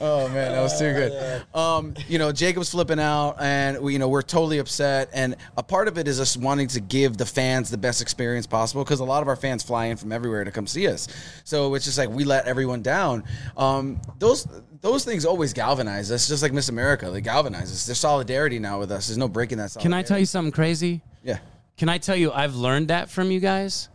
Oh 0.00 0.28
man, 0.28 0.52
that 0.52 0.62
was 0.62 0.78
too 0.78 0.92
good. 0.94 1.44
Um, 1.54 1.92
you 2.08 2.18
know, 2.18 2.32
Jacob's 2.32 2.70
flipping 2.70 2.98
out, 2.98 3.36
and 3.38 3.78
we, 3.82 3.92
you 3.92 3.98
know 3.98 4.08
we're 4.08 4.22
totally 4.22 4.58
upset. 4.60 5.10
And 5.12 5.36
a 5.58 5.62
part 5.62 5.88
of 5.88 5.98
it 5.98 6.08
is 6.08 6.20
us 6.20 6.38
wanting 6.38 6.68
to 6.68 6.80
give 6.80 7.18
the 7.18 7.26
fans 7.26 7.68
the 7.68 7.76
best 7.76 8.00
experience 8.00 8.46
possible 8.46 8.82
because 8.82 9.00
a 9.00 9.04
lot 9.04 9.20
of 9.20 9.28
our 9.28 9.36
fans 9.36 9.62
fly 9.62 9.86
in 9.86 9.98
from 9.98 10.10
everywhere 10.10 10.44
to 10.44 10.50
come 10.50 10.66
see 10.66 10.88
us. 10.88 11.06
So 11.44 11.74
it's 11.74 11.84
just 11.84 11.98
like 11.98 12.08
we 12.08 12.24
let 12.24 12.46
everyone 12.46 12.80
down. 12.80 13.24
Um, 13.58 14.00
those 14.18 14.46
those 14.82 15.04
things 15.04 15.24
always 15.24 15.52
galvanize 15.52 16.10
us, 16.10 16.28
just 16.28 16.42
like 16.42 16.52
Miss 16.52 16.68
America. 16.68 17.10
They 17.10 17.20
galvanize 17.20 17.72
us. 17.72 17.86
There's 17.86 17.98
solidarity 17.98 18.58
now 18.58 18.80
with 18.80 18.92
us. 18.92 19.06
There's 19.06 19.18
no 19.18 19.28
breaking 19.28 19.58
that. 19.58 19.70
Solidarity. 19.70 19.84
Can 19.84 19.94
I 19.94 20.02
tell 20.02 20.18
you 20.18 20.26
something 20.26 20.52
crazy? 20.52 21.00
Yeah. 21.22 21.38
Can 21.78 21.88
I 21.88 21.98
tell 21.98 22.16
you 22.16 22.32
I've 22.32 22.56
learned 22.56 22.88
that 22.88 23.08
from 23.08 23.30
you 23.30 23.40
guys? 23.40 23.88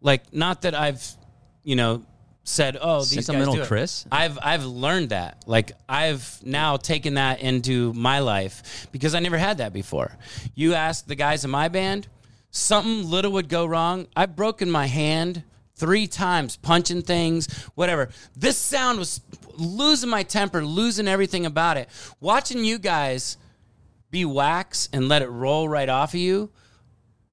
Like 0.00 0.32
not 0.32 0.62
that 0.62 0.74
I've, 0.74 1.06
you 1.62 1.76
know, 1.76 2.02
said, 2.44 2.78
"Oh, 2.80 3.00
these 3.00 3.14
guys 3.16 3.26
Sentimental 3.26 3.54
do 3.54 3.62
it. 3.62 3.68
Chris? 3.68 4.06
I've 4.10 4.38
I've 4.42 4.64
learned 4.64 5.10
that. 5.10 5.44
Like 5.46 5.72
I've 5.88 6.40
now 6.44 6.76
taken 6.76 7.14
that 7.14 7.40
into 7.40 7.92
my 7.92 8.20
life 8.20 8.88
because 8.92 9.14
I 9.14 9.20
never 9.20 9.36
had 9.38 9.58
that 9.58 9.72
before. 9.72 10.16
You 10.54 10.74
ask 10.74 11.06
the 11.06 11.14
guys 11.14 11.44
in 11.44 11.50
my 11.50 11.68
band, 11.68 12.08
something 12.50 13.08
little 13.10 13.32
would 13.32 13.48
go 13.48 13.66
wrong. 13.66 14.06
I've 14.16 14.34
broken 14.36 14.70
my 14.70 14.86
hand 14.86 15.42
three 15.76 16.06
times 16.06 16.56
punching 16.56 17.02
things, 17.02 17.46
whatever. 17.74 18.08
This 18.34 18.58
sound 18.58 18.98
was 18.98 19.20
losing 19.54 20.10
my 20.10 20.22
temper, 20.22 20.64
losing 20.64 21.08
everything 21.08 21.46
about 21.46 21.76
it. 21.76 21.88
Watching 22.20 22.64
you 22.64 22.78
guys 22.78 23.36
be 24.10 24.24
wax 24.24 24.88
and 24.92 25.08
let 25.08 25.22
it 25.22 25.28
roll 25.28 25.68
right 25.68 25.88
off 25.88 26.14
of 26.14 26.20
you. 26.20 26.50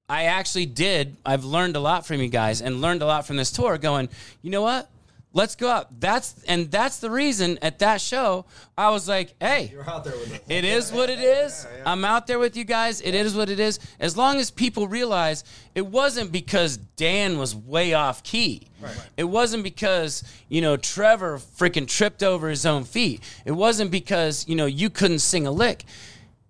I 0.08 0.24
actually 0.24 0.66
did. 0.66 1.16
I've 1.24 1.44
learned 1.44 1.76
a 1.76 1.80
lot 1.80 2.06
from 2.06 2.20
you 2.20 2.28
guys 2.28 2.60
and 2.60 2.80
learned 2.80 3.02
a 3.02 3.06
lot 3.06 3.26
from 3.26 3.36
this 3.36 3.50
tour 3.50 3.78
going, 3.78 4.08
you 4.42 4.50
know 4.50 4.62
what? 4.62 4.88
Let's 5.36 5.56
go 5.56 5.68
out. 5.68 6.00
That's 6.00 6.42
and 6.44 6.70
that's 6.70 6.98
the 6.98 7.10
reason 7.10 7.58
at 7.60 7.80
that 7.80 8.00
show 8.00 8.46
I 8.78 8.90
was 8.90 9.08
like, 9.08 9.34
hey, 9.40 9.70
You're 9.72 9.88
out 9.90 10.04
there 10.04 10.14
with. 10.14 10.48
It 10.48 10.64
is 10.64 10.92
what 10.92 11.10
it 11.10 11.18
is. 11.18 11.66
I'm 11.84 12.04
out 12.04 12.28
there 12.28 12.38
with 12.38 12.56
you 12.56 12.62
guys. 12.62 13.00
It 13.00 13.16
is 13.16 13.34
what 13.34 13.50
it 13.50 13.58
is. 13.58 13.80
As 13.98 14.16
long 14.16 14.36
as 14.36 14.52
people 14.52 14.86
realize 14.86 15.42
it 15.74 15.84
wasn't 15.84 16.30
because 16.30 16.76
Dan 16.76 17.36
was 17.36 17.54
way 17.54 17.94
off 17.94 18.22
key. 18.22 18.68
It 19.16 19.24
wasn't 19.24 19.64
because, 19.64 20.22
you 20.48 20.60
know, 20.60 20.76
Trevor 20.76 21.38
freaking 21.38 21.88
tripped 21.88 22.22
over 22.22 22.48
his 22.48 22.64
own 22.64 22.84
feet. 22.84 23.20
It 23.44 23.52
wasn't 23.52 23.90
because, 23.90 24.46
you 24.46 24.54
know, 24.54 24.66
you 24.66 24.88
couldn't 24.88 25.20
sing 25.20 25.46
a 25.46 25.50
lick. 25.50 25.84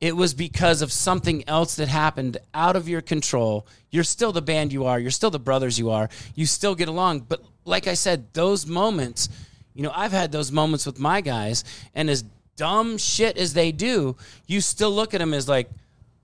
It 0.00 0.16
was 0.16 0.34
because 0.34 0.82
of 0.82 0.92
something 0.92 1.48
else 1.48 1.76
that 1.76 1.88
happened 1.88 2.36
out 2.52 2.76
of 2.76 2.88
your 2.88 3.00
control. 3.00 3.66
You're 3.90 4.04
still 4.04 4.32
the 4.32 4.42
band 4.42 4.72
you 4.72 4.84
are. 4.84 4.98
You're 4.98 5.10
still 5.10 5.30
the 5.30 5.38
brothers 5.38 5.78
you 5.78 5.90
are. 5.90 6.10
You 6.34 6.44
still 6.44 6.74
get 6.74 6.88
along. 6.88 7.20
But 7.20 7.42
like 7.64 7.86
I 7.86 7.94
said, 7.94 8.32
those 8.34 8.66
moments, 8.66 9.28
you 9.74 9.82
know, 9.82 9.92
I've 9.94 10.12
had 10.12 10.32
those 10.32 10.52
moments 10.52 10.86
with 10.86 10.98
my 10.98 11.20
guys, 11.20 11.64
and 11.94 12.08
as 12.10 12.24
dumb 12.56 12.98
shit 12.98 13.36
as 13.36 13.52
they 13.54 13.72
do, 13.72 14.16
you 14.46 14.60
still 14.60 14.90
look 14.92 15.14
at 15.14 15.18
them 15.18 15.34
as 15.34 15.48
like, 15.48 15.68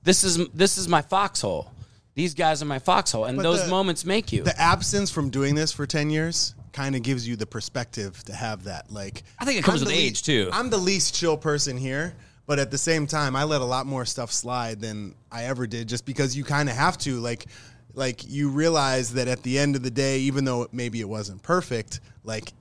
this 0.03 0.25
is 0.25 0.47
this 0.55 0.79
is 0.79 0.89
my 0.89 1.03
foxhole. 1.03 1.71
These 2.15 2.35
guys 2.35 2.63
are 2.63 2.67
my 2.67 2.79
foxhole, 2.79 3.25
and 3.27 3.37
But 3.37 3.43
those 3.45 3.65
the- 3.65 3.71
moments 3.71 4.05
make 4.05 4.33
you. 4.33 4.43
the 4.43 4.59
absence 4.61 5.11
from 5.11 5.31
doing 5.31 5.55
this 5.55 5.73
for 5.73 5.87
10 5.87 6.11
years 6.11 6.55
kind 6.73 6.95
of 6.95 7.03
gives 7.03 7.27
you 7.27 7.35
the 7.37 7.47
perspective 7.47 8.23
to 8.25 8.33
have 8.33 8.63
that 8.65 8.93
like 8.93 9.25
I 9.41 9.45
think 9.45 9.59
it 9.59 9.65
comes 9.65 9.83
I'm 9.83 9.87
with 9.87 9.95
age, 9.97 10.11
least- 10.13 10.25
too. 10.25 10.49
i'm 10.53 10.71
the 10.71 10.79
least 10.79 11.15
chill 11.17 11.37
person 11.37 11.77
here 11.77 12.15
but 12.47 12.61
at 12.61 12.71
the 12.71 12.79
same 12.79 13.09
time 13.09 13.35
i 13.35 13.43
let 13.43 13.61
a 13.61 13.65
lot 13.65 13.87
more 13.87 14.05
stuff 14.05 14.31
slide 14.33 14.81
than 14.81 15.15
i 15.33 15.45
ever 15.47 15.67
did 15.67 15.89
just 15.89 16.05
because 16.07 16.37
you 16.37 16.45
kind 16.45 16.69
of 16.69 16.77
have 16.77 16.97
to 16.99 17.19
like 17.19 17.47
like 17.95 18.29
you 18.29 18.51
realize 18.51 19.15
that 19.15 19.29
at 19.29 19.43
the 19.43 19.59
end 19.59 19.77
of 19.77 19.83
the 19.83 19.91
day 19.91 20.19
even 20.21 20.45
though 20.45 20.67
maybe 20.73 21.01
it 21.01 21.09
wasn't 21.09 21.43
perfect 21.43 22.01
like 22.25 22.53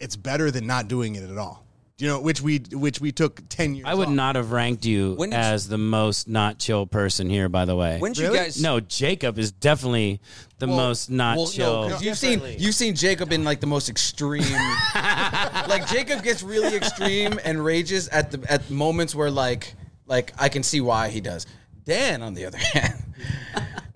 it's 0.00 0.16
better 0.16 0.50
than 0.50 0.66
not 0.66 0.88
doing 0.88 1.14
it 1.14 1.28
at 1.30 1.38
all 1.38 1.64
you 1.98 2.06
know 2.06 2.20
which 2.20 2.42
we 2.42 2.58
which 2.72 3.00
we 3.00 3.10
took 3.10 3.40
10 3.48 3.74
years 3.74 3.86
I 3.88 3.94
would 3.94 4.08
off. 4.08 4.14
not 4.14 4.36
have 4.36 4.52
ranked 4.52 4.84
you 4.84 5.14
When 5.14 5.30
did 5.30 5.36
you- 5.36 5.42
as 5.42 5.68
the 5.68 5.78
most 5.78 6.28
not 6.28 6.58
chill 6.58 6.86
person 6.86 7.30
here. 7.30 7.48
By 7.48 7.64
the 7.64 7.74
way, 7.74 7.98
When 7.98 8.12
did 8.12 8.20
Really? 8.24 8.38
you 8.38 8.44
guys? 8.44 8.60
no, 8.60 8.80
Jacob 8.80 9.38
is 9.38 9.50
definitely 9.50 10.20
the 10.58 10.66
most 10.66 11.08
not 11.08 11.38
Well, 11.38 11.50
no, 11.56 11.98
you've 11.98 12.18
seen 12.18 12.42
you've 12.58 12.74
seen 12.74 12.94
Jacob 12.94 13.32
in 13.32 13.44
like 13.44 13.60
the 13.60 13.66
most 13.66 13.88
extreme. 13.88 14.42
like 14.94 15.88
Jacob 15.88 16.22
gets 16.22 16.42
really 16.42 16.76
extreme 16.76 17.40
and 17.44 17.64
rages 17.64 18.08
at 18.08 18.30
the 18.30 18.52
at 18.52 18.68
moments 18.68 19.14
where 19.14 19.30
like 19.30 19.72
like 20.06 20.32
I 20.38 20.50
can 20.50 20.62
see 20.62 20.82
why 20.82 21.08
he 21.08 21.22
does. 21.22 21.46
Dan, 21.86 22.20
on 22.20 22.34
the 22.34 22.44
other 22.44 22.58
hand, 22.74 23.02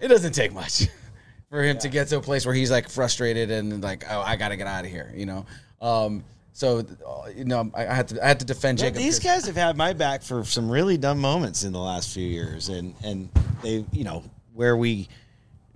it 0.00 0.08
doesn't 0.08 0.32
take 0.32 0.52
much 0.52 0.86
for 1.50 1.62
him 1.62 1.78
to 1.78 1.88
get 1.88 2.08
to 2.08 2.18
a 2.18 2.20
place 2.20 2.46
where 2.46 2.54
he's 2.54 2.70
like 2.70 2.88
frustrated 2.88 3.50
and 3.50 3.82
like, 3.82 4.04
oh, 4.10 4.20
I 4.20 4.36
gotta 4.36 4.56
get 4.56 4.66
out 4.66 4.84
of 4.84 4.90
here, 4.90 5.12
you 5.14 5.26
know. 5.26 5.46
Um, 5.80 6.24
so 6.52 6.80
uh, 6.80 7.28
you 7.34 7.44
know, 7.44 7.70
I, 7.74 7.86
I 7.86 7.94
had 7.94 8.08
to 8.08 8.24
I 8.24 8.28
had 8.28 8.40
to 8.40 8.46
defend 8.46 8.78
Jacob. 8.78 8.96
these 8.96 9.18
guys 9.18 9.46
have 9.46 9.56
had 9.56 9.76
my 9.76 9.92
back 9.92 10.22
for 10.22 10.44
some 10.44 10.70
really 10.70 10.96
dumb 10.98 11.18
moments 11.18 11.64
in 11.64 11.72
the 11.72 11.80
last 11.80 12.12
few 12.12 12.26
years, 12.26 12.68
and 12.68 12.94
and 13.02 13.28
they, 13.62 13.84
you 13.92 14.04
know, 14.04 14.22
where 14.52 14.76
we 14.76 15.08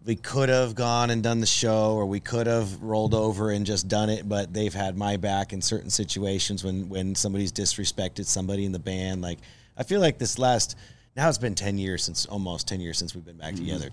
we 0.04 0.16
could 0.16 0.50
have 0.50 0.74
gone 0.74 1.10
and 1.10 1.22
done 1.22 1.40
the 1.40 1.46
show, 1.46 1.94
or 1.94 2.04
we 2.04 2.20
could 2.20 2.46
have 2.46 2.82
rolled 2.82 3.14
over 3.14 3.50
and 3.50 3.64
just 3.64 3.88
done 3.88 4.10
it, 4.10 4.28
but 4.28 4.52
they've 4.52 4.74
had 4.74 4.98
my 4.98 5.16
back 5.16 5.52
in 5.54 5.62
certain 5.62 5.90
situations 5.90 6.62
when 6.62 6.88
when 6.88 7.14
somebody's 7.14 7.52
disrespected 7.52 8.26
somebody 8.26 8.64
in 8.64 8.72
the 8.72 8.78
band. 8.78 9.22
Like 9.22 9.38
I 9.78 9.84
feel 9.84 10.00
like 10.00 10.18
this 10.18 10.38
last 10.38 10.76
now 11.16 11.28
it's 11.28 11.38
been 11.38 11.54
ten 11.54 11.78
years 11.78 12.04
since 12.04 12.26
almost 12.26 12.68
ten 12.68 12.80
years 12.80 12.98
since 12.98 13.14
we've 13.14 13.24
been 13.24 13.38
back 13.38 13.54
together, 13.54 13.88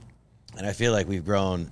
and 0.58 0.66
I 0.66 0.74
feel 0.74 0.92
like 0.92 1.08
we've 1.08 1.26
grown. 1.26 1.72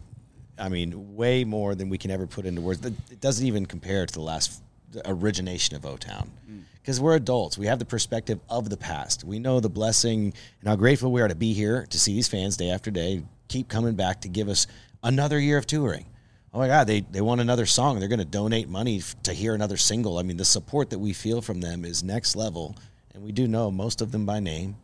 I 0.57 0.67
mean, 0.67 1.15
way 1.15 1.45
more 1.45 1.73
than 1.73 1.87
we 1.89 1.97
can 1.97 2.11
ever 2.11 2.27
put 2.27 2.45
into 2.45 2.61
words. 2.61 2.85
It 2.85 3.21
doesn't 3.21 3.45
even 3.45 3.65
compare 3.65 4.05
to 4.05 4.13
the 4.13 4.21
last 4.21 4.61
the 4.91 5.07
origination 5.09 5.75
of 5.75 5.85
O 5.85 5.95
Town. 5.97 6.31
Mm. 6.49 6.63
Because 6.81 6.99
we're 6.99 7.15
adults. 7.15 7.57
We 7.57 7.67
have 7.67 7.79
the 7.79 7.85
perspective 7.85 8.39
of 8.49 8.69
the 8.69 8.77
past. 8.77 9.23
We 9.23 9.39
know 9.39 9.59
the 9.59 9.69
blessing 9.69 10.33
and 10.59 10.69
how 10.69 10.75
grateful 10.75 11.11
we 11.11 11.21
are 11.21 11.27
to 11.27 11.35
be 11.35 11.53
here, 11.53 11.85
to 11.89 11.99
see 11.99 12.13
these 12.13 12.27
fans 12.27 12.57
day 12.57 12.71
after 12.71 12.89
day 12.89 13.23
keep 13.47 13.67
coming 13.67 13.95
back 13.95 14.21
to 14.21 14.29
give 14.29 14.47
us 14.47 14.67
another 15.03 15.39
year 15.39 15.57
of 15.57 15.65
touring. 15.65 16.05
oh 16.53 16.59
my 16.59 16.67
god, 16.67 16.87
they 16.87 17.01
they 17.01 17.21
want 17.21 17.41
another 17.41 17.65
song. 17.65 17.99
They're 17.99 18.09
going 18.09 18.19
to 18.19 18.25
donate 18.25 18.67
money 18.69 18.99
f- 18.99 19.15
to 19.23 19.33
hear 19.33 19.53
another 19.53 19.77
single. 19.77 20.17
I 20.17 20.23
mean, 20.23 20.37
the 20.37 20.45
support 20.45 20.89
that 20.89 20.99
we 20.99 21.13
feel 21.13 21.41
from 21.41 21.61
them 21.61 21.85
is 21.85 22.03
next 22.03 22.35
level, 22.35 22.75
and 23.13 23.23
we 23.23 23.31
do 23.31 23.47
know 23.47 23.71
most 23.71 24.01
of 24.01 24.11
them 24.11 24.25
by 24.25 24.39
name. 24.39 24.75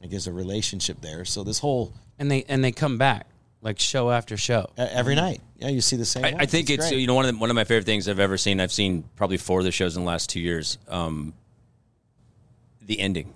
Like 0.00 0.10
there's 0.10 0.26
a 0.26 0.32
relationship 0.32 1.00
there. 1.00 1.24
So 1.24 1.42
this 1.42 1.58
whole 1.58 1.92
and 2.18 2.30
they 2.30 2.44
and 2.48 2.62
they 2.62 2.72
come 2.72 2.98
back 2.98 3.26
like 3.60 3.78
show 3.78 4.10
after 4.10 4.36
show. 4.36 4.70
every 4.76 5.14
mm-hmm. 5.14 5.24
night, 5.24 5.40
yeah, 5.58 5.68
you 5.68 5.80
see 5.80 5.96
the 5.96 6.04
same. 6.04 6.24
I, 6.24 6.34
I 6.40 6.46
think 6.46 6.70
it's, 6.70 6.88
great. 6.88 7.00
you 7.00 7.06
know 7.06 7.14
one 7.14 7.24
of 7.24 7.34
the, 7.34 7.38
one 7.38 7.50
of 7.50 7.56
my 7.56 7.64
favorite 7.64 7.86
things 7.86 8.08
I've 8.08 8.20
ever 8.20 8.36
seen. 8.36 8.60
I've 8.60 8.72
seen 8.72 9.04
probably 9.16 9.36
four 9.36 9.60
of 9.60 9.64
the 9.64 9.72
shows 9.72 9.96
in 9.96 10.02
the 10.02 10.08
last 10.08 10.30
two 10.30 10.40
years. 10.40 10.78
Um, 10.88 11.34
the 12.82 12.98
ending 13.00 13.34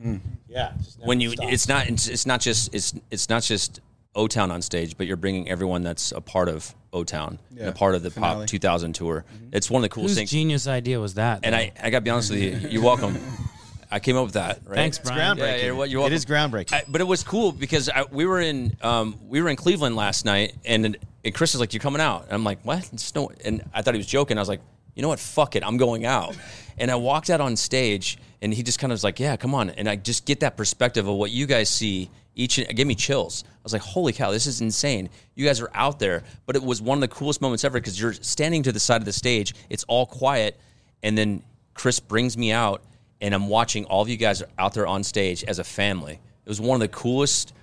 mm. 0.00 0.20
yeah. 0.48 0.72
when 0.98 1.20
you 1.20 1.30
stop. 1.30 1.52
it's 1.52 1.68
not 1.68 1.88
it's, 1.88 2.08
it's 2.08 2.26
not 2.26 2.40
just 2.40 2.74
it's 2.74 2.94
it's 3.10 3.28
not 3.28 3.42
just 3.42 3.80
O 4.14 4.26
Town 4.26 4.50
on 4.50 4.62
stage, 4.62 4.96
but 4.96 5.06
you're 5.06 5.16
bringing 5.16 5.48
everyone 5.48 5.82
that's 5.82 6.12
a 6.12 6.20
part 6.20 6.48
of 6.48 6.74
O 6.92 7.04
Town 7.04 7.38
and 7.50 7.68
a 7.68 7.72
part 7.72 7.94
of 7.94 8.02
the 8.02 8.10
finale. 8.10 8.40
Pop 8.40 8.48
2000 8.48 8.94
tour. 8.94 9.24
Mm-hmm. 9.26 9.48
It's 9.52 9.70
one 9.70 9.80
of 9.80 9.82
the 9.82 9.88
coolest 9.94 10.12
Whose 10.12 10.18
things. 10.18 10.30
genius 10.30 10.66
idea 10.66 11.00
was 11.00 11.14
that? 11.14 11.40
and 11.42 11.54
though? 11.54 11.58
I 11.58 11.72
I 11.82 11.90
got 11.90 11.98
to 11.98 12.02
be 12.02 12.10
honest 12.10 12.30
with 12.30 12.40
you, 12.40 12.68
you're 12.68 12.82
welcome. 12.82 13.18
I 13.90 14.00
came 14.00 14.16
up 14.16 14.24
with 14.24 14.34
that. 14.34 14.60
Right? 14.64 14.76
Thanks, 14.76 14.98
it's 14.98 15.08
Brian. 15.08 15.36
groundbreaking. 15.36 15.58
Yeah, 15.58 15.66
you're, 15.66 15.86
you're 15.86 16.00
it 16.00 16.02
welcome. 16.02 16.12
is 16.14 16.26
groundbreaking. 16.26 16.72
I, 16.72 16.84
but 16.88 17.00
it 17.00 17.04
was 17.06 17.22
cool 17.22 17.52
because 17.52 17.88
I, 17.88 18.04
we 18.10 18.26
were 18.26 18.40
in 18.40 18.76
um, 18.82 19.16
we 19.28 19.40
were 19.40 19.48
in 19.48 19.56
Cleveland 19.56 19.96
last 19.96 20.24
night, 20.24 20.54
and, 20.64 20.96
and 21.24 21.34
Chris 21.34 21.54
was 21.54 21.60
like, 21.60 21.72
"You're 21.72 21.80
coming 21.80 22.00
out." 22.00 22.24
And 22.24 22.32
I'm 22.32 22.44
like, 22.44 22.60
"What?" 22.64 22.88
It's 22.92 23.14
no, 23.14 23.30
and 23.44 23.62
I 23.72 23.82
thought 23.82 23.94
he 23.94 23.98
was 23.98 24.06
joking. 24.06 24.38
I 24.38 24.40
was 24.40 24.48
like, 24.48 24.60
"You 24.94 25.02
know 25.02 25.08
what? 25.08 25.20
Fuck 25.20 25.56
it, 25.56 25.64
I'm 25.64 25.76
going 25.76 26.04
out." 26.04 26.36
And 26.78 26.90
I 26.90 26.96
walked 26.96 27.30
out 27.30 27.40
on 27.40 27.56
stage, 27.56 28.18
and 28.42 28.52
he 28.52 28.62
just 28.62 28.78
kind 28.78 28.92
of 28.92 28.96
was 28.96 29.02
like, 29.02 29.18
"Yeah, 29.18 29.36
come 29.36 29.54
on." 29.54 29.70
And 29.70 29.88
I 29.88 29.96
just 29.96 30.26
get 30.26 30.40
that 30.40 30.58
perspective 30.58 31.08
of 31.08 31.14
what 31.14 31.30
you 31.30 31.46
guys 31.46 31.70
see. 31.70 32.10
Each 32.34 32.58
it 32.58 32.76
gave 32.76 32.86
me 32.86 32.94
chills. 32.94 33.44
I 33.46 33.60
was 33.62 33.72
like, 33.72 33.80
"Holy 33.80 34.12
cow, 34.12 34.30
this 34.30 34.46
is 34.46 34.60
insane!" 34.60 35.08
You 35.34 35.46
guys 35.46 35.62
are 35.62 35.70
out 35.72 35.98
there, 35.98 36.22
but 36.44 36.54
it 36.54 36.62
was 36.62 36.82
one 36.82 36.98
of 36.98 37.00
the 37.00 37.08
coolest 37.08 37.40
moments 37.40 37.64
ever 37.64 37.80
because 37.80 37.98
you're 37.98 38.12
standing 38.12 38.62
to 38.64 38.72
the 38.72 38.78
side 38.78 39.00
of 39.00 39.06
the 39.06 39.12
stage. 39.14 39.54
It's 39.70 39.84
all 39.84 40.04
quiet, 40.04 40.60
and 41.02 41.16
then 41.16 41.42
Chris 41.72 41.98
brings 41.98 42.36
me 42.36 42.52
out, 42.52 42.82
and 43.20 43.34
I'm 43.34 43.48
watching 43.48 43.84
all 43.86 44.02
of 44.02 44.08
you 44.08 44.16
guys 44.16 44.42
out 44.58 44.74
there 44.74 44.86
on 44.86 45.02
stage 45.02 45.44
as 45.44 45.58
a 45.58 45.64
family. 45.64 46.20
It 46.44 46.48
was 46.48 46.60
one 46.60 46.76
of 46.76 46.80
the 46.80 46.88
coolest, 46.88 47.54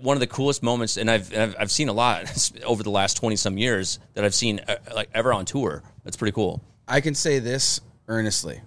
one 0.00 0.16
of 0.16 0.20
the 0.20 0.26
coolest 0.26 0.62
moments, 0.62 0.96
and 0.96 1.10
I've 1.10 1.36
I've, 1.36 1.56
I've 1.58 1.70
seen 1.70 1.88
a 1.88 1.92
lot 1.92 2.52
over 2.64 2.82
the 2.82 2.90
last 2.90 3.16
twenty 3.16 3.36
some 3.36 3.58
years 3.58 3.98
that 4.14 4.24
I've 4.24 4.34
seen 4.34 4.60
uh, 4.66 4.76
like 4.94 5.10
ever 5.14 5.32
on 5.32 5.44
tour. 5.44 5.82
That's 6.04 6.16
pretty 6.16 6.32
cool. 6.32 6.62
I 6.88 7.00
can 7.00 7.14
say 7.14 7.38
this 7.38 7.80
earnestly. 8.08 8.60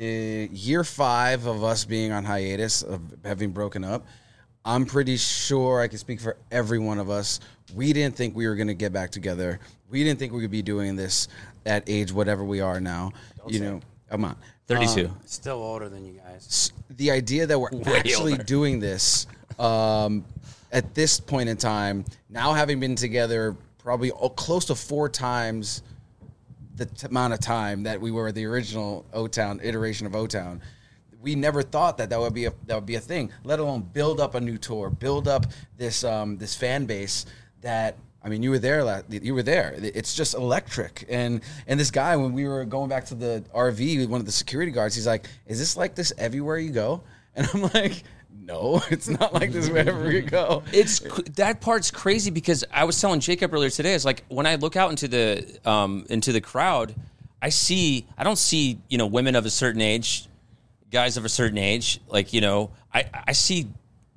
Uh, 0.00 0.48
year 0.52 0.82
five 0.82 1.46
of 1.46 1.62
us 1.62 1.84
being 1.84 2.10
on 2.10 2.24
hiatus, 2.24 2.82
of 2.82 3.02
having 3.22 3.50
broken 3.50 3.84
up, 3.84 4.06
I'm 4.64 4.86
pretty 4.86 5.16
sure 5.16 5.80
I 5.80 5.88
can 5.88 5.98
speak 5.98 6.20
for 6.20 6.36
every 6.50 6.78
one 6.78 6.98
of 6.98 7.10
us. 7.10 7.40
We 7.74 7.92
didn't 7.92 8.16
think 8.16 8.34
we 8.34 8.46
were 8.46 8.56
going 8.56 8.68
to 8.68 8.74
get 8.74 8.92
back 8.92 9.10
together. 9.10 9.60
We 9.90 10.02
didn't 10.04 10.18
think 10.18 10.32
we 10.32 10.40
would 10.40 10.50
be 10.50 10.62
doing 10.62 10.96
this 10.96 11.28
at 11.66 11.84
age 11.88 12.12
whatever 12.12 12.44
we 12.44 12.60
are 12.60 12.80
now. 12.80 13.12
you 13.46 13.60
know, 13.60 13.80
come 14.10 14.24
on. 14.24 14.36
Thirty-two. 14.70 15.06
Um, 15.08 15.20
Still 15.26 15.56
older 15.62 15.88
than 15.88 16.04
you 16.06 16.12
guys. 16.20 16.72
the 16.90 17.10
idea 17.10 17.46
that 17.46 17.58
we're 17.58 17.70
actually 17.96 18.32
older. 18.32 18.44
doing 18.44 18.80
this 18.80 19.26
um, 19.58 20.24
at 20.72 20.94
this 20.94 21.18
point 21.20 21.48
in 21.48 21.56
time, 21.56 22.04
now 22.28 22.52
having 22.52 22.78
been 22.80 22.94
together 22.96 23.56
probably 23.78 24.10
o- 24.12 24.28
close 24.28 24.66
to 24.66 24.74
four 24.74 25.08
times 25.08 25.82
the 26.76 26.86
t- 26.86 27.06
amount 27.08 27.32
of 27.34 27.40
time 27.40 27.82
that 27.82 28.00
we 28.00 28.10
were 28.10 28.30
the 28.32 28.44
original 28.44 29.04
O 29.12 29.26
Town 29.26 29.60
iteration 29.62 30.06
of 30.06 30.14
O 30.14 30.26
Town. 30.26 30.60
We 31.20 31.34
never 31.34 31.62
thought 31.62 31.98
that 31.98 32.08
that 32.10 32.18
would 32.20 32.32
be 32.32 32.46
a 32.46 32.52
that 32.66 32.74
would 32.76 32.86
be 32.86 32.94
a 32.94 33.00
thing. 33.00 33.30
Let 33.44 33.58
alone 33.58 33.82
build 33.92 34.20
up 34.20 34.34
a 34.34 34.40
new 34.40 34.56
tour, 34.56 34.88
build 34.88 35.28
up 35.28 35.46
this 35.76 36.04
um, 36.04 36.38
this 36.38 36.54
fan 36.54 36.86
base 36.86 37.26
that 37.60 37.96
I 38.22 38.28
mean, 38.28 38.42
you 38.42 38.50
were 38.50 38.58
there. 38.58 38.84
la- 38.84 39.00
You 39.08 39.34
were 39.34 39.42
there. 39.42 39.74
It's 39.78 40.14
just 40.14 40.34
electric. 40.34 41.06
And 41.08 41.40
and 41.66 41.80
this 41.80 41.90
guy, 41.90 42.16
when 42.16 42.32
we 42.32 42.46
were 42.46 42.64
going 42.64 42.88
back 42.88 43.06
to 43.06 43.14
the 43.14 43.42
RV, 43.54 43.98
with 43.98 44.10
one 44.10 44.20
of 44.20 44.26
the 44.26 44.32
security 44.32 44.70
guards, 44.72 44.94
he's 44.94 45.06
like, 45.06 45.26
"Is 45.46 45.58
this 45.58 45.76
like 45.76 45.94
this 45.94 46.12
everywhere 46.18 46.58
you 46.58 46.70
go?" 46.70 47.02
And 47.36 47.48
I'm 47.54 47.62
like, 47.72 48.02
"No, 48.44 48.82
it's 48.90 49.08
not 49.08 49.32
like 49.32 49.52
this 49.52 49.70
wherever 49.70 50.10
you 50.10 50.22
go." 50.22 50.62
It's 50.72 50.98
that 51.36 51.60
part's 51.60 51.90
crazy 51.90 52.30
because 52.30 52.64
I 52.72 52.84
was 52.84 53.00
telling 53.00 53.20
Jacob 53.20 53.54
earlier 53.54 53.70
today. 53.70 53.94
It's 53.94 54.04
like 54.04 54.24
when 54.28 54.46
I 54.46 54.56
look 54.56 54.76
out 54.76 54.90
into 54.90 55.08
the 55.08 55.58
um, 55.64 56.04
into 56.10 56.32
the 56.32 56.40
crowd, 56.40 56.94
I 57.40 57.48
see 57.50 58.06
I 58.18 58.24
don't 58.24 58.36
see 58.38 58.78
you 58.88 58.98
know 58.98 59.06
women 59.06 59.34
of 59.36 59.46
a 59.46 59.50
certain 59.50 59.80
age, 59.80 60.28
guys 60.90 61.16
of 61.16 61.24
a 61.24 61.28
certain 61.30 61.56
age. 61.56 62.00
Like 62.08 62.32
you 62.34 62.40
know, 62.42 62.72
I 62.92 63.04
I 63.28 63.32
see 63.32 63.68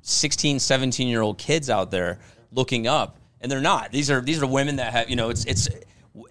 16, 0.02 0.60
17 0.60 1.08
year 1.08 1.22
old 1.22 1.38
kids 1.38 1.70
out 1.70 1.92
there 1.92 2.20
looking 2.52 2.88
up, 2.88 3.18
and 3.44 3.52
they're 3.52 3.62
not. 3.62 3.92
These 3.92 4.10
are 4.10 4.22
these 4.22 4.42
are 4.42 4.48
women 4.48 4.78
that 4.78 4.94
have 4.94 5.10
you 5.10 5.16
know 5.16 5.30
it's 5.30 5.46
it's 5.46 5.70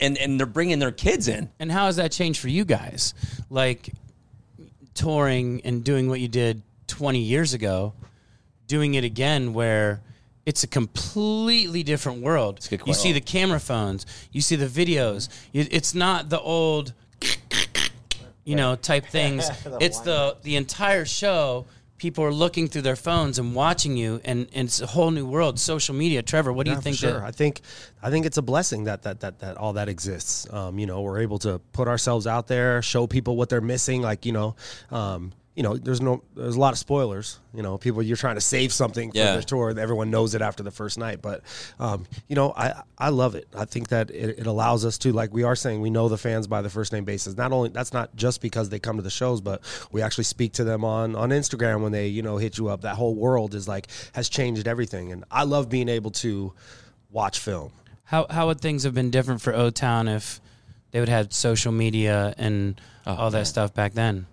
and 0.01 0.18
and 0.18 0.40
they're 0.40 0.46
bringing 0.46 0.79
their 0.81 0.90
kids 0.90 1.29
in. 1.29 1.51
And 1.61 1.70
how 1.70 1.87
has 1.87 1.96
that 1.96 2.11
changed 2.11 2.40
for 2.40 2.48
you 2.48 2.64
guys? 2.64 3.14
Like 3.51 3.92
touring 4.94 5.61
and 5.64 5.85
doing 5.85 6.09
what 6.09 6.20
you 6.20 6.29
did 6.29 6.62
20 6.88 7.20
years 7.20 7.55
ago, 7.55 7.94
doing 8.66 8.94
it 8.94 9.05
again 9.05 9.53
where 9.53 10.03
it's 10.44 10.64
a 10.64 10.66
completely 10.66 11.83
different 11.83 12.22
world. 12.22 12.66
good 12.68 12.83
You 12.87 12.94
see 12.94 13.12
the 13.12 13.20
camera 13.20 13.61
phones, 13.61 14.07
you 14.33 14.40
see 14.40 14.57
the 14.57 14.66
videos. 14.66 15.29
It's 15.53 15.94
not 15.94 16.31
the 16.31 16.40
old 16.40 16.94
you 18.44 18.57
know, 18.57 18.75
type 18.77 19.07
things. 19.07 19.48
it's 19.81 20.01
the 20.01 20.37
the 20.42 20.57
entire 20.57 21.05
show. 21.05 21.66
People 22.03 22.25
are 22.25 22.33
looking 22.33 22.67
through 22.67 22.83
their 22.83 22.97
phones 22.97 23.38
and 23.38 23.55
watching 23.55 23.97
you, 23.97 24.21
and, 24.25 24.49
and 24.53 24.67
it's 24.67 24.81
a 24.81 24.87
whole 24.88 25.12
new 25.12 25.25
world. 25.25 25.61
Social 25.61 25.95
media, 25.95 26.21
Trevor. 26.21 26.53
What 26.53 26.65
do 26.67 26.73
Yeah, 26.73 26.79
you 26.79 26.83
think? 26.83 26.97
sure. 26.97 27.12
that- 27.12 27.23
I 27.23 27.31
think 27.31 27.61
I 28.03 28.11
think 28.11 28.27
it's 28.27 28.38
a 28.38 28.43
blessing 28.43 28.85
that 28.85 29.03
that 29.03 29.21
that 29.21 29.38
that 29.38 29.57
all 29.57 29.75
that 29.75 29.88
exists. 29.88 30.53
Um, 30.53 30.81
you 30.81 30.87
know, 30.87 31.01
we're 31.03 31.21
able 31.21 31.38
to 31.38 31.61
put 31.73 31.87
ourselves 31.87 32.27
out 32.27 32.49
there, 32.49 32.83
show 32.83 33.07
people 33.07 33.37
what 33.37 33.51
they're 33.51 33.61
missing. 33.61 34.03
Like 34.03 34.27
you 34.27 34.33
know, 34.33 34.57
um, 34.91 35.31
you 35.55 35.62
know, 35.62 35.77
there's 35.77 36.01
no 36.01 36.23
there's 36.35 36.57
a 36.57 36.61
lot 36.61 36.73
of 36.73 36.79
spoilers. 36.79 37.38
You 37.53 37.62
know, 37.62 37.77
people 37.77 38.03
you're 38.03 38.17
trying 38.17 38.37
to 38.37 38.41
save 38.41 38.73
something 38.73 39.11
for 39.12 39.19
Yeah. 39.19 39.37
the 39.37 39.43
tour, 39.43 39.69
and 39.69 39.79
everyone 39.79 40.11
knows 40.11 40.35
it 40.35 40.41
after 40.41 40.62
the 40.62 40.71
first 40.71 40.99
night. 40.99 41.21
But 41.21 41.43
um, 41.79 42.07
you 42.27 42.35
know, 42.37 42.55
I 42.57 42.83
I 42.97 43.11
love 43.11 43.35
it. 43.35 43.47
I 43.55 43.67
think 43.67 43.88
that 43.88 44.11
it, 44.11 44.38
it 44.38 44.47
allows 44.47 44.87
us 44.87 44.97
to, 44.99 45.12
like 45.12 45.33
we 45.35 45.43
are 45.43 45.55
saying, 45.55 45.83
we 45.83 45.91
know 45.91 46.09
the 46.09 46.17
fans 46.17 46.47
by 46.47 46.62
the 46.62 46.71
first 46.71 46.91
name 46.93 47.05
basis. 47.05 47.37
Not 47.37 47.53
only 47.53 47.69
that's 47.69 47.93
not 47.93 48.17
just 48.17 48.41
because 48.41 48.71
they 48.71 48.79
come 48.79 48.97
to 48.97 49.03
the 49.03 49.11
shows, 49.11 49.43
but 49.43 49.61
we 49.93 50.01
actually 50.01 50.25
speak 50.25 50.53
to 50.55 50.65
them 50.65 50.85
on 50.87 51.15
on 51.15 51.29
Instagram 51.29 51.83
when 51.83 51.93
they 51.93 52.07
you 52.07 52.23
know 52.23 52.38
hit 52.38 52.57
you 52.57 52.69
up. 52.69 52.81
That 52.81 52.97
whole 52.97 53.15
world 53.15 53.55
is 53.55 53.69
like 53.69 53.88
has 54.15 54.31
changed 54.31 54.67
everything, 54.67 55.12
and 55.12 55.23
I 55.31 55.45
love 55.45 55.69
being 55.69 55.91
able 55.91 56.12
to 56.12 56.55
watch 57.11 57.38
film. 57.38 57.73
How 58.05 58.27
how 58.31 58.47
would 58.47 58.61
things 58.62 58.85
have 58.85 58.95
been 58.95 59.11
different 59.11 59.43
for 59.43 59.55
O 59.55 59.69
Town 59.69 60.09
if 60.09 60.41
they 60.93 61.01
would 61.01 61.11
have 61.11 61.33
social 61.35 61.73
media 61.73 62.35
and 62.38 62.81
Oh, 63.07 63.17
all 63.17 63.31
that 63.33 63.47
stuff 63.49 63.75
back 63.75 63.93
then? 63.95 64.27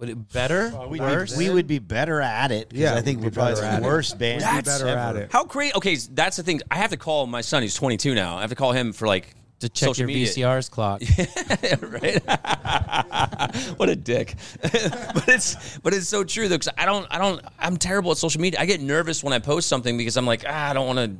Would 0.00 0.08
it 0.08 0.32
better? 0.32 0.72
We'd 0.88 0.98
be- 0.98 1.04
worse? 1.04 1.36
we 1.36 1.50
would 1.50 1.66
be 1.66 1.78
better 1.78 2.22
at 2.22 2.50
it. 2.50 2.72
Yeah, 2.72 2.94
I 2.94 3.02
think 3.02 3.18
we'd 3.18 3.24
we're 3.26 3.30
be 3.30 3.34
probably 3.34 3.54
better 3.56 3.66
the 3.66 3.72
at 3.72 3.82
it. 3.82 3.86
worst 3.86 4.18
band. 4.18 4.42
We'd 4.42 4.56
be 4.56 4.62
better 4.62 4.88
ever. 4.88 4.98
at 4.98 5.16
it. 5.16 5.32
How 5.32 5.44
great? 5.44 5.76
Okay, 5.76 5.94
that's 5.94 6.38
the 6.38 6.42
thing. 6.42 6.62
I 6.70 6.76
have 6.76 6.90
to 6.90 6.96
call 6.96 7.26
my 7.26 7.42
son. 7.42 7.62
He's 7.62 7.74
22 7.74 8.14
now. 8.14 8.38
I 8.38 8.40
have 8.40 8.48
to 8.48 8.56
call 8.56 8.72
him 8.72 8.94
for 8.94 9.06
like 9.06 9.34
to 9.60 9.68
check 9.68 9.88
social 9.88 10.08
your 10.08 10.18
media. 10.18 10.26
VCR's 10.26 10.70
clock. 10.70 11.02
right? 11.82 12.22
what 13.78 13.90
a 13.90 13.96
dick. 13.96 14.36
but 14.62 15.28
it's 15.28 15.78
but 15.80 15.92
it's 15.92 16.08
so 16.08 16.24
true 16.24 16.48
though 16.48 16.56
because 16.56 16.72
I 16.78 16.86
don't 16.86 17.06
I 17.10 17.18
don't 17.18 17.44
I'm 17.58 17.76
terrible 17.76 18.10
at 18.10 18.16
social 18.16 18.40
media. 18.40 18.58
I 18.58 18.64
get 18.64 18.80
nervous 18.80 19.22
when 19.22 19.34
I 19.34 19.38
post 19.38 19.68
something 19.68 19.98
because 19.98 20.16
I'm 20.16 20.26
like 20.26 20.44
ah, 20.48 20.70
I 20.70 20.72
don't 20.72 20.86
want 20.86 20.98
to. 20.98 21.16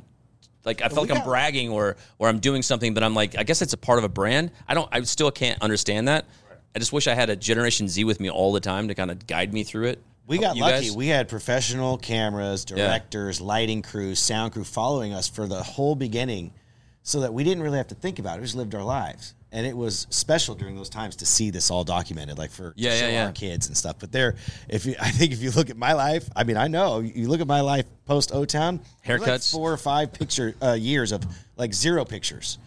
Like 0.63 0.81
I 0.81 0.89
feel 0.89 1.01
like 1.01 1.11
I'm 1.11 1.23
bragging 1.23 1.69
or 1.69 1.97
or 2.17 2.27
I'm 2.27 2.39
doing 2.39 2.63
something, 2.63 2.95
but 2.95 3.03
I'm 3.03 3.13
like 3.13 3.37
I 3.37 3.43
guess 3.43 3.61
it's 3.61 3.73
a 3.73 3.77
part 3.77 3.99
of 3.99 4.05
a 4.05 4.09
brand. 4.09 4.49
I 4.67 4.73
don't. 4.73 4.89
I 4.91 5.01
still 5.01 5.29
can't 5.31 5.61
understand 5.61 6.07
that. 6.07 6.25
I 6.75 6.79
just 6.79 6.93
wish 6.93 7.07
I 7.07 7.13
had 7.15 7.29
a 7.29 7.35
Generation 7.35 7.87
Z 7.87 8.03
with 8.05 8.19
me 8.19 8.29
all 8.29 8.51
the 8.53 8.59
time 8.59 8.87
to 8.87 8.95
kind 8.95 9.11
of 9.11 9.27
guide 9.27 9.53
me 9.53 9.63
through 9.63 9.87
it. 9.87 10.01
We 10.27 10.37
got 10.37 10.55
You 10.55 10.61
lucky. 10.61 10.85
guys? 10.87 10.95
We 10.95 11.07
had 11.07 11.27
professional 11.27 11.97
cameras, 11.97 12.63
directors, 12.63 13.41
lighting 13.41 13.81
crews, 13.81 14.19
sound 14.19 14.53
crew 14.53 14.63
following 14.63 15.13
us 15.13 15.27
for 15.27 15.47
the 15.47 15.61
whole 15.61 15.95
beginning 15.95 16.53
so 17.03 17.21
that 17.21 17.33
we 17.33 17.43
didn't 17.43 17.63
really 17.63 17.77
have 17.77 17.87
to 17.89 17.95
think 17.95 18.19
about 18.19 18.37
it. 18.37 18.41
We 18.41 18.45
just 18.45 18.55
lived 18.55 18.73
our 18.75 18.83
lives. 18.83 19.33
And 19.53 19.67
it 19.67 19.75
was 19.75 20.07
special 20.11 20.55
during 20.55 20.77
those 20.77 20.87
times 20.87 21.17
to 21.17 21.25
see 21.25 21.49
this 21.49 21.69
all 21.69 21.83
documented, 21.83 22.37
like 22.37 22.51
for 22.51 22.73
Yeah, 22.77 22.93
yeah, 22.97 23.09
yeah. 23.09 23.25
our 23.25 23.31
kids 23.33 23.67
and 23.67 23.75
stuff. 23.75 23.97
But 23.99 24.13
there, 24.13 24.35
if 24.69 24.85
you, 24.85 24.95
I 25.01 25.11
think 25.11 25.33
if 25.33 25.41
you 25.41 25.51
look 25.51 25.69
at 25.69 25.75
my 25.75 25.91
life, 25.91 26.29
I 26.33 26.45
mean, 26.45 26.55
I 26.55 26.69
know 26.69 26.99
you 26.99 27.27
look 27.27 27.41
at 27.41 27.47
my 27.47 27.59
life 27.59 27.85
post 28.05 28.33
O 28.33 28.45
Town, 28.45 28.79
Haircuts? 29.05 29.51
four 29.51 29.73
or 29.73 29.77
five 29.77 30.13
picture 30.13 30.55
uh, 30.61 30.71
years 30.73 31.11
of 31.11 31.25
like 31.57 31.73
zero 31.73 32.05
pictures, 32.05 32.59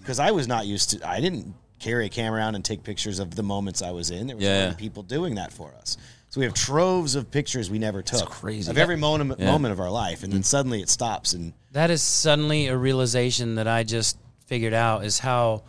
because 0.00 0.18
I 0.18 0.32
was 0.32 0.48
not 0.48 0.66
used 0.66 0.90
to. 0.90 1.08
I 1.08 1.20
didn't 1.20 1.54
carry 1.82 2.06
a 2.06 2.08
camera 2.08 2.38
around 2.38 2.54
and 2.54 2.64
take 2.64 2.82
pictures 2.84 3.18
of 3.18 3.34
the 3.34 3.42
moments 3.42 3.82
I 3.82 3.90
was 3.90 4.10
in. 4.10 4.28
There 4.28 4.36
was 4.36 4.44
Yeah. 4.44 4.72
people 4.74 5.02
doing 5.02 5.34
that 5.34 5.52
for 5.52 5.74
us. 5.74 5.96
So 6.30 6.40
we 6.40 6.46
have 6.46 6.54
troves 6.54 7.14
of 7.14 7.30
pictures 7.30 7.68
we 7.68 7.78
never 7.78 8.00
took 8.00 8.30
crazy. 8.30 8.70
of 8.70 8.78
every 8.78 8.96
moment 8.96 9.38
Yeah. 9.38 9.50
moment 9.50 9.72
of 9.72 9.80
our 9.80 9.90
life, 9.90 10.22
and 10.22 10.32
then 10.32 10.40
mm. 10.40 10.44
suddenly 10.46 10.80
it 10.80 10.88
stops. 10.88 11.34
And 11.34 11.52
That 11.72 11.90
is 11.90 12.00
suddenly 12.00 12.68
a 12.68 12.76
realization 12.76 13.56
that 13.56 13.68
I 13.68 13.82
just 13.82 14.16
figured 14.46 14.72
out 14.72 15.04
is 15.04 15.18
how 15.18 15.64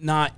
not 0.00 0.32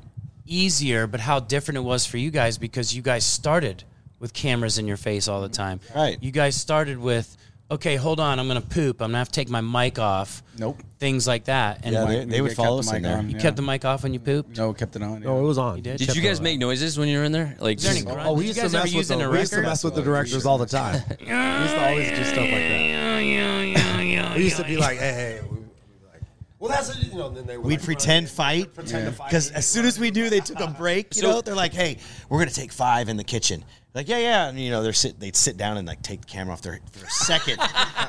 easier, 0.47 1.07
but 1.09 1.21
how 1.21 1.41
different 1.41 1.79
it 1.79 1.83
was 1.83 2.07
for 2.07 2.19
you 2.19 2.31
guys 2.31 2.57
because 2.59 2.95
you 2.95 3.03
guys 3.03 3.25
started 3.25 3.83
with 4.21 4.33
cameras 4.33 4.79
in 4.79 4.87
your 4.87 4.97
face 4.97 5.27
all 5.27 5.41
the 5.41 5.49
time. 5.49 5.81
Right. 5.95 6.17
You 6.23 6.31
guys 6.31 6.55
started 6.55 6.99
with 6.99 7.37
okay, 7.71 7.97
hold 7.97 8.21
on, 8.21 8.39
I'm 8.39 8.47
gonna 8.49 8.61
poop. 8.61 9.01
I'm 9.01 9.09
gonna 9.09 9.19
have 9.19 9.29
to 9.29 9.33
take 9.33 9.49
my 9.49 9.61
mic 9.61 9.99
off. 9.99 10.43
Nope. 10.59 10.83
Things 10.99 11.27
like 11.27 11.45
that. 11.45 11.81
And 11.85 11.93
Yeah, 11.95 12.05
they, 12.07 12.25
they 12.25 12.41
would 12.41 12.49
kept 12.51 12.57
follow 12.57 12.77
the 12.81 12.89
us 12.89 12.89
in 12.89 12.95
mic 12.95 13.03
there. 13.03 13.19
on, 13.19 13.31
yeah. 13.31 13.39
kept 13.39 13.57
the 13.57 13.63
mic 13.63 13.85
off 13.85 14.03
when 14.03 14.15
you 14.15 14.21
pooped. 14.21 14.57
No, 14.57 14.73
kept 14.73 14.97
it 14.97 15.03
on. 15.03 15.21
No, 15.23 15.39
it 15.41 15.43
was 15.43 15.59
on. 15.59 15.83
did? 15.83 15.99
Did 15.99 16.15
you 16.17 16.23
guys 16.23 16.41
make 16.41 16.59
noises 16.59 16.99
when 16.99 17.09
you 17.09 17.19
were 17.19 17.25
in 17.25 17.33
there? 17.33 17.57
Like, 17.61 17.79
Is 17.79 17.85
there 17.85 17.93
any 17.93 18.01
just- 18.03 18.13
grunt? 18.13 18.29
Oh, 18.29 18.33
we 18.33 18.43
Did 18.43 18.47
used 18.49 18.57
you 18.57 18.63
to 18.63 18.69
guys 18.69 18.75
ever 18.75 18.85
mess 18.85 18.93
with 18.93 18.95
use 18.97 19.09
the, 19.09 19.17
we 19.31 19.39
used 19.39 19.51
to 19.53 19.57
record? 19.59 19.69
mess 19.69 19.85
with 19.85 19.95
the 19.95 20.03
directors 20.03 20.47
all 20.47 20.59
the 20.59 20.67
time. 20.67 20.95
we 21.09 21.27
used 21.27 21.75
to 21.75 21.87
always 21.89 22.09
do 22.11 22.25
stuff 22.25 22.37
like 22.39 22.51
that. 22.51 24.33
We 24.37 24.45
used 24.45 24.57
to 24.59 24.65
be 24.65 24.77
like, 24.77 24.99
hey, 24.99 25.13
hey. 25.13 25.41
we- 25.51 25.57
we'd 25.57 25.67
be 26.01 26.07
like, 26.13 26.21
Well, 26.67 26.77
that's 26.77 26.97
it, 26.97 27.13
you 27.13 27.19
know. 27.19 27.29
Then 27.29 27.47
they 27.47 27.57
would 27.57 27.67
We'd 27.67 27.77
like, 27.77 27.85
pretend 27.85 28.29
fight 28.29 28.75
Pretend 28.75 29.17
to 29.17 29.23
because 29.25 29.51
as 29.53 29.67
soon 29.67 29.85
as 29.87 29.99
we 29.99 30.11
do, 30.11 30.29
they 30.29 30.41
took 30.41 30.61
a 30.61 30.67
break. 30.67 31.15
You 31.15 31.23
So- 31.23 31.31
know, 31.31 31.41
they're 31.41 31.55
like, 31.55 31.73
"Hey, 31.73 31.99
we're 32.29 32.39
gonna 32.39 32.51
take 32.51 32.73
five 32.73 33.09
in 33.09 33.17
the 33.17 33.25
kitchen." 33.25 33.65
Like, 33.95 34.09
yeah, 34.09 34.19
yeah, 34.19 34.49
and 34.49 34.61
you 34.61 34.71
know, 34.71 34.83
they're 34.83 34.93
sit, 34.93 35.19
they'd 35.19 35.35
sit 35.35 35.57
down 35.57 35.79
and 35.79 35.89
like 35.89 36.03
take 36.03 36.21
the 36.21 36.27
camera 36.27 36.53
off 36.53 36.61
there 36.61 36.79
for 36.93 37.07
a 37.07 37.11
second, 37.11 37.59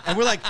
and 0.06 0.18
we're 0.18 0.26
like, 0.26 0.42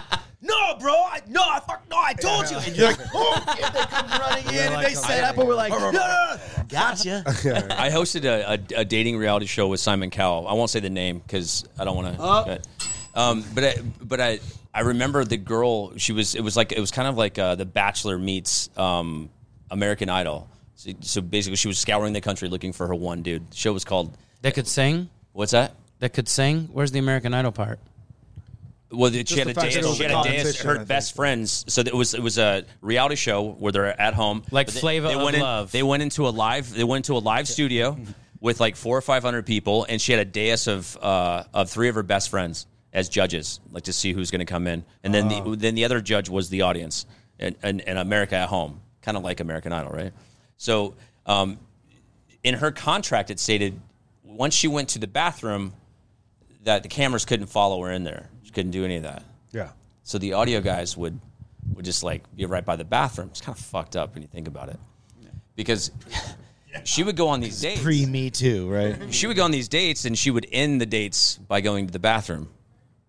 "No, 0.41 0.75
bro, 0.79 0.93
I, 0.93 1.21
no, 1.27 1.41
I 1.41 1.59
fuck, 1.59 1.83
no, 1.91 1.97
I 1.97 2.13
told 2.13 2.49
you." 2.49 2.57
And 2.57 2.75
you're 2.75 2.87
like, 2.87 2.99
"Oh," 3.13 3.55
shit, 3.55 3.71
they 3.71 3.81
come 3.81 4.07
running 4.19 4.47
in 4.47 4.73
and 4.73 4.83
they 4.83 4.95
set 4.95 5.23
up, 5.23 5.37
and 5.37 5.47
we're 5.47 5.53
like, 5.53 5.71
"No, 5.71 5.91
no, 5.91 5.91
no, 5.91 6.37
gotcha." 6.69 7.21
I 7.27 7.91
hosted 7.91 8.25
a, 8.25 8.53
a, 8.53 8.79
a 8.79 8.85
dating 8.85 9.17
reality 9.17 9.45
show 9.45 9.67
with 9.67 9.79
Simon 9.79 10.09
Cowell. 10.09 10.47
I 10.47 10.53
won't 10.53 10.71
say 10.71 10.79
the 10.79 10.89
name 10.89 11.19
because 11.19 11.65
I 11.77 11.83
don't 11.83 11.95
want 11.95 12.15
oh. 12.19 12.45
to. 12.45 12.61
Um, 13.17 13.43
but 13.55 13.63
I, 13.63 13.75
but 14.01 14.21
I 14.21 14.39
I 14.73 14.81
remember 14.81 15.25
the 15.25 15.37
girl. 15.37 15.97
She 15.97 16.13
was 16.13 16.35
it 16.35 16.41
was 16.41 16.55
like 16.55 16.71
it 16.71 16.79
was 16.79 16.91
kind 16.91 17.07
of 17.07 17.17
like 17.17 17.37
uh, 17.39 17.55
the 17.55 17.65
Bachelor 17.65 18.17
meets 18.19 18.69
um, 18.77 19.29
American 19.71 20.07
Idol. 20.09 20.47
So, 20.75 20.91
so 21.01 21.21
basically, 21.21 21.55
she 21.57 21.67
was 21.67 21.79
scouring 21.79 22.13
the 22.13 22.21
country 22.21 22.47
looking 22.47 22.73
for 22.73 22.85
her 22.87 22.93
one 22.95 23.23
dude. 23.23 23.49
The 23.49 23.55
show 23.57 23.73
was 23.73 23.83
called 23.83 24.15
That 24.43 24.53
could 24.53 24.67
sing. 24.67 25.09
what's 25.33 25.51
that? 25.53 25.73
That 25.99 26.13
could 26.13 26.29
sing. 26.29 26.69
Where's 26.71 26.91
the 26.91 26.99
American 26.99 27.33
Idol 27.33 27.51
part? 27.51 27.79
Well, 28.91 29.09
the, 29.11 29.25
she 29.25 29.39
had 29.39 29.47
the 29.47 29.51
a 29.51 29.53
fact 29.55 29.73
that 29.73 29.79
it 29.79 29.81
dance. 29.81 29.87
was 29.87 29.97
She 29.97 30.03
had 30.03 30.11
a 30.11 30.13
dance. 30.13 30.25
competition, 30.27 30.67
I 30.67 30.69
Her 30.71 30.75
think. 30.77 30.87
best 30.87 31.15
friends. 31.15 31.65
So 31.67 31.81
it 31.81 31.93
was 31.95 32.13
it 32.13 32.21
was 32.21 32.37
a 32.37 32.63
reality 32.81 33.15
show 33.15 33.49
where 33.53 33.71
they're 33.71 33.99
at 33.99 34.13
home, 34.13 34.43
Like 34.51 34.67
But 34.67 34.75
they- 34.75 34.79
Flava 34.79 35.07
they 35.07 35.13
of 35.15 35.21
went 35.23 35.35
in, 35.35 35.41
Love. 35.41 35.71
They 35.71 35.83
went 35.83 36.03
into 36.03 36.27
a 36.27 36.29
live. 36.29 36.71
They 36.71 36.83
went 36.83 37.07
into 37.09 37.17
a 37.17 37.23
live 37.23 37.47
studio 37.47 37.97
with 38.39 38.59
like 38.59 38.75
four 38.75 38.95
or 38.95 39.01
five 39.01 39.23
hundred 39.23 39.45
people, 39.47 39.85
and 39.89 39.99
she 39.99 40.11
had 40.11 40.21
a 40.21 40.25
dais 40.25 40.67
of 40.67 40.95
uh, 41.01 41.43
of 41.53 41.69
three 41.71 41.89
of 41.89 41.95
her 41.95 42.03
best 42.03 42.29
friends 42.29 42.67
as 42.93 43.09
judges, 43.09 43.59
like 43.71 43.83
to 43.83 43.93
see 43.93 44.13
who's 44.13 44.31
going 44.31 44.39
to 44.39 44.45
come 44.45 44.67
in, 44.67 44.83
and 45.03 45.13
then 45.13 45.31
Oh. 45.31 45.51
the 45.51 45.55
then 45.57 45.75
the 45.75 45.85
other 45.85 46.01
judge 46.01 46.29
was 46.29 46.49
the 46.49 46.61
audience, 46.61 47.05
and 47.39 47.55
and, 47.63 47.81
and 47.81 47.97
America 47.97 48.35
at 48.35 48.49
home, 48.49 48.81
kind 49.01 49.17
of 49.17 49.23
like 49.23 49.39
American 49.39 49.71
Idol, 49.73 49.91
right? 49.91 50.13
So, 50.57 50.95
um, 51.25 51.59
in 52.43 52.55
her 52.55 52.71
contract, 52.71 53.29
it 53.29 53.39
stated 53.39 53.79
once 54.23 54.53
she 54.53 54.67
went 54.67 54.89
to 54.89 54.99
the 54.99 55.07
bathroom, 55.07 55.73
that 56.63 56.83
the 56.83 56.89
cameras 56.89 57.25
couldn't 57.25 57.47
follow 57.47 57.81
her 57.83 57.91
in 57.91 58.03
there. 58.03 58.29
She 58.43 58.51
couldn't 58.51 58.71
do 58.71 58.83
any 58.85 58.97
of 58.97 59.03
that. 59.03 59.23
Yeah. 59.51 59.69
So 60.03 60.17
the 60.17 60.33
audio 60.33 60.61
guys 60.61 60.95
would 60.97 61.19
would 61.73 61.85
just 61.85 62.03
like 62.03 62.23
be 62.35 62.45
right 62.45 62.63
by 62.65 62.75
the 62.77 62.85
bathroom. 62.85 63.27
It's 63.31 63.41
kind 63.41 63.57
of 63.57 63.63
fucked 63.63 63.95
up 63.95 64.13
when 64.13 64.21
you 64.21 64.27
think 64.29 64.47
about 64.47 64.69
it, 64.69 64.79
because 65.55 65.91
she 66.85 67.03
would 67.03 67.15
go 67.17 67.27
on 67.27 67.39
these 67.41 67.59
dates. 67.61 67.81
Pre 67.81 68.05
Me 68.05 68.29
Too, 68.29 68.69
right? 68.69 69.13
she 69.13 69.27
would 69.27 69.35
go 69.35 69.43
on 69.43 69.51
these 69.51 69.67
dates, 69.67 70.05
and 70.05 70.17
she 70.17 70.31
would 70.31 70.47
end 70.51 70.79
the 70.81 70.85
dates 70.85 71.37
by 71.47 71.59
going 71.61 71.87
to 71.87 71.91
the 71.93 71.99
bathroom. 71.99 72.49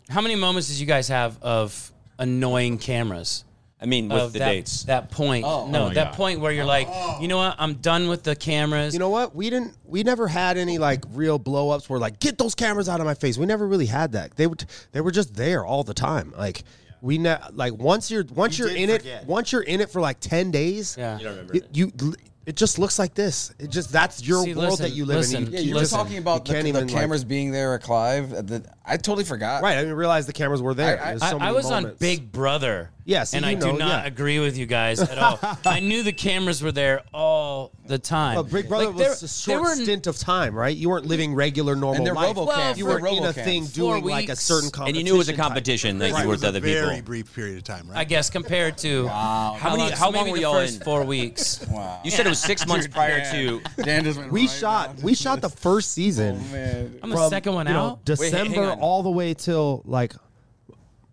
How 0.09 0.21
many 0.21 0.37
moments 0.37 0.69
did 0.69 0.79
you 0.79 0.87
guys 0.87 1.09
have 1.09 1.39
of 1.43 1.93
annoying 2.19 2.79
cameras? 2.79 3.45
I 3.81 3.87
mean, 3.87 4.09
with 4.09 4.21
of 4.21 4.33
the 4.33 4.41
that, 4.41 4.49
dates. 4.51 4.83
That 4.85 5.11
point. 5.11 5.45
Oh, 5.47 5.69
no, 5.69 5.87
oh 5.87 5.91
that 5.91 6.15
point 6.15 6.41
where 6.41 6.51
you're 6.51 6.65
like, 6.65 6.89
oh. 6.91 7.19
you 7.21 7.29
know 7.29 7.37
what? 7.37 7.55
I'm 7.59 7.75
done 7.75 8.09
with 8.09 8.25
the 8.25 8.35
cameras. 8.35 8.93
You 8.93 8.99
know 8.99 9.11
what? 9.11 9.37
We 9.37 9.51
didn't. 9.51 9.77
We 9.85 10.03
never 10.03 10.27
had 10.27 10.57
any 10.59 10.79
like 10.79 11.05
real 11.13 11.39
blow 11.39 11.71
ups 11.71 11.89
where 11.89 12.01
like 12.01 12.19
get 12.19 12.39
those 12.39 12.57
cameras 12.57 12.89
out 12.89 12.99
of 12.99 13.07
my 13.07 13.15
face. 13.15 13.39
We 13.39 13.47
never 13.47 13.69
really 13.69 13.87
had 13.87 14.13
that. 14.13 14.35
They 14.35 14.49
would. 14.49 14.65
They 14.91 15.01
were 15.01 15.13
just 15.13 15.35
there 15.35 15.65
all 15.65 15.85
the 15.85 15.95
time. 15.95 16.35
Like 16.37 16.65
we 17.01 17.19
ne- 17.19 17.39
like 17.53 17.75
once 17.75 18.11
you're 18.11 18.25
once 18.35 18.59
You 18.59 18.65
you 18.65 18.71
are 18.71 18.75
did 18.75 18.91
in 18.91 18.97
forget. 18.99 19.23
it 19.23 19.29
once 19.29 19.53
you're 19.53 19.63
in 19.63 19.81
it 19.81 19.91
for 19.91 20.01
like 20.01 20.19
ten 20.19 20.51
days. 20.51 20.97
Yeah. 20.99 21.17
You 21.19 21.25
don't 21.25 21.33
remember 21.35 21.55
You, 21.55 21.61
it. 21.61 21.69
you 22.03 22.15
it 22.47 22.57
just 22.57 22.79
looks 22.79 22.99
like 22.99 23.13
this. 23.15 23.53
It 23.59 23.71
just 23.71 23.93
that's 23.93 24.27
your 24.27 24.43
See, 24.43 24.55
world 24.55 24.71
listen, 24.71 24.87
that 24.87 24.97
you 24.97 25.05
live 25.05 25.19
listen. 25.19 25.47
in. 25.47 25.53
Yeah, 25.53 25.61
You, 25.61 25.69
you 25.69 25.75
were 25.75 25.81
Listen, 25.81 25.99
talking 25.99 26.17
about 26.19 26.41
you 26.41 26.45
the, 26.47 26.53
can't 26.55 26.63
the 26.65 26.69
even, 26.71 26.87
like- 26.89 26.97
cameras 26.97 27.23
being 27.23 27.53
there 27.53 27.75
at 27.75 27.83
Clive. 27.83 28.31
The, 28.31 28.65
I 28.89 28.97
totally 28.97 29.25
forgot. 29.25 29.63
right. 29.63 29.77
I 29.77 29.81
didn't 29.81 29.97
realize 29.97 30.27
the 30.27 30.33
cameras 30.33 30.63
were 30.63 30.75
there. 30.75 30.99
I- 31.01 31.03
I- 31.03 31.09
There's 31.11 31.21
so 31.31 31.37
I 31.37 31.39
many 31.41 31.55
was 31.55 31.67
on 31.67 31.83
moments. 31.83 32.01
Big 32.01 32.33
Brother. 32.33 32.91
Yes, 33.05 33.33
and 33.33 33.43
you 33.43 33.53
I 33.53 33.55
do 33.55 33.69
know, 33.69 33.77
not 33.77 34.03
yeah. 34.03 34.07
agree 34.07 34.39
with 34.39 34.59
you 34.59 34.67
guys 34.67 35.01
at 35.01 35.17
all. 35.17 35.39
I 35.65 35.81
knew 35.81 36.03
the 36.03 36.13
cameras 36.13 36.63
were 36.63 36.73
there 36.73 37.01
all 37.15 37.71
the 37.87 37.99
time. 37.99 38.35
But 38.35 38.51
Big 38.53 38.69
Brother 38.69 38.89
Like, 38.89 38.97
there- 38.99 39.09
was 39.09 39.23
a 39.23 39.49
there 39.49 39.57
short 39.59 39.79
were- 39.79 39.83
stint 39.83 40.07
of 40.07 40.19
time, 40.19 40.55
right? 40.55 40.77
You 40.77 40.91
weren't 40.91 41.07
living 41.07 41.35
regular 41.35 41.75
normal 41.75 41.97
And 41.97 42.07
they're 42.07 42.13
life. 42.15 42.37
RoboCams. 42.37 42.47
Well, 42.49 42.77
you 42.77 42.85
for 42.85 42.91
were 43.01 43.09
in 43.09 43.25
a 43.25 43.29
RoboCams. 43.33 43.45
thing 43.45 43.65
Four 43.65 43.93
doing 44.01 44.05
like 44.05 44.29
a 44.29 44.33
weeks. 44.33 44.43
certain 44.43 44.71
and 44.87 44.95
you 44.95 45.05
knew 45.05 45.15
it 45.15 45.19
was 45.19 45.31
a 45.31 45.33
type. 45.33 45.41
competition 45.41 45.97
that 46.01 46.13
Right, 46.13 46.19
you 46.19 46.25
it 46.25 46.27
were 46.27 46.31
was 46.33 46.41
with 46.41 46.45
a 46.45 46.49
other 46.49 46.61
very 46.61 46.97
people. 46.97 47.07
brief 47.07 47.35
period 47.35 47.57
of 47.57 47.65
time, 47.65 47.89
right? 47.89 47.97
I 47.99 48.05
guess 48.05 48.29
compared 48.29 48.77
to 48.79 49.09
How 49.09 49.57
how 49.59 49.71
many- 49.71 49.83
long, 49.85 49.91
how 49.93 49.97
so 49.97 50.05
long 50.05 50.13
maybe 50.13 50.31
were 50.33 50.37
the 50.37 50.43
y'all 50.43 50.53
first 50.55 50.77
in? 50.77 50.81
four 50.83 51.05
weeks. 51.05 51.67
Wow. 51.71 52.01
You 52.05 52.11
said 52.11 52.27
it 52.27 52.29
was 52.29 52.41
six 52.41 52.67
months 52.67 52.89
prior 52.89 53.25
to. 53.33 53.61
Dan 53.83 54.05
just 54.05 54.19
went 54.19 54.33
We 54.33 54.43
right 54.43 54.51
shot. 54.51 54.97
down. 54.97 55.05
We 55.05 55.15
shot 55.15 55.41
the 55.41 55.49
first 55.49 55.93
season. 55.93 56.43
Oh. 56.53 56.91
I'm 57.03 57.09
the 57.11 57.29
second 57.31 57.55
one 57.55 57.67
you 57.69 57.73
know, 57.73 57.99
out. 58.07 58.09
Wait, 58.19 58.33
hang 58.35 58.45
December 58.51 58.71
on. 58.73 58.78
All 58.81 59.03
the 59.03 59.11
way 59.11 59.35
till 59.35 59.83
like 59.85 60.15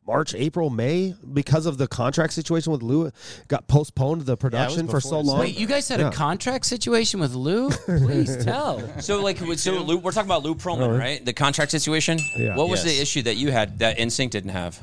March, 0.08 0.36
April, 0.36 0.70
May 0.70 1.16
because 1.34 1.66
of 1.66 1.80
the 1.80 1.88
contract 1.88 2.34
situation 2.34 2.72
with 2.72 2.84
Lou. 2.84 3.12
Got 3.48 3.68
postponed 3.68 4.22
the 4.22 4.38
production 4.38 4.88
for 4.88 5.02
so 5.02 5.20
long. 5.20 5.40
Wait, 5.40 5.58
you 5.58 5.66
guys 5.66 5.90
had 5.90 6.00
Yeah. 6.00 6.10
a 6.10 6.12
contract 6.12 6.66
situation 6.66 7.20
with 7.20 7.34
Lou? 7.34 7.70
Please 7.86 8.44
tell. 8.46 8.84
So 9.02 9.22
like, 9.24 9.40
so 9.58 9.74
Lou, 9.82 9.98
we're 9.98 10.12
talking 10.12 10.28
about 10.28 10.44
Lou 10.44 10.54
Pearlman, 10.54 10.94
oh, 10.94 10.98
right? 10.98 11.26
The 11.26 11.34
contract 11.34 11.72
situation. 11.72 12.20
Yeah. 12.38 12.56
What 12.56 12.70
was 12.70 12.84
the 12.84 13.02
issue 13.02 13.24
that 13.24 13.38
you 13.38 13.52
had 13.52 13.80
that 13.80 13.98
NSYNC 13.98 14.30
didn't 14.30 14.52
have? 14.52 14.80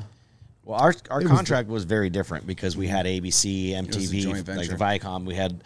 Well, 0.65 0.79
our 0.79 0.93
our 1.09 1.21
contract 1.21 1.69
was 1.69 1.83
very 1.85 2.09
different 2.09 2.45
because 2.47 2.75
we 2.77 2.87
had 2.87 3.05
ABC, 3.05 3.71
MTV, 3.71 4.21
joint 4.21 4.47
like 4.47 4.67
venture. 4.67 4.77
Viacom. 4.77 5.25
We 5.25 5.35
had 5.35 5.61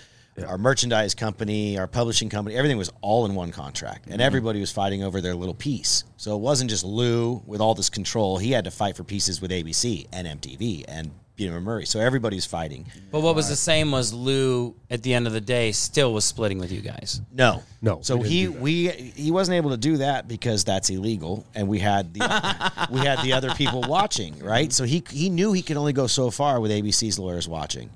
our 0.46 0.58
merchandise 0.58 1.16
company, 1.16 1.78
our 1.78 1.88
publishing 1.88 2.30
company. 2.30 2.56
Everything 2.56 2.78
was 2.78 2.92
all 3.02 3.26
in 3.26 3.34
one 3.34 3.52
contract, 3.52 4.08
and 4.08 4.22
everybody 4.22 4.60
was 4.60 4.72
fighting 4.72 5.04
over 5.04 5.22
their 5.22 5.34
little 5.36 5.56
piece. 5.56 6.04
So 6.18 6.36
it 6.36 6.40
wasn't 6.40 6.70
just 6.70 6.84
Lou 6.84 7.42
with 7.46 7.62
all 7.62 7.74
this 7.74 7.90
control. 7.90 8.38
He 8.38 8.52
had 8.52 8.66
to 8.66 8.72
fight 8.72 8.96
for 8.96 9.04
pieces 9.04 9.42
with 9.42 9.52
ABC 9.52 10.08
and 10.12 10.28
MTV 10.28 10.86
and 10.88 11.12
Peter 11.36 11.60
Murray. 11.62 11.86
So 11.86 12.00
everybody's 12.00 12.46
fighting. 12.46 12.86
But 13.12 13.22
what 13.22 13.36
was 13.36 13.48
the 13.48 13.56
same 13.56 13.92
was 13.92 14.12
Lou 14.14 14.76
at 14.90 15.04
the 15.04 15.14
end 15.14 15.28
of 15.28 15.34
the 15.34 15.42
day 15.42 15.72
still 15.72 16.14
was 16.14 16.26
splitting 16.26 16.60
with 16.60 16.72
you 16.72 16.82
guys. 16.82 17.22
No, 17.32 17.64
No, 17.82 18.00
So 18.02 18.18
we 18.18 18.28
he 18.28 18.48
we 18.48 18.88
he 18.90 19.32
wasn't 19.32 19.56
able 19.56 19.70
to 19.72 19.78
do 19.78 19.98
that 19.98 20.28
because 20.28 20.64
that's 20.64 20.90
illegal, 20.90 21.46
and 21.56 21.68
we 21.68 21.80
had 21.80 22.14
the 22.14 22.20
we 22.92 23.00
had 23.00 23.24
the 23.24 23.34
other 23.34 23.54
people 23.56 23.82
watching, 23.82 24.38
right? 24.40 24.74
So 24.74 24.84
he 24.84 25.04
he 25.10 25.30
knew 25.30 25.54
he 25.54 25.62
could 25.62 25.78
only 25.78 25.94
go 25.94 26.08
so 26.08 26.30
far 26.32 26.60
with 26.60 26.72
ABC's 26.72 27.18
lawyers 27.18 27.48
watching. 27.48 27.90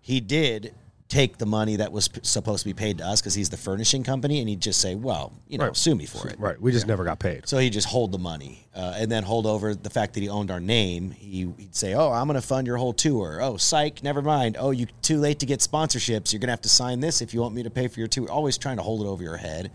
He 0.00 0.20
did 0.20 0.72
take 1.08 1.38
the 1.38 1.46
money 1.46 1.76
that 1.76 1.92
was 1.92 2.08
p- 2.08 2.18
supposed 2.24 2.60
to 2.64 2.68
be 2.68 2.74
paid 2.74 2.98
to 2.98 3.06
us 3.06 3.20
because 3.20 3.32
he's 3.34 3.48
the 3.48 3.56
furnishing 3.56 4.02
company, 4.02 4.40
and 4.40 4.48
he'd 4.48 4.60
just 4.60 4.80
say, 4.80 4.96
"Well, 4.96 5.32
you 5.46 5.56
know, 5.56 5.66
Right. 5.66 5.76
sue 5.76 5.94
me 5.94 6.04
for 6.04 6.26
it." 6.28 6.38
Right. 6.38 6.60
We 6.60 6.72
just 6.72 6.86
never 6.88 7.04
got 7.04 7.20
paid. 7.20 7.46
So 7.48 7.58
he 7.58 7.70
just 7.70 7.86
hold 7.86 8.10
the 8.10 8.18
money, 8.18 8.66
uh, 8.74 8.94
and 8.96 9.10
then 9.10 9.22
hold 9.22 9.46
over 9.46 9.74
the 9.74 9.88
fact 9.90 10.14
that 10.14 10.20
he 10.20 10.28
owned 10.28 10.50
our 10.50 10.58
name. 10.58 11.12
He, 11.12 11.48
he'd 11.58 11.76
say, 11.76 11.94
"Oh, 11.94 12.10
I'm 12.10 12.26
going 12.26 12.34
to 12.40 12.46
fund 12.46 12.66
your 12.66 12.76
whole 12.76 12.92
tour." 12.92 13.38
Oh, 13.40 13.56
psych, 13.56 14.02
never 14.02 14.20
mind. 14.20 14.56
Oh, 14.58 14.72
you 14.72 14.86
too 15.02 15.18
late 15.18 15.38
to 15.38 15.46
get 15.46 15.60
sponsorships. 15.60 16.32
You're 16.32 16.40
going 16.40 16.48
to 16.48 16.52
have 16.52 16.60
to 16.62 16.68
sign 16.68 16.98
this 17.00 17.20
if 17.22 17.32
you 17.32 17.40
want 17.40 17.54
me 17.54 17.62
to 17.62 17.70
pay 17.70 17.86
for 17.86 18.00
your 18.00 18.08
tour. 18.08 18.28
Always 18.28 18.58
trying 18.58 18.78
to 18.78 18.82
hold 18.82 19.02
it 19.02 19.06
over 19.06 19.22
your 19.22 19.36
head. 19.36 19.70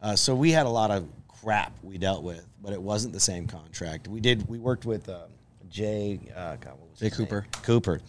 Uh, 0.00 0.16
so 0.16 0.34
we 0.34 0.52
had 0.52 0.64
a 0.66 0.70
lot 0.70 0.90
of 0.90 1.06
crap 1.42 1.72
we 1.82 1.98
dealt 1.98 2.22
with, 2.22 2.46
but 2.62 2.72
it 2.72 2.80
wasn't 2.80 3.12
the 3.12 3.20
same 3.20 3.46
contract. 3.46 4.08
We 4.08 4.20
did. 4.20 4.48
We 4.48 4.58
worked 4.58 4.86
with 4.86 5.08
uh, 5.10 5.26
Jay. 5.68 6.18
Uh, 6.34 6.56
God, 6.56 6.78
what 6.78 6.90
was 6.90 6.98
Jay 6.98 7.10
his 7.10 7.18
name? 7.18 7.42
Cooper. 7.62 8.00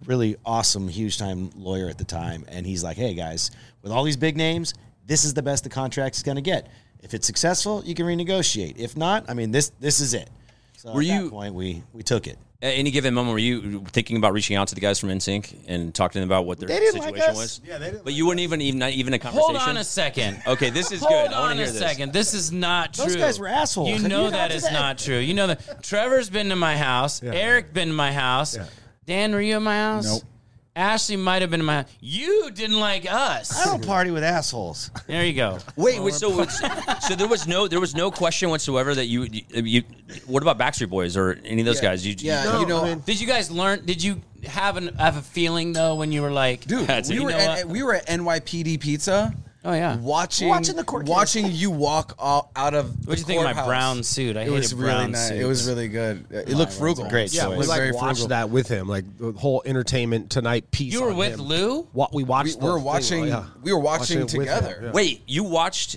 Cooper, 0.00 0.10
really 0.10 0.36
awesome, 0.44 0.88
huge 0.88 1.18
time 1.18 1.50
lawyer 1.56 1.88
at 1.88 1.98
the 1.98 2.04
time, 2.04 2.44
and 2.48 2.66
he's 2.66 2.82
like, 2.84 2.96
"Hey 2.96 3.14
guys, 3.14 3.50
with 3.82 3.92
all 3.92 4.04
these 4.04 4.16
big 4.16 4.36
names, 4.36 4.74
this 5.06 5.24
is 5.24 5.34
the 5.34 5.42
best 5.42 5.64
the 5.64 5.70
contract's 5.70 6.22
going 6.22 6.36
to 6.36 6.42
get. 6.42 6.68
If 7.02 7.12
it's 7.14 7.26
successful, 7.26 7.82
you 7.84 7.94
can 7.94 8.06
renegotiate. 8.06 8.78
If 8.78 8.96
not, 8.96 9.24
I 9.28 9.34
mean, 9.34 9.50
this 9.50 9.72
this 9.80 10.00
is 10.00 10.14
it." 10.14 10.30
So 10.76 10.92
Were 10.92 11.00
at 11.00 11.06
you- 11.06 11.24
that 11.24 11.30
point 11.30 11.54
we 11.54 11.82
we 11.92 12.02
took 12.02 12.26
it? 12.26 12.38
At 12.62 12.72
any 12.78 12.90
given 12.90 13.12
moment, 13.12 13.34
were 13.34 13.38
you 13.38 13.84
thinking 13.92 14.16
about 14.16 14.32
reaching 14.32 14.56
out 14.56 14.68
to 14.68 14.74
the 14.74 14.80
guys 14.80 14.98
from 14.98 15.10
NSYNC 15.10 15.54
and 15.68 15.94
talking 15.94 16.12
to 16.14 16.20
them 16.20 16.28
about 16.30 16.46
what 16.46 16.58
their 16.58 16.66
They 16.66 16.78
didn't 16.78 17.00
like 17.02 17.14
situation 17.14 17.34
was? 17.34 17.60
Yeah, 17.62 17.76
they 17.76 17.90
didn't 17.90 18.04
But 18.04 18.14
you 18.14 18.24
wouldn't 18.24 18.40
even 18.40 18.62
even 18.62 18.78
not 18.78 18.92
even 18.92 19.12
a 19.12 19.18
conversation. 19.18 19.54
Hold 19.56 19.68
on 19.68 19.76
a 19.76 19.84
second. 19.84 20.40
Okay, 20.46 20.70
this 20.70 20.90
is 20.90 21.00
Hold 21.00 21.10
good. 21.10 21.32
I 21.32 21.34
on 21.36 21.40
want 21.42 21.56
to 21.58 21.62
a 21.64 21.64
hear 21.66 21.72
this. 21.74 21.78
second. 21.82 22.12
This 22.14 22.32
is 22.32 22.52
not 22.52 22.94
true. 22.94 23.04
Those 23.04 23.16
guys 23.16 23.38
were 23.38 23.48
assholes. 23.48 23.90
You 24.00 24.08
know 24.08 24.24
you 24.26 24.30
that 24.30 24.50
got 24.50 24.60
that? 24.62 24.72
not 24.72 24.96
true. 24.96 25.18
You 25.18 25.34
know 25.34 25.48
that 25.48 25.82
Trevor's 25.82 26.30
been 26.30 26.48
to 26.48 26.56
my 26.56 26.74
house. 26.78 27.22
Erik 27.22 27.74
been 27.74 27.88
to 27.88 27.94
my 27.94 28.12
house. 28.14 28.56
Dan, 29.06 29.32
were 29.32 29.40
you 29.40 29.56
at 29.56 29.62
my 29.62 29.76
house? 29.76 30.04
Nope. 30.06 30.22
Ashley 30.76 31.14
might 31.16 31.40
have 31.42 31.52
been 31.52 31.60
in 31.60 31.66
my 31.66 31.74
house. 31.82 31.86
You 32.00 32.50
didn't 32.50 32.80
like 32.80 33.06
us. 33.08 33.56
I 33.56 33.64
don't 33.70 33.86
party 33.86 34.10
with 34.10 34.24
assholes. 34.24 34.90
There 35.06 35.24
you 35.24 35.32
go. 35.32 35.58
Wait, 35.76 36.00
wait 36.02 36.14
so 36.14 36.40
it's- 36.40 37.06
so 37.06 37.14
there 37.14 37.28
was 37.28 37.46
no 37.46 37.68
there 37.68 37.78
was 37.78 37.94
no 37.94 38.10
question 38.10 38.50
whatsoever 38.50 38.92
that 38.94 39.06
you 39.06 39.22
you, 39.30 39.42
you 39.52 39.82
what 40.26 40.42
about 40.42 40.58
Backstreet 40.58 40.88
Boys 40.90 41.16
or 41.16 41.38
any 41.44 41.62
of 41.62 41.66
those 41.66 41.80
guys? 41.80 42.04
You, 42.04 42.16
Yeah, 42.18 42.42
No, 42.44 42.60
you 42.60 42.66
know, 42.66 42.80
I 42.84 42.88
mean- 42.90 43.02
Did 43.06 43.20
you 43.20 43.26
guys 43.28 43.52
learn? 43.52 43.84
Did 43.86 44.02
you 44.02 44.20
have 44.44 44.76
an 44.76 44.96
have 44.96 45.16
a 45.16 45.22
feeling 45.22 45.72
though 45.72 45.94
when 45.94 46.10
you 46.10 46.22
were 46.22 46.32
like, 46.32 46.64
dude, 46.66 46.88
That's 46.88 47.08
we 47.08 47.18
it. 47.18 47.22
were 47.22 47.30
know 47.30 47.36
at, 47.36 47.66
what? 47.66 47.68
we 47.68 47.82
were 47.84 47.94
at 47.94 48.06
NYPD 48.08 48.80
Pizza. 48.80 49.32
Oh, 49.66 49.72
yeah. 49.72 49.96
watching 49.96 50.48
Watching 50.48 50.76
the 50.76 50.84
court 50.84 51.06
case. 51.06 51.10
watching 51.10 51.46
you 51.50 51.70
walk 51.70 52.14
out, 52.22 52.50
out 52.54 52.74
of. 52.74 52.90
What 53.06 53.14
do 53.14 53.20
you 53.20 53.24
think 53.26 53.42
of 53.42 53.56
my 53.56 53.64
brown 53.64 54.02
suit? 54.02 54.36
I 54.36 54.42
it 54.42 54.50
was 54.50 54.70
hated 54.72 54.78
really 54.82 54.92
brown 54.94 55.12
nice. 55.12 55.30
It 55.30 55.44
was 55.46 55.66
really 55.66 55.88
good. 55.88 56.26
It 56.30 56.50
looked 56.50 56.72
frugal. 56.74 57.08
Great 57.08 57.32
Yeah, 57.32 57.44
choice. 57.44 57.50
we 57.52 57.56
was 57.58 57.68
like 57.68 57.78
very 57.78 57.92
watched 57.92 58.18
frugal. 58.18 58.28
that 58.28 58.50
with 58.50 58.68
him, 58.68 58.88
like 58.88 59.04
the 59.16 59.32
whole 59.32 59.62
entertainment 59.64 60.28
tonight 60.30 60.70
piece. 60.70 60.92
You 60.92 61.02
were 61.02 61.10
on 61.12 61.16
with 61.16 61.32
him. 61.34 61.40
Lou? 61.42 61.88
Wa- 61.94 62.08
we 62.12 62.24
We, 62.24 62.28
watched. 62.28 62.56
we 62.56 62.60
the 62.60 62.66
were 62.66 62.74
thing, 62.76 62.84
watching. 62.84 63.22
Oh, 63.22 63.26
yeah. 63.26 63.44
We 63.62 63.72
were 63.72 63.78
watching 63.78 64.18
it 64.18 64.24
with 64.24 64.32
him, 64.34 64.40
together. 64.40 64.80
yeah. 64.82 64.90
Wait, 64.92 65.22
you 65.26 65.44
watched? 65.44 65.96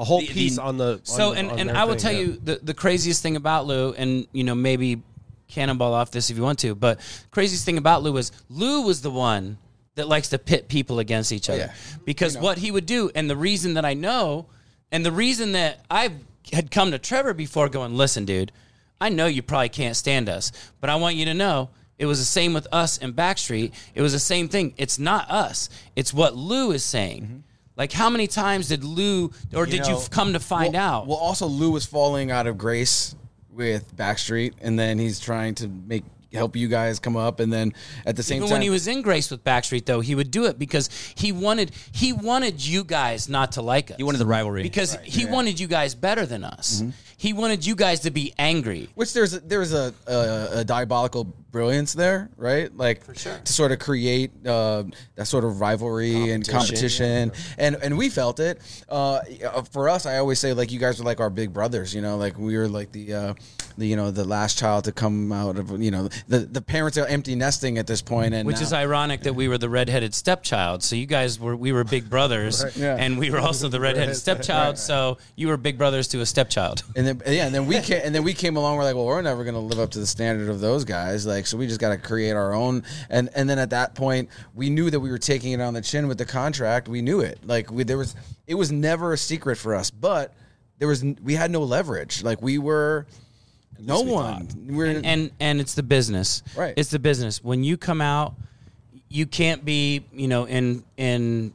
a 0.00 0.04
whole 0.04 0.20
the- 0.20 0.26
the- 0.26 0.32
piece 0.34 0.58
on 0.58 0.76
the. 0.76 1.00
So 1.02 1.30
on 1.30 1.34
the- 1.34 1.40
and, 1.40 1.50
on 1.50 1.58
and 1.60 1.70
I 1.72 1.84
will 1.84 1.94
thing, 1.94 2.00
tell 2.00 2.12
yeah. 2.12 2.18
you 2.20 2.40
the, 2.44 2.60
the 2.62 2.74
craziest 2.74 3.20
thing 3.22 3.34
about 3.36 3.66
Lou, 3.66 3.94
and 3.94 4.26
you 4.32 4.44
know 4.44 4.54
maybe 4.54 5.02
cannonball 5.48 5.92
off 5.94 6.10
this 6.10 6.28
if 6.30 6.36
you 6.36 6.42
want 6.42 6.58
to, 6.60 6.74
but 6.74 7.00
craziest 7.30 7.64
thing 7.64 7.78
about 7.78 8.02
Lou 8.02 8.12
was 8.12 8.30
Lou 8.50 8.82
was 8.82 9.00
the 9.02 9.10
one 9.10 9.56
that 9.98 10.08
likes 10.08 10.28
to 10.30 10.38
pit 10.38 10.68
people 10.68 10.98
against 10.98 11.30
each 11.30 11.48
other 11.48 11.58
yeah. 11.58 11.98
because 12.04 12.36
what 12.36 12.58
he 12.58 12.70
would 12.70 12.86
do, 12.86 13.10
and 13.14 13.28
the 13.28 13.36
reason 13.36 13.74
that 13.74 13.84
I 13.84 13.94
know, 13.94 14.46
and 14.90 15.04
the 15.04 15.12
reason 15.12 15.52
that 15.52 15.84
I 15.90 16.12
had 16.52 16.70
come 16.70 16.90
to 16.90 16.98
Trevor 16.98 17.34
before, 17.34 17.68
going, 17.68 17.94
listen, 17.94 18.24
dude, 18.24 18.52
I 19.00 19.10
know 19.10 19.26
you 19.26 19.42
probably 19.42 19.68
can't 19.68 19.96
stand 19.96 20.28
us, 20.28 20.50
but 20.80 20.90
I 20.90 20.96
want 20.96 21.16
you 21.16 21.26
to 21.26 21.34
know. 21.34 21.70
It 21.98 22.06
was 22.06 22.18
the 22.20 22.24
same 22.24 22.54
with 22.54 22.68
us 22.72 22.98
and 22.98 23.14
Backstreet. 23.14 23.72
It 23.94 24.02
was 24.02 24.12
the 24.12 24.18
same 24.20 24.48
thing. 24.48 24.72
It's 24.76 24.98
not 24.98 25.28
us. 25.30 25.68
It's 25.96 26.14
what 26.14 26.36
Lou 26.36 26.70
is 26.70 26.84
saying. 26.84 27.22
Mm-hmm. 27.22 27.38
Like, 27.76 27.92
how 27.92 28.10
many 28.10 28.26
times 28.26 28.68
did 28.68 28.82
Lou, 28.82 29.32
or 29.54 29.66
did 29.66 29.82
know, 29.82 30.00
you 30.00 30.06
come 30.10 30.32
to 30.32 30.40
find 30.40 30.74
well, 30.74 30.82
out? 30.82 31.06
Well, 31.06 31.16
also 31.16 31.46
Lou 31.46 31.70
was 31.70 31.86
falling 31.86 32.30
out 32.30 32.46
of 32.46 32.58
grace 32.58 33.14
with 33.50 33.96
Backstreet, 33.96 34.54
and 34.60 34.78
then 34.78 34.98
he's 34.98 35.20
trying 35.20 35.54
to 35.56 35.68
make 35.68 36.04
help 36.32 36.56
you 36.56 36.68
guys 36.68 36.98
come 36.98 37.16
up, 37.16 37.40
and 37.40 37.52
then 37.52 37.72
at 38.04 38.16
the 38.16 38.22
same 38.22 38.36
Even 38.38 38.48
time, 38.48 38.54
when 38.56 38.62
he 38.62 38.70
was 38.70 38.86
in 38.86 39.02
Grace 39.02 39.30
with 39.30 39.44
Backstreet, 39.44 39.86
though, 39.86 40.00
he 40.00 40.14
would 40.14 40.30
do 40.30 40.44
it 40.46 40.58
because 40.58 40.90
he 41.16 41.32
wanted 41.32 41.72
he 41.92 42.12
wanted 42.12 42.64
you 42.64 42.84
guys 42.84 43.28
not 43.28 43.52
to 43.52 43.62
like 43.62 43.90
us. 43.90 43.96
He 43.96 44.02
wanted 44.02 44.18
the 44.18 44.26
rivalry. 44.26 44.62
because 44.62 44.96
he 45.04 45.24
wanted 45.26 45.58
you 45.58 45.66
guys 45.66 45.94
better 45.94 46.26
than 46.26 46.44
us. 46.44 46.80
Mm-hmm. 46.80 46.90
He 47.16 47.32
wanted 47.32 47.66
you 47.66 47.74
guys 47.74 48.00
to 48.00 48.12
be 48.12 48.32
angry. 48.38 48.88
Which 48.94 49.12
there's 49.12 49.34
a, 49.34 49.40
there's 49.40 49.72
a, 49.72 49.92
a, 50.06 50.60
a 50.60 50.64
diabolical 50.64 51.34
brilliance 51.50 51.92
there, 51.92 52.30
right? 52.36 52.74
Like 52.76 53.04
to 53.14 53.52
sort 53.52 53.72
of 53.72 53.78
create 53.78 54.30
uh, 54.46 54.84
that 55.16 55.26
sort 55.26 55.44
of 55.44 55.60
rivalry 55.60 56.30
and 56.30 56.46
competition, 56.46 57.32
and 57.56 57.76
and 57.76 57.98
we 57.98 58.08
felt 58.08 58.40
it. 58.40 58.60
Uh, 58.88 59.20
for 59.70 59.88
us, 59.88 60.06
I 60.06 60.18
always 60.18 60.38
say 60.38 60.52
like 60.52 60.72
you 60.72 60.78
guys 60.78 60.98
were 60.98 61.04
like 61.04 61.20
our 61.20 61.30
big 61.30 61.52
brothers, 61.52 61.94
you 61.94 62.02
know, 62.02 62.16
like 62.16 62.38
we 62.38 62.56
were 62.56 62.68
like 62.68 62.92
the. 62.92 63.14
Uh, 63.14 63.34
the, 63.76 63.86
you 63.86 63.94
know 63.94 64.10
the 64.10 64.24
last 64.24 64.58
child 64.58 64.84
to 64.84 64.92
come 64.92 65.30
out 65.30 65.56
of 65.56 65.80
you 65.80 65.92
know 65.92 66.08
the 66.26 66.40
the 66.40 66.60
parents 66.60 66.98
are 66.98 67.06
empty 67.06 67.36
nesting 67.36 67.78
at 67.78 67.86
this 67.86 68.02
point 68.02 68.34
and 68.34 68.44
Which 68.44 68.56
now- 68.56 68.62
is 68.62 68.72
ironic 68.72 69.22
that 69.22 69.34
we 69.34 69.46
were 69.46 69.56
the 69.56 69.68
redheaded 69.68 70.14
stepchild. 70.14 70.82
So 70.82 70.96
you 70.96 71.06
guys 71.06 71.38
were 71.38 71.54
we 71.54 71.70
were 71.70 71.84
big 71.84 72.10
brothers, 72.10 72.64
yeah. 72.76 72.96
and 72.98 73.18
we 73.18 73.30
were 73.30 73.38
also 73.38 73.68
the 73.68 73.78
redheaded 73.78 74.16
stepchild. 74.16 74.78
So 74.78 75.18
you 75.36 75.46
were 75.48 75.56
big 75.56 75.78
brothers 75.78 76.08
to 76.08 76.20
a 76.20 76.26
stepchild. 76.26 76.82
And 76.96 77.06
then 77.06 77.22
yeah, 77.26 77.46
and 77.46 77.54
then 77.54 77.66
we 77.66 77.80
came, 77.80 78.00
and 78.04 78.14
then 78.14 78.24
we 78.24 78.34
came 78.34 78.56
along. 78.56 78.76
We're 78.76 78.84
like, 78.84 78.96
well, 78.96 79.06
we're 79.06 79.22
never 79.22 79.44
going 79.44 79.54
to 79.54 79.60
live 79.60 79.78
up 79.78 79.90
to 79.92 80.00
the 80.00 80.06
standard 80.06 80.48
of 80.48 80.60
those 80.60 80.84
guys. 80.84 81.26
Like, 81.26 81.37
so 81.46 81.56
we 81.56 81.66
just 81.66 81.80
got 81.80 81.90
to 81.90 81.98
create 81.98 82.32
our 82.32 82.52
own. 82.52 82.82
And 83.10 83.28
and 83.34 83.48
then 83.48 83.58
at 83.58 83.70
that 83.70 83.94
point, 83.94 84.28
we 84.54 84.70
knew 84.70 84.90
that 84.90 85.00
we 85.00 85.10
were 85.10 85.18
taking 85.18 85.52
it 85.52 85.60
on 85.60 85.74
the 85.74 85.80
chin 85.82 86.08
with 86.08 86.18
the 86.18 86.26
contract. 86.26 86.88
We 86.88 87.02
knew 87.02 87.20
it. 87.20 87.38
Like, 87.44 87.70
we, 87.70 87.84
there 87.84 87.98
was, 87.98 88.14
it 88.46 88.54
was 88.54 88.72
never 88.72 89.12
a 89.12 89.18
secret 89.18 89.56
for 89.56 89.74
us. 89.74 89.90
But 89.90 90.34
there 90.78 90.88
was, 90.88 91.04
we 91.22 91.34
had 91.34 91.50
no 91.50 91.62
leverage. 91.62 92.22
Like, 92.22 92.40
we 92.42 92.58
were, 92.58 93.06
no 93.78 94.00
one. 94.02 94.48
We 94.66 94.74
were 94.76 94.86
and, 94.86 95.06
and 95.06 95.30
and 95.38 95.60
it's 95.60 95.74
the 95.74 95.82
business 95.82 96.42
Right. 96.56 96.74
it's 96.76 96.90
the 96.90 96.98
business 96.98 97.42
when 97.42 97.62
you 97.62 97.76
come 97.76 98.00
out 98.00 98.34
you 99.08 99.24
can't 99.26 99.64
be 99.64 100.04
you 100.12 100.28
know 100.28 100.46
in 100.46 100.82
in 100.96 101.52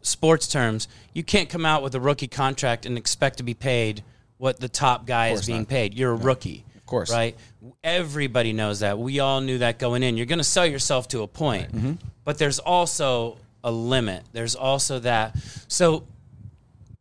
sports 0.00 0.48
terms 0.48 0.88
you 1.12 1.22
can't 1.22 1.48
come 1.48 1.66
out 1.66 1.82
with 1.82 1.94
a 1.94 2.00
rookie 2.00 2.26
contract 2.26 2.86
and 2.86 2.96
expect 2.96 3.36
to 3.36 3.42
be 3.42 3.54
paid 3.54 4.02
what 4.38 4.60
the 4.60 4.68
top 4.68 5.06
guy 5.06 5.28
is 5.28 5.46
being 5.46 5.66
paid 5.66 5.94
you're 5.94 6.12
a 6.12 6.16
rookie 6.16 6.64
course. 6.92 7.10
right 7.10 7.36
everybody 7.82 8.52
knows 8.52 8.80
that 8.80 8.98
we 8.98 9.18
all 9.20 9.40
knew 9.40 9.58
that 9.58 9.78
going 9.78 10.02
in 10.02 10.16
you're 10.16 10.26
going 10.34 10.38
to 10.38 10.44
sell 10.56 10.66
yourself 10.66 11.08
to 11.08 11.22
a 11.22 11.26
point 11.26 11.72
Mm-hmm. 11.72 11.92
but 12.24 12.38
there's 12.38 12.58
also 12.58 13.38
a 13.64 13.70
limit 13.72 14.22
there's 14.32 14.54
also 14.54 14.98
that 15.00 15.36
so 15.68 16.04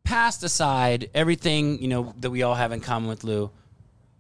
past 0.04 0.44
aside 0.44 1.10
everything 1.14 1.82
you 1.82 1.88
know 1.88 2.14
that 2.20 2.30
we 2.32 2.44
all 2.44 2.56
have 2.56 2.72
in 2.72 2.80
common 2.82 3.10
with 3.10 3.24
lou 3.24 3.50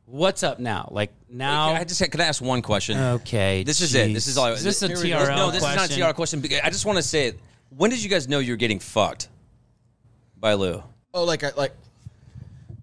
what's 0.05 0.43
up 0.43 0.59
now 0.59 0.88
like 0.91 1.11
now 1.30 1.69
I 1.74 1.84
just 1.86 2.01
can 2.11 2.19
I 2.19 2.26
ask 2.26 2.41
one 2.41 2.61
question? 2.61 2.97
Okay, 2.99 3.63
This 3.63 3.80
is 3.80 3.95
it. 3.95 4.13
This 4.13 4.28
is 4.28 4.38
all. 4.38 4.47
jeez. 4.49 4.55
Is 4.55 4.63
this 4.65 4.82
a 4.84 4.88
Here 4.89 4.97
we 4.97 5.09
go. 5.11 5.15
TRL 5.19 5.36
No, 5.38 5.47
this 5.51 5.63
is 5.63 5.63
not 5.63 5.74
a 5.76 5.78
question? 5.78 6.01
TRL 6.03 6.13
question. 6.15 6.43
I 6.61 6.69
just 6.69 6.86
want 6.86 6.97
to 6.97 7.03
say 7.03 7.28
it. 7.28 7.39
When 7.69 7.89
did 7.89 8.03
you 8.03 8.09
guys 8.09 8.28
know 8.28 8.39
you 8.39 8.51
were 8.51 8.57
getting 8.57 8.80
fucked 8.80 9.30
by 10.38 10.55
Lou? 10.55 10.84
oh, 11.13 11.24
like, 11.24 11.45
I- 11.45 11.51
like, 11.55 11.74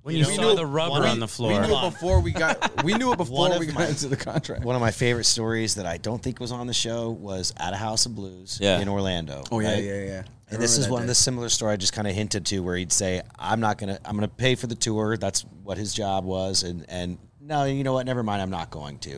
when 0.09 0.17
you 0.17 0.27
we 0.27 0.35
saw 0.35 0.43
knew- 0.43 0.57
the 0.57 0.67
rubber 0.67 1.01
we- 1.03 1.09
on 1.09 1.21
the 1.21 1.29
floor, 1.29 1.51
we 1.61 1.67
floor 1.67 1.81
knew 1.81 1.87
it 1.87 1.91
before 1.93 2.21
we 2.21 2.33
got, 2.33 2.85
we 2.85 2.95
knew 2.95 3.13
it 3.15 3.17
before 3.17 3.59
we 3.59 3.67
got 3.67 3.75
my- 3.75 3.87
into 3.87 4.09
the 4.09 4.17
contract. 4.17 4.65
One 4.65 4.75
of 4.75 4.81
my 4.81 4.91
favorite 4.91 5.25
stories 5.25 5.77
that 5.77 5.87
I 5.87 5.97
don't 5.99 6.23
think 6.23 6.41
was 6.41 6.51
on 6.53 6.67
the 6.67 6.75
show 6.75 7.11
was 7.11 7.53
at 7.57 7.73
a 7.73 7.77
House 7.77 8.07
of 8.07 8.15
Blues 8.15 8.59
Yeah. 8.61 8.81
in 8.81 8.89
Orlando. 8.89 9.45
oh, 9.53 9.61
yeah, 9.61 9.75
right? 9.75 9.85
yeah, 9.85 10.03
yeah. 10.05 10.23
I 10.51 10.55
And 10.55 10.63
this 10.63 10.79
is 10.79 10.87
that 10.87 10.93
one 10.93 11.03
of 11.03 11.09
the 11.09 11.15
similar 11.15 11.49
story 11.51 11.75
I 11.75 11.77
just 11.77 11.93
kind 11.93 12.09
of 12.09 12.15
hinted 12.15 12.47
to, 12.47 12.61
where 12.61 12.77
he'd 12.77 12.91
say, 12.93 13.21
"I'm 13.39 13.61
not 13.61 13.77
gonna, 13.79 13.99
I'm 14.05 14.15
gonna 14.17 14.29
pay 14.29 14.55
for 14.55 14.67
the 14.67 14.75
tour. 14.75 15.17
That's 15.19 15.43
what 15.63 15.77
his 15.77 15.93
job 15.93 16.25
was." 16.25 16.63
And 16.63 16.87
and 16.89 17.19
no, 17.41 17.65
you 17.65 17.85
know 17.85 17.93
what? 17.93 18.07
Never 18.07 18.23
mind. 18.23 18.41
I'm 18.41 18.49
not 18.51 18.71
going 18.71 18.99
to. 19.01 19.17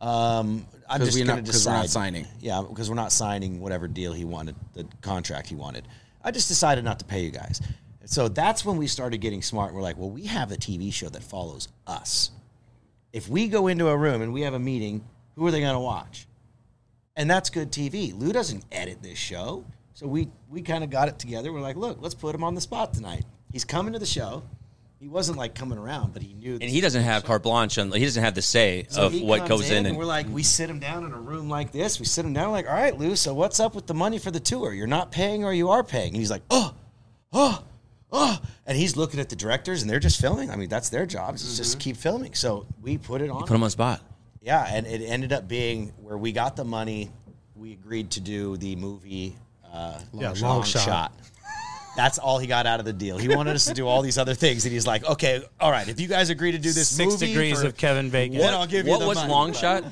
Um, 0.00 0.66
I'm 0.88 0.98
'Cause 1.00 1.08
just 1.08 1.16
going 1.18 1.26
to 1.28 1.34
not- 1.36 1.44
'cause 1.44 1.46
we're 1.46 1.52
decide. 1.52 1.72
not 1.74 1.88
signing. 1.90 2.26
Yeah, 2.40 2.62
because 2.68 2.88
we're 2.90 2.96
not 2.96 3.12
signing 3.12 3.60
whatever 3.60 3.88
deal 3.88 4.12
he 4.12 4.24
wanted, 4.26 4.56
the 4.74 4.86
contract 5.00 5.48
he 5.48 5.54
wanted. 5.54 5.88
I 6.22 6.30
just 6.30 6.48
decided 6.48 6.84
not 6.84 6.98
to 6.98 7.04
pay 7.06 7.22
you 7.24 7.30
guys. 7.30 7.60
So 8.08 8.28
that's 8.28 8.64
when 8.64 8.76
we 8.76 8.86
started 8.86 9.18
getting 9.18 9.42
smart. 9.42 9.74
We're 9.74 9.82
like, 9.82 9.98
well, 9.98 10.10
we 10.10 10.24
have 10.26 10.50
a 10.50 10.56
TV 10.56 10.92
show 10.92 11.08
that 11.08 11.22
follows 11.22 11.68
us. 11.86 12.30
If 13.12 13.28
we 13.28 13.48
go 13.48 13.66
into 13.66 13.88
a 13.88 13.96
room 13.96 14.22
and 14.22 14.32
we 14.32 14.42
have 14.42 14.54
a 14.54 14.58
meeting, 14.58 15.04
who 15.36 15.46
are 15.46 15.50
they 15.50 15.60
going 15.60 15.74
to 15.74 15.80
watch? 15.80 16.28
and 17.18 17.28
that's 17.28 17.50
good 17.50 17.70
TV. 17.70 18.18
Lou 18.18 18.32
doesn't 18.32 18.64
edit 18.72 19.02
this 19.02 19.18
show, 19.18 19.64
so 19.92 20.06
we 20.06 20.28
we 20.48 20.62
kind 20.62 20.82
of 20.82 20.88
got 20.88 21.08
it 21.08 21.18
together. 21.18 21.52
We're 21.52 21.60
like, 21.60 21.76
look, 21.76 21.98
let's 22.00 22.14
put 22.14 22.34
him 22.34 22.44
on 22.44 22.54
the 22.54 22.60
spot 22.60 22.94
tonight. 22.94 23.24
He's 23.52 23.64
coming 23.64 23.92
to 23.92 23.98
the 23.98 24.06
show. 24.06 24.44
He 25.00 25.08
wasn't 25.08 25.36
like 25.36 25.54
coming 25.54 25.78
around, 25.78 26.12
but 26.12 26.22
he 26.22 26.32
knew. 26.32 26.54
And 26.54 26.64
he 26.64 26.80
doesn't 26.80 27.02
have 27.02 27.24
carte 27.24 27.42
blanche. 27.42 27.78
On, 27.78 27.92
he 27.92 28.04
doesn't 28.04 28.22
have 28.22 28.34
the 28.34 28.42
say 28.42 28.86
So 28.88 29.06
of 29.06 29.20
what 29.20 29.48
goes 29.48 29.70
in. 29.70 29.86
And 29.86 29.96
we're 29.96 30.04
like, 30.04 30.28
we 30.28 30.42
sit 30.42 30.68
him 30.68 30.80
down 30.80 31.04
in 31.04 31.12
a 31.12 31.20
room 31.20 31.48
like 31.48 31.70
this. 31.70 32.00
We 32.00 32.06
sit 32.06 32.24
him 32.24 32.32
down, 32.32 32.50
like, 32.50 32.66
all 32.66 32.74
right, 32.74 32.96
Lou. 32.96 33.14
So 33.14 33.32
what's 33.32 33.60
up 33.60 33.76
with 33.76 33.86
the 33.86 33.94
money 33.94 34.18
for 34.18 34.32
the 34.32 34.40
tour? 34.40 34.72
You're 34.72 34.88
not 34.88 35.12
paying, 35.12 35.44
or 35.44 35.52
you 35.52 35.70
are 35.70 35.84
paying? 35.84 36.08
And 36.08 36.16
he's 36.16 36.32
like, 36.32 36.42
oh, 36.50 36.74
oh, 37.32 37.62
oh, 38.12 38.38
and 38.66 38.76
he's 38.76 38.96
looking 38.96 39.20
at 39.20 39.28
the 39.28 39.36
directors, 39.36 39.82
and 39.82 39.90
they're 39.90 39.98
just 39.98 40.20
filming. 40.20 40.50
I 40.50 40.56
mean, 40.56 40.68
that's 40.68 40.88
their 40.88 41.06
job. 41.06 41.34
is 41.34 41.56
just 41.56 41.78
keep 41.78 41.96
filming. 41.96 42.34
So 42.34 42.66
we 42.80 42.98
put 42.98 43.20
it 43.20 43.30
on. 43.30 43.40
put 43.42 43.54
him 43.54 43.62
on 43.62 43.70
spot. 43.70 44.00
Yeah, 44.40 44.66
and 44.68 44.86
it 44.86 45.04
ended 45.04 45.32
up 45.32 45.48
being 45.48 45.92
where 46.00 46.16
we 46.16 46.32
got 46.32 46.56
the 46.56 46.64
money. 46.64 47.10
We 47.54 47.72
agreed 47.72 48.10
to 48.12 48.20
do 48.20 48.56
the 48.56 48.76
movie 48.76 49.36
uh, 49.72 50.00
Yeah, 50.12 50.30
long, 50.30 50.40
Long 50.40 50.62
shot. 50.62 50.84
Shot. 50.84 51.12
That's 51.98 52.16
all 52.18 52.38
he 52.38 52.46
got 52.46 52.64
out 52.64 52.78
of 52.78 52.86
the 52.86 52.92
deal. 52.92 53.18
He 53.18 53.26
wanted 53.26 53.56
us 53.56 53.64
to 53.64 53.74
do 53.74 53.84
all 53.88 54.02
these 54.02 54.18
other 54.18 54.32
things, 54.34 54.64
and 54.64 54.72
he's 54.72 54.86
like, 54.86 55.04
"Okay, 55.04 55.42
all 55.60 55.72
right, 55.72 55.88
if 55.88 55.98
you 55.98 56.06
guys 56.06 56.30
agree 56.30 56.52
to 56.52 56.58
do 56.58 56.70
this 56.70 56.86
Six 56.88 57.14
movie 57.14 57.26
degrees 57.26 57.60
for- 57.60 57.66
of 57.66 57.76
Kevin 57.76 58.08
Bacon. 58.08 58.38
then 58.38 58.54
I'll 58.54 58.68
give 58.68 58.86
you 58.86 58.92
What 58.92 59.00
the 59.00 59.06
was 59.08 59.16
money." 59.18 59.32
Long 59.32 59.52
Shot? 59.52 59.82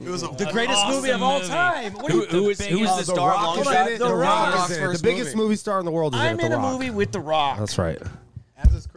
It 0.00 0.08
was 0.10 0.24
a 0.24 0.28
The 0.28 0.46
greatest 0.50 0.84
movie 0.88 1.10
of 1.10 1.22
all 1.22 1.38
movie. 1.38 1.48
time. 1.52 1.92
What 1.94 2.10
Who, 2.10 2.22
you- 2.22 2.26
who 2.26 2.48
is 2.50 2.60
who 2.60 2.82
is 2.82 2.90
Uh, 2.90 2.96
the 2.96 3.04
star 3.04 3.30
of 3.34 3.40
Rock 3.40 3.56
Long 3.58 3.64
Shot? 3.64 3.86
in 3.86 3.92
it. 3.94 3.98
The 4.00 4.08
The 4.08 4.14
Rock 4.16 4.54
Rock. 4.56 4.70
is. 4.70 4.78
The 4.78 4.98
biggest 5.00 5.36
movie. 5.36 5.44
movie 5.44 5.56
star 5.56 5.78
in 5.78 5.84
the 5.84 5.92
world 5.92 6.14
is 6.16 6.20
I'm 6.20 6.34
it. 6.34 6.40
The 6.40 6.46
in 6.46 6.52
a 6.52 6.56
Rock. 6.56 6.72
movie 6.72 6.90
with 6.90 7.12
The 7.12 7.20
Rock. 7.20 7.58
That's 7.60 7.78
right. 7.78 7.98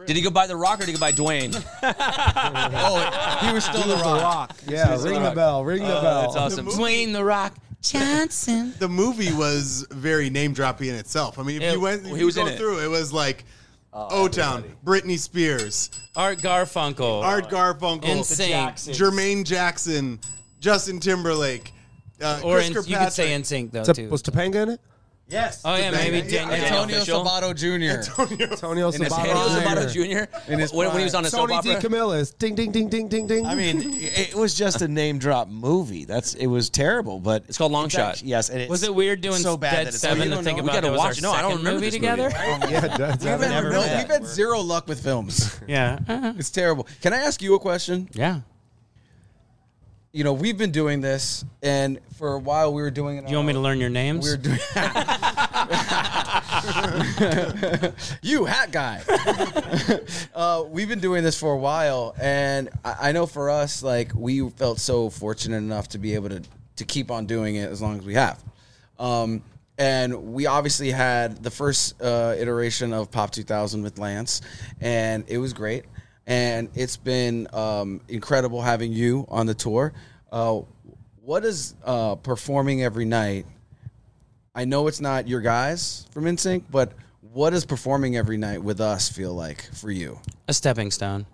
Did 0.06 0.16
he 0.16 0.22
go 0.22 0.30
by 0.30 0.48
The 0.48 0.56
Rock 0.56 0.76
or 0.80 0.86
did 0.86 0.88
he 0.88 0.92
go 0.94 0.98
by 1.00 1.12
Dwayne? 1.12 1.54
Oh, 1.82 3.38
he 3.46 3.52
was 3.52 3.64
still 3.64 3.82
the 3.86 4.02
rock. 4.02 4.56
Yeah, 4.66 5.00
ring 5.02 5.22
the 5.22 5.30
bell. 5.30 5.64
Ring 5.64 5.82
the 5.82 5.88
bell. 5.88 6.22
That's 6.22 6.36
awesome. 6.36 6.66
Dwayne 6.66 7.12
the 7.12 7.24
Rock 7.24 7.54
Johnson. 7.82 8.74
the 8.78 8.88
movie 8.88 9.32
was 9.32 9.86
very 9.90 10.30
name 10.30 10.54
droppy 10.54 10.88
in 10.88 10.94
itself. 10.94 11.38
I 11.38 11.42
mean, 11.42 11.56
if 11.56 11.62
Yeah, 11.62 11.72
you 11.72 11.80
went, 11.80 12.04
if 12.06 12.12
he 12.12 12.18
you 12.20 12.26
was 12.26 12.34
go 12.36 12.46
in 12.46 12.52
it. 12.54 12.58
through, 12.58 12.84
it 12.84 12.88
was 12.88 13.12
like 13.12 13.44
O 13.92 14.28
Town, 14.28 14.64
Britney 14.84 15.18
Spears, 15.18 15.90
Art 16.14 16.38
Garfunkel. 16.38 17.22
Art 17.22 17.48
Garfunkel, 17.50 18.02
NSYNC. 18.02 18.94
Jermaine 18.94 19.44
Jackson, 19.44 20.20
Justin 20.60 21.00
Timberlake, 21.00 21.72
uh, 22.20 22.40
Or 22.44 22.54
Chris 22.56 22.66
in, 22.68 22.72
you 22.74 22.80
could 22.80 22.86
Kirkpatrick. 22.90 23.12
say 23.12 23.30
NSYNC 23.30 23.70
though 23.72 23.84
too. 23.92 24.08
Was 24.10 24.22
Topanga 24.22 24.62
in 24.64 24.68
it? 24.70 24.80
Yes. 25.30 25.60
oh 25.64 25.76
yeah, 25.76 25.90
maybe 25.90 26.18
Yeah, 26.26 26.46
Daniel. 26.48 26.54
Antonio 26.66 26.96
Official. 26.96 27.22
Sabato 27.24 27.54
Jr. 27.54 27.98
Antonio 27.98 28.88
In 28.88 29.02
his 29.02 29.12
Sabato. 29.12 29.24
Daniel 29.24 29.48
Sabato 29.48 29.86
Sabato 29.86 29.92
Jr. 29.92 30.00
Jr. 30.46 30.52
In 30.52 30.58
his 30.58 30.72
when, 30.72 30.88
when 30.88 30.98
he 30.98 31.04
was 31.04 31.14
on 31.14 31.26
a 31.26 31.28
soap 31.28 31.50
Tony 31.50 31.60
D. 31.62 31.70
opera. 31.74 31.82
Camillus. 31.82 32.30
Ding, 32.38 32.54
ding, 32.54 32.72
ding, 32.72 32.88
ding, 32.88 33.08
ding, 33.08 33.26
ding. 33.26 33.44
I 33.44 33.54
mean, 33.54 33.94
it 33.94 34.30
it 34.30 34.34
was 34.34 34.54
just 34.54 34.80
a 34.80 34.88
name 34.88 35.18
drop 35.18 35.48
movie. 35.48 36.06
That's 36.06 36.32
it 36.34 36.46
was 36.46 36.70
terrible, 36.70 37.20
but 37.20 37.44
It's 37.46 37.58
called 37.58 37.72
Long 37.72 37.90
Shot. 37.90 38.12
actually- 38.12 38.30
yes, 38.30 38.48
and 38.48 38.60
it's 38.62 38.70
Was 38.70 38.82
it 38.84 38.94
weird 38.94 39.20
doing 39.20 39.36
so 39.38 39.58
bad 39.58 39.72
Dead 39.72 39.86
that 39.86 39.88
it's 39.94 39.98
Seven 39.98 40.28
to 40.30 40.34
don't 40.36 40.44
think 40.44 40.56
know. 40.58 40.64
We 40.64 40.70
about 40.70 40.82
gotta 40.82 40.96
watch 40.96 41.18
it. 41.18 41.22
No, 41.22 41.32
I 41.32 41.42
don't 41.42 41.58
remember 41.58 41.72
movie 41.80 41.90
this 41.90 42.00
movie. 42.00 42.10
together? 42.16 42.32
Oh, 42.34 42.68
yeah, 42.70 43.16
We've 43.18 43.28
had, 43.28 43.40
never 43.40 43.70
no, 43.70 43.80
we've 43.80 44.08
had 44.08 44.26
zero 44.26 44.60
luck 44.60 44.88
with 44.88 45.02
films. 45.02 45.60
Yeah. 45.68 45.98
It's 46.38 46.50
terrible. 46.50 46.86
Can 47.02 47.12
I 47.12 47.18
ask 47.18 47.42
you 47.42 47.54
a 47.54 47.58
question? 47.58 48.08
yeah. 48.14 48.40
You 50.10 50.24
know, 50.24 50.32
we've 50.32 50.56
been 50.56 50.70
doing 50.72 51.02
this, 51.02 51.44
and 51.62 52.00
for 52.16 52.32
a 52.32 52.38
while 52.38 52.72
we 52.72 52.80
were 52.80 52.90
doing 52.90 53.18
it. 53.18 53.28
You 53.28 53.36
want 53.36 53.48
me 53.48 53.52
to 53.52 53.60
learn 53.60 53.78
your 53.78 53.90
names? 53.90 54.24
We 54.24 54.30
were 54.30 54.36
doing. 54.38 54.58
you 58.22 58.44
hat 58.44 58.70
guy. 58.70 59.02
uh, 60.34 60.64
we've 60.68 60.88
been 60.88 61.00
doing 61.00 61.24
this 61.24 61.38
for 61.38 61.52
a 61.52 61.58
while, 61.58 62.14
and 62.20 62.68
I, 62.84 63.08
I 63.08 63.12
know 63.12 63.26
for 63.26 63.50
us, 63.50 63.82
like 63.82 64.12
we 64.14 64.48
felt 64.50 64.78
so 64.78 65.10
fortunate 65.10 65.56
enough 65.56 65.88
to 65.88 65.98
be 65.98 66.14
able 66.14 66.28
to 66.30 66.42
to 66.76 66.84
keep 66.84 67.10
on 67.10 67.26
doing 67.26 67.56
it 67.56 67.70
as 67.70 67.82
long 67.82 67.98
as 67.98 68.04
we 68.04 68.14
have. 68.14 68.42
Um, 68.98 69.42
and 69.78 70.32
we 70.32 70.46
obviously 70.46 70.90
had 70.90 71.42
the 71.42 71.50
first 71.50 72.00
uh, 72.02 72.34
iteration 72.36 72.92
of 72.92 73.10
Pop 73.10 73.30
2000 73.30 73.82
with 73.82 73.98
Lance, 73.98 74.40
and 74.80 75.24
it 75.28 75.38
was 75.38 75.52
great. 75.52 75.84
And 76.26 76.68
it's 76.74 76.96
been 76.96 77.46
um, 77.52 78.00
incredible 78.08 78.60
having 78.60 78.92
you 78.92 79.24
on 79.28 79.46
the 79.46 79.54
tour. 79.54 79.92
Uh, 80.30 80.60
what 81.22 81.44
is 81.44 81.74
uh, 81.84 82.16
performing 82.16 82.82
every 82.82 83.04
night? 83.04 83.46
I 84.58 84.64
know 84.64 84.88
it's 84.88 85.00
not 85.00 85.28
your 85.28 85.40
guys 85.40 86.04
from 86.10 86.24
NSYNC, 86.24 86.64
but 86.68 86.90
what 87.32 87.50
does 87.50 87.64
performing 87.64 88.16
every 88.16 88.36
night 88.36 88.60
with 88.60 88.80
us 88.80 89.08
feel 89.08 89.32
like 89.32 89.62
for 89.72 89.88
you? 89.88 90.18
A 90.48 90.52
stepping 90.52 90.90
stone. 90.90 91.26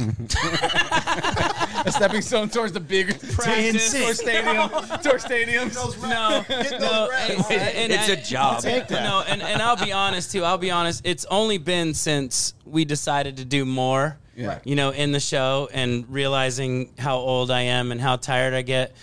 A 0.00 1.92
stepping 1.92 2.20
stone 2.20 2.48
towards 2.48 2.72
the 2.72 2.80
big 2.80 3.08
Practice. 3.34 3.92
tour 3.92 4.12
stadium, 4.12 4.68
tour 5.02 5.18
stadiums. 5.20 5.74
No, 6.02 6.44
no, 6.80 7.10
and- 7.12 7.52
and 7.52 7.92
It's 7.92 8.08
I- 8.08 8.12
a 8.14 8.20
job. 8.24 8.64
No, 8.90 9.22
and, 9.28 9.40
and 9.40 9.62
I'll 9.62 9.76
be 9.76 9.92
honest 9.92 10.32
too. 10.32 10.42
I'll 10.42 10.58
be 10.58 10.72
honest. 10.72 11.02
It's 11.04 11.24
only 11.26 11.58
been 11.58 11.94
since 11.94 12.54
we 12.64 12.84
decided 12.84 13.36
to 13.36 13.44
do 13.44 13.64
more, 13.64 14.16
Yeah. 14.36 14.58
you 14.64 14.74
know, 14.74 14.90
in 14.90 15.12
the 15.12 15.20
show 15.20 15.68
and 15.72 16.06
realizing 16.08 16.92
how 16.98 17.18
old 17.18 17.52
I 17.52 17.60
am 17.60 17.92
and 17.92 18.00
how 18.00 18.16
tired 18.16 18.52
I 18.52 18.62
get 18.62 18.96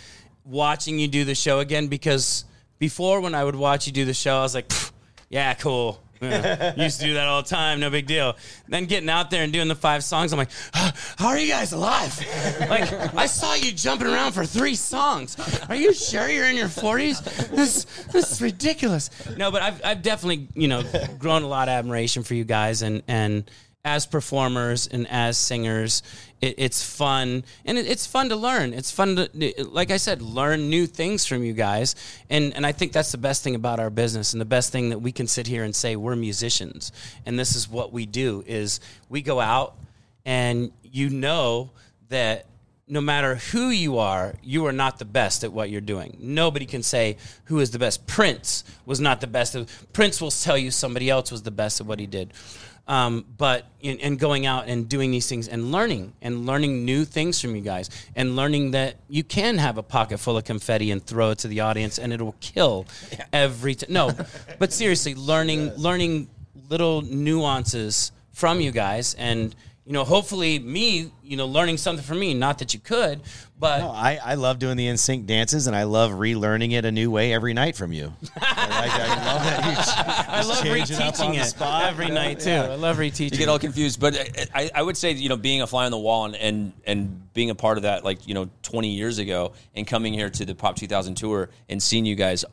watching 0.44 1.00
you 1.00 1.08
do 1.08 1.24
the 1.24 1.36
show 1.36 1.60
again. 1.62 1.88
Because 1.88 2.44
before, 2.82 3.22
when 3.22 3.36
I 3.36 3.44
would 3.44 3.56
watch 3.56 3.86
you 3.86 3.94
do 3.94 4.06
the 4.06 4.14
show, 4.14 4.40
I 4.40 4.42
was 4.42 4.56
like, 4.56 4.70
yeah, 5.30 5.54
cool. 5.54 6.02
Yeah, 6.20 6.74
used 6.76 7.00
to 7.00 7.06
do 7.06 7.14
that 7.14 7.28
all 7.28 7.44
the 7.44 7.48
time, 7.48 7.80
no 7.80 7.92
big 7.92 8.08
deal. 8.08 8.36
Then 8.68 8.86
getting 8.86 9.10
out 9.10 9.30
there 9.30 9.44
and 9.44 9.54
doing 9.54 9.68
the 9.68 9.76
five 9.76 10.04
songs, 10.04 10.34
I'm 10.34 10.40
like, 10.40 10.50
how 10.74 11.28
are 11.28 11.38
you 11.38 11.48
guys 11.48 11.74
alive? 11.74 12.20
Like, 12.68 12.92
I 13.16 13.28
saw 13.28 13.54
you 13.54 13.72
jumping 13.72 14.08
around 14.08 14.32
for 14.32 14.46
three 14.46 14.74
songs. 14.74 15.38
Are 15.70 15.76
you 15.76 15.94
sure 15.94 16.28
you're 16.28 16.50
in 16.50 16.56
your 16.56 16.70
40s? 16.70 17.50
This, 17.50 17.86
this 18.12 18.32
is 18.32 18.42
ridiculous. 18.42 19.12
No, 19.38 19.52
but 19.52 19.62
I've, 19.62 19.82
I've 19.86 20.02
definitely, 20.02 20.48
you 20.56 20.68
know, 20.68 20.84
grown 21.20 21.44
a 21.44 21.48
lot 21.48 21.70
of 21.70 21.74
admiration 21.74 22.24
for 22.24 22.34
you 22.34 22.46
guys 22.46 22.82
and, 22.82 23.04
and, 23.08 23.50
as 23.84 24.06
performers 24.06 24.88
and 24.88 25.08
as 25.10 25.38
singers, 25.38 26.04
it, 26.40 26.56
it's 26.58 26.84
fun 26.84 27.44
and 27.66 27.78
it, 27.78 27.88
it's 27.88 28.06
fun 28.06 28.30
to 28.30 28.36
learn. 28.36 28.74
It's 28.74 28.92
fun 28.92 29.16
to, 29.16 29.54
like 29.70 29.92
I 29.92 29.98
said, 29.98 30.22
learn 30.22 30.70
new 30.70 30.86
things 30.88 31.26
from 31.26 31.44
you 31.44 31.54
guys. 31.54 31.96
And 32.30 32.54
and 32.56 32.66
I 32.66 32.72
think 32.72 32.92
that's 32.92 33.12
the 33.12 33.18
best 33.18 33.44
thing 33.44 33.56
about 33.56 33.80
our 33.80 33.90
business 33.90 34.34
and 34.34 34.42
the 34.42 34.46
best 34.46 34.72
thing 34.72 34.90
that 34.90 35.00
we 35.00 35.12
can 35.12 35.28
sit 35.28 35.48
here 35.48 35.64
and 35.64 35.76
say 35.76 35.96
we're 35.96 36.16
musicians 36.16 36.92
and 37.26 37.38
this 37.38 37.56
is 37.56 37.68
what 37.70 37.92
we 37.92 38.06
do 38.06 38.44
is 38.46 38.80
we 39.10 39.22
go 39.22 39.40
out 39.40 39.76
and 40.26 40.72
you 40.84 41.10
know 41.10 41.72
that 42.10 42.46
no 42.88 43.00
matter 43.00 43.36
who 43.36 43.70
you 43.70 44.00
are, 44.00 44.34
you 44.44 44.66
are 44.66 44.74
not 44.74 45.00
the 45.00 45.06
best 45.06 45.46
at 45.46 45.54
what 45.54 45.70
you're 45.70 45.80
doing. 45.80 46.18
Nobody 46.20 46.66
can 46.66 46.84
say 46.84 47.16
who 47.46 47.62
is 47.62 47.72
the 47.72 47.80
best. 47.80 48.06
Prince 48.06 48.66
was 48.86 49.00
not 49.00 49.22
the 49.22 49.28
best. 49.28 49.56
Prince 49.94 50.20
will 50.20 50.30
tell 50.30 50.58
you 50.58 50.72
somebody 50.72 51.10
else 51.10 51.32
was 51.32 51.42
the 51.44 51.52
best 51.52 51.80
at 51.80 51.88
what 51.88 52.00
he 52.00 52.06
did. 52.06 52.34
Um, 52.92 53.24
but 53.38 53.68
in, 53.80 54.02
and 54.02 54.20
going 54.20 54.46
out 54.46 54.68
and 54.68 54.90
doing 54.90 55.12
these 55.12 55.26
things 55.26 55.48
and 55.48 55.72
learning 55.72 56.12
and 56.22 56.46
learning 56.46 56.84
new 56.84 57.06
things 57.06 57.40
from 57.40 57.56
you 57.56 57.62
guys 57.62 57.90
and 58.18 58.36
learning 58.36 58.72
that 58.72 58.98
you 59.08 59.24
can 59.24 59.60
have 59.60 59.78
a 59.78 59.84
pocket 59.84 60.18
full 60.18 60.36
of 60.36 60.44
confetti 60.44 60.92
and 60.92 61.02
throw 61.02 61.30
it 61.30 61.38
to 61.38 61.48
the 61.48 61.62
audience 61.62 61.98
and 61.98 62.12
it'll 62.12 62.36
kill 62.42 62.86
every 63.32 63.76
time. 63.76 63.94
No, 63.94 64.12
but 64.60 64.74
seriously, 64.74 65.16
learning 65.16 65.74
learning 65.76 66.28
little 66.68 67.02
nuances 67.02 68.12
from 68.34 68.60
you 68.60 68.72
guys 68.72 69.14
and 69.14 69.56
you 69.92 69.94
know 69.98 70.06
hopefully 70.06 70.58
me 70.58 71.12
you 71.22 71.36
know 71.36 71.46
learning 71.46 71.76
something 71.76 72.06
from 72.06 72.18
me 72.18 72.34
not 72.34 72.60
that 72.60 72.74
you 72.74 72.80
could 72.80 73.20
but 73.60 73.80
No, 73.82 73.90
I, 73.92 74.18
I 74.24 74.34
love 74.36 74.58
doing 74.58 74.78
the 74.78 74.88
NSYNC 74.88 75.28
dances, 75.28 75.68
and 75.68 75.76
I 75.76 75.84
love 75.84 76.12
relearning 76.14 76.72
it 76.72 76.84
a 76.84 76.92
new 76.92 77.12
way 77.12 77.32
every 77.32 77.54
night 77.54 77.76
from 77.76 77.94
you. 77.94 78.12
I, 78.38 78.68
like, 78.80 78.92
I 78.92 79.26
love 79.26 79.44
that 79.44 79.66
you 79.68 79.84
ch- 79.84 80.30
I 80.30 80.42
love 80.42 80.64
change 80.64 80.90
it 80.92 81.00
up 81.00 81.14
reteaching 81.14 81.40
it 81.40 81.46
spot. 81.46 81.84
every 81.92 82.10
night 82.10 82.40
too. 82.40 82.50
I 82.50 82.74
love 82.74 82.98
reteaching. 82.98 83.34
You 83.34 83.38
get 83.38 83.50
all 83.50 83.60
confused, 83.60 84.00
but 84.00 84.16
I- 84.18 84.48
I, 84.64 84.72
I 84.76 84.82
would 84.82 84.98
say 84.98 85.12
you 85.12 85.30
know 85.30 85.38
being 85.38 85.62
a 85.62 85.68
fly 85.68 85.86
on 85.86 85.92
the 85.92 86.00
wall 86.00 86.26
and, 86.26 86.36
and 86.38 86.74
and 86.88 87.34
being 87.36 87.52
a 87.52 87.56
part 87.56 87.78
of 87.78 87.84
that 87.84 88.04
like 88.04 88.28
you 88.28 88.34
know 88.34 88.50
20 88.64 88.88
years 88.88 89.20
ago 89.20 89.54
and 89.76 89.86
coming 89.86 90.14
here 90.14 90.32
to 90.32 90.44
the 90.44 90.56
Pop 90.56 90.76
2000 90.76 91.14
tour 91.14 91.50
and 91.70 91.84
seeing 91.84 92.04
you 92.06 92.16
guys, 92.16 92.46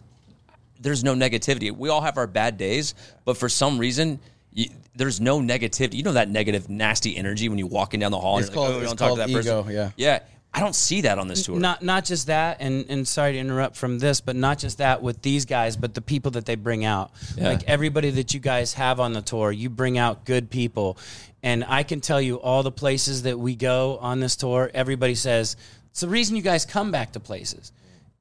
there's 0.78 1.02
no 1.02 1.14
negativity. 1.14 1.74
We 1.74 1.88
all 1.88 2.02
have 2.02 2.18
our 2.18 2.26
bad 2.26 2.58
days, 2.58 2.94
but 3.24 3.38
for 3.38 3.48
some 3.48 3.78
reason. 3.78 4.18
You, 4.58 4.70
there's 4.96 5.20
no 5.20 5.40
negativity. 5.40 5.94
You 5.94 6.02
know 6.02 6.14
that 6.14 6.28
negative, 6.28 6.68
nasty 6.68 7.16
energy 7.16 7.48
when 7.48 7.58
you're 7.58 7.68
walking 7.68 8.00
down 8.00 8.10
the 8.10 8.18
hall. 8.18 8.38
It's 8.38 8.48
and 8.48 8.56
you're 8.56 8.64
like, 8.64 8.72
called- 8.72 8.76
oh, 8.76 8.78
we 8.80 8.84
it's 8.84 8.90
don't 8.90 8.96
talk 8.96 9.16
to 9.16 9.20
called 9.20 9.30
that 9.30 9.34
person. 9.36 9.58
ego, 9.58 9.70
yeah. 9.70 9.90
yeah. 9.96 10.18
I 10.52 10.60
don't 10.60 10.74
see 10.74 11.02
that 11.02 11.18
on 11.18 11.28
this 11.28 11.44
tour. 11.44 11.60
Not 11.60 11.82
not 11.82 12.04
just 12.04 12.26
that, 12.26 12.56
and 12.58 12.86
and 12.88 13.06
sorry 13.06 13.34
to 13.34 13.38
interrupt 13.38 13.76
from 13.76 14.00
this, 14.00 14.20
but 14.20 14.34
not 14.34 14.58
just 14.58 14.78
that 14.78 15.00
with 15.02 15.22
these 15.22 15.44
guys, 15.44 15.76
but 15.76 15.94
the 15.94 16.00
people 16.00 16.32
that 16.32 16.46
they 16.46 16.56
bring 16.56 16.84
out. 16.84 17.12
Yeah. 17.36 17.50
Like 17.50 17.68
everybody 17.68 18.10
that 18.10 18.34
you 18.34 18.40
guys 18.40 18.72
have 18.74 18.98
on 18.98 19.12
the 19.12 19.22
tour, 19.22 19.52
you 19.52 19.70
bring 19.70 19.98
out 19.98 20.24
good 20.24 20.50
people, 20.50 20.98
and 21.42 21.64
I 21.64 21.84
can 21.84 22.00
tell 22.00 22.20
you 22.20 22.40
all 22.40 22.64
the 22.64 22.72
places 22.72 23.22
that 23.22 23.38
we 23.38 23.54
go 23.54 23.98
on 23.98 24.18
this 24.18 24.34
tour. 24.34 24.70
Everybody 24.74 25.14
says 25.14 25.56
it's 25.90 26.00
the 26.00 26.08
reason 26.08 26.34
you 26.34 26.42
guys 26.42 26.64
come 26.64 26.90
back 26.90 27.12
to 27.12 27.20
places. 27.20 27.70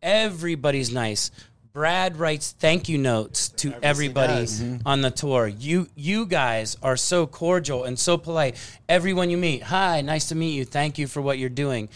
Everybody's 0.04 0.92
nice. 0.92 1.32
Brad 1.78 2.18
writes 2.18 2.56
thank 2.58 2.90
you 2.90 2.98
notes 2.98 3.50
to 3.50 3.72
everybody 3.84 4.48
on 4.84 5.02
the 5.02 5.12
tour. 5.12 5.46
You 5.46 5.88
you 5.94 6.26
guys 6.26 6.76
are 6.82 6.98
so 6.98 7.28
cordial 7.28 7.84
and 7.84 8.00
so 8.00 8.18
polite. 8.18 8.56
Everyone 8.90 9.30
you 9.30 9.38
meet, 9.38 9.62
hi, 9.62 10.02
nice 10.02 10.30
to 10.30 10.36
meet 10.36 10.56
you. 10.56 10.66
Thank 10.66 10.98
you 10.98 11.06
for 11.06 11.22
what 11.22 11.38
you're 11.38 11.50
doing. 11.50 11.90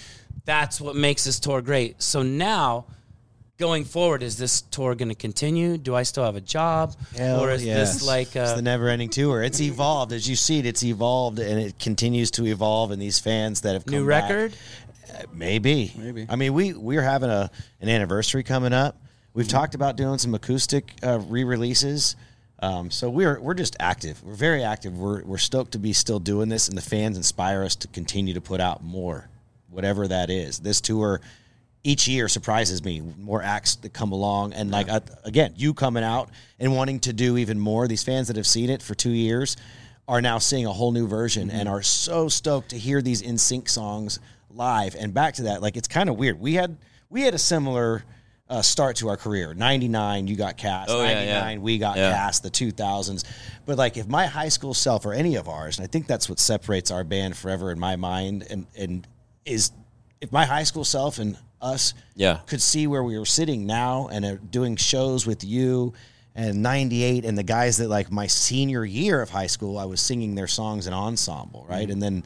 That's 0.45 0.79
what 0.79 0.95
makes 0.95 1.23
this 1.23 1.39
tour 1.39 1.63
great. 1.63 1.99
So 1.99 2.21
now, 2.21 2.85
going 3.57 3.83
forward, 3.83 4.21
is 4.21 4.37
this 4.37 4.61
tour 4.61 4.93
going 4.93 5.09
to 5.09 5.15
continue? 5.15 5.79
Do 5.79 5.95
I 5.95 6.03
still 6.03 6.25
have 6.25 6.35
a 6.35 6.41
job, 6.41 6.95
Hell 7.17 7.43
or 7.43 7.49
is 7.49 7.65
yes. 7.65 7.95
this 7.95 8.05
like 8.05 8.35
it's 8.35 8.51
uh, 8.51 8.57
the 8.57 8.61
never-ending 8.61 9.09
tour? 9.09 9.41
It's 9.41 9.61
evolved 9.61 10.13
as 10.13 10.29
you 10.29 10.35
see 10.35 10.59
it. 10.59 10.67
It's 10.67 10.83
evolved 10.83 11.39
and 11.39 11.59
it 11.59 11.79
continues 11.79 12.29
to 12.31 12.45
evolve. 12.45 12.91
And 12.91 13.01
these 13.01 13.17
fans 13.17 13.61
that 13.61 13.73
have 13.73 13.87
come 13.87 13.95
new 13.95 14.07
back- 14.07 14.29
record? 14.29 14.55
Maybe. 15.33 15.91
Maybe. 15.97 16.27
I 16.29 16.35
mean, 16.35 16.53
we 16.53 16.73
we're 16.73 17.01
having 17.01 17.31
a 17.31 17.49
an 17.81 17.89
anniversary 17.89 18.43
coming 18.43 18.73
up. 18.73 18.95
We've 19.33 19.47
talked 19.47 19.75
about 19.75 19.95
doing 19.95 20.17
some 20.17 20.35
acoustic 20.35 20.93
uh, 21.01 21.19
re-releases. 21.19 22.17
Um, 22.59 22.91
so 22.91 23.09
we're 23.09 23.39
we're 23.39 23.53
just 23.53 23.77
active. 23.79 24.21
We're 24.23 24.33
very 24.33 24.63
active. 24.63 24.97
We're 24.97 25.23
we're 25.23 25.37
stoked 25.37 25.71
to 25.71 25.79
be 25.79 25.93
still 25.93 26.19
doing 26.19 26.49
this, 26.49 26.67
and 26.67 26.77
the 26.77 26.81
fans 26.81 27.17
inspire 27.17 27.63
us 27.63 27.75
to 27.77 27.87
continue 27.87 28.33
to 28.33 28.41
put 28.41 28.59
out 28.59 28.83
more, 28.83 29.29
whatever 29.69 30.07
that 30.07 30.29
is. 30.29 30.59
This 30.59 30.81
tour 30.81 31.21
each 31.83 32.07
year 32.07 32.27
surprises 32.27 32.83
me. 32.83 33.01
More 33.17 33.41
acts 33.41 33.75
that 33.77 33.93
come 33.93 34.11
along, 34.11 34.53
and 34.53 34.69
like 34.69 34.89
uh, 34.89 34.99
again, 35.23 35.53
you 35.55 35.73
coming 35.73 36.03
out 36.03 36.29
and 36.59 36.75
wanting 36.75 36.99
to 36.99 37.13
do 37.13 37.37
even 37.37 37.57
more. 37.57 37.87
These 37.87 38.03
fans 38.03 38.27
that 38.27 38.35
have 38.35 38.47
seen 38.47 38.69
it 38.69 38.81
for 38.81 38.95
two 38.95 39.11
years 39.11 39.55
are 40.07 40.21
now 40.21 40.37
seeing 40.37 40.65
a 40.65 40.73
whole 40.73 40.91
new 40.91 41.07
version 41.07 41.49
and 41.49 41.69
are 41.69 41.81
so 41.81 42.27
stoked 42.27 42.69
to 42.69 42.77
hear 42.77 43.01
these 43.01 43.21
NSYNC 43.21 43.69
songs 43.69 44.19
live. 44.49 44.93
And 44.95 45.13
back 45.13 45.35
to 45.35 45.43
that, 45.43 45.61
like 45.61 45.77
it's 45.77 45.87
kind 45.87 46.09
of 46.09 46.17
weird. 46.17 46.39
We 46.39 46.55
had 46.55 46.75
we 47.09 47.21
had 47.21 47.33
a 47.33 47.39
similar 47.39 48.03
uh, 48.51 48.61
start 48.61 48.97
to 48.97 49.07
our 49.09 49.17
career. 49.17 49.53
Ninety 49.53 49.87
nine, 49.87 50.27
you 50.27 50.35
got 50.35 50.57
cast. 50.57 50.89
Oh, 50.91 51.01
yeah, 51.03 51.13
Ninety 51.13 51.31
nine, 51.31 51.57
yeah. 51.57 51.63
we 51.63 51.77
got 51.77 51.97
Yeah. 51.97 52.11
cast. 52.11 52.43
The 52.43 52.49
two 52.49 52.71
thousands, 52.71 53.23
but 53.65 53.77
like 53.77 53.97
if 53.97 54.07
my 54.07 54.25
high 54.27 54.49
school 54.49 54.73
self 54.73 55.05
or 55.05 55.13
any 55.13 55.35
of 55.35 55.47
ours, 55.49 55.77
and 55.77 55.83
I 55.85 55.87
think 55.87 56.05
that's 56.05 56.27
what 56.29 56.37
separates 56.39 56.91
our 56.91 57.03
band 57.03 57.37
forever 57.37 57.71
in 57.71 57.79
my 57.79 57.95
mind, 57.95 58.45
and 58.49 58.67
and 58.77 59.07
is 59.45 59.71
if 60.19 60.31
my 60.31 60.45
high 60.45 60.63
school 60.63 60.83
self 60.83 61.17
and 61.17 61.37
us 61.61 61.93
Yeah. 62.15 62.39
could 62.45 62.61
see 62.61 62.87
where 62.87 63.03
we 63.03 63.17
were 63.17 63.25
sitting 63.25 63.65
now 63.65 64.07
and 64.11 64.25
uh, 64.25 64.35
doing 64.49 64.75
shows 64.75 65.25
with 65.27 65.43
you 65.43 65.93
and 66.35 66.61
98 66.63 67.23
and 67.25 67.37
the 67.37 67.43
guys 67.43 67.77
that 67.77 67.87
like 67.89 68.11
my 68.11 68.25
senior 68.27 68.83
year 68.85 69.21
of 69.21 69.29
high 69.29 69.47
school 69.47 69.77
I 69.77 69.85
was 69.85 70.01
singing 70.01 70.33
their 70.35 70.47
songs 70.47 70.87
in 70.87 70.93
ensemble 70.93 71.65
right 71.69 71.83
Mm-hmm. 71.83 71.91
and 71.91 72.01
then 72.01 72.23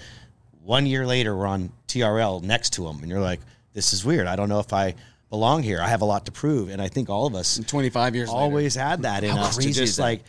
one 0.63 0.85
year 0.85 1.05
later 1.05 1.35
we're 1.35 1.47
on 1.47 1.71
TRL 1.87 2.41
next 2.43 2.73
to 2.73 2.83
them 2.85 2.99
and 3.01 3.09
you're 3.09 3.19
like 3.21 3.41
this 3.73 3.91
is 3.93 4.05
weird 4.05 4.25
I 4.27 4.35
don't 4.37 4.47
know 4.49 4.59
if 4.59 4.71
I 4.73 4.95
belong 5.29 5.63
here 5.63 5.81
I 5.81 5.87
have 5.89 6.01
a 6.01 6.05
lot 6.05 6.25
to 6.27 6.31
prove 6.31 6.69
and 6.69 6.81
I 6.81 6.87
think 6.87 7.09
all 7.09 7.25
of 7.25 7.35
us 7.35 7.59
25 7.67 8.15
years 8.15 8.29
later. 8.29 8.37
always 8.39 8.75
had 8.75 9.01
that 9.03 9.23
in 9.23 9.31
How 9.31 9.43
us 9.45 9.57
to 9.57 9.71
just 9.71 9.97
that? 9.97 10.03
like 10.03 10.21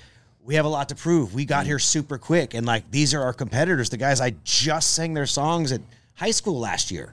we 0.45 0.55
have 0.55 0.65
a 0.65 0.69
lot 0.69 0.89
to 0.91 0.95
prove. 0.95 1.35
We 1.35 1.45
got 1.45 1.67
here 1.67 1.81
super 1.81 2.19
quick, 2.19 2.55
and 2.55 2.65
like 2.65 2.89
these 2.93 3.15
are 3.15 3.21
our 3.23 3.33
competitors, 3.33 3.91
the 3.91 3.97
guys 3.97 4.21
I 4.21 4.35
just 4.45 4.93
sang 4.93 5.13
their 5.13 5.27
songs 5.27 5.73
at 5.73 5.81
high 6.15 6.31
school 6.31 6.61
last 6.61 6.93
year, 6.93 7.13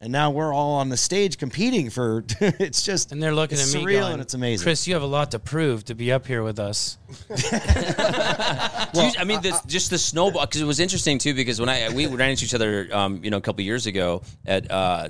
and 0.00 0.10
now 0.10 0.30
we're 0.30 0.50
all 0.54 0.76
on 0.76 0.88
the 0.88 0.96
stage 0.96 1.36
competing 1.36 1.90
for. 1.90 2.24
it's 2.40 2.80
just 2.82 3.12
And 3.12 3.22
they're 3.22 3.34
looking 3.34 3.58
it's 3.58 3.74
at 3.74 3.78
me 3.78 3.84
surreal 3.84 4.00
going, 4.00 4.12
and 4.14 4.22
it's 4.22 4.32
amazing. 4.32 4.64
Chris, 4.64 4.88
you 4.88 4.94
have 4.94 5.02
a 5.02 5.06
lot 5.06 5.32
to 5.32 5.38
prove 5.38 5.84
to 5.84 5.94
be 5.94 6.10
up 6.10 6.26
here 6.26 6.42
with 6.42 6.58
us. 6.58 6.96
Do 7.28 9.02
you- 9.02 9.12
I 9.18 9.24
mean, 9.26 9.42
this, 9.42 9.60
just 9.66 9.90
the 9.90 9.98
snowball 9.98 10.46
because 10.46 10.62
it 10.62 10.66
was 10.66 10.80
interesting 10.80 11.18
too. 11.18 11.34
Because 11.34 11.60
when 11.60 11.68
I 11.68 11.90
we 11.90 12.06
ran 12.06 12.30
into 12.30 12.46
each 12.46 12.54
other, 12.54 12.88
um, 12.92 13.22
you 13.22 13.30
know, 13.30 13.36
a 13.36 13.40
couple 13.42 13.62
years 13.62 13.86
ago 13.86 14.22
at 14.46 14.70
uh, 14.70 15.08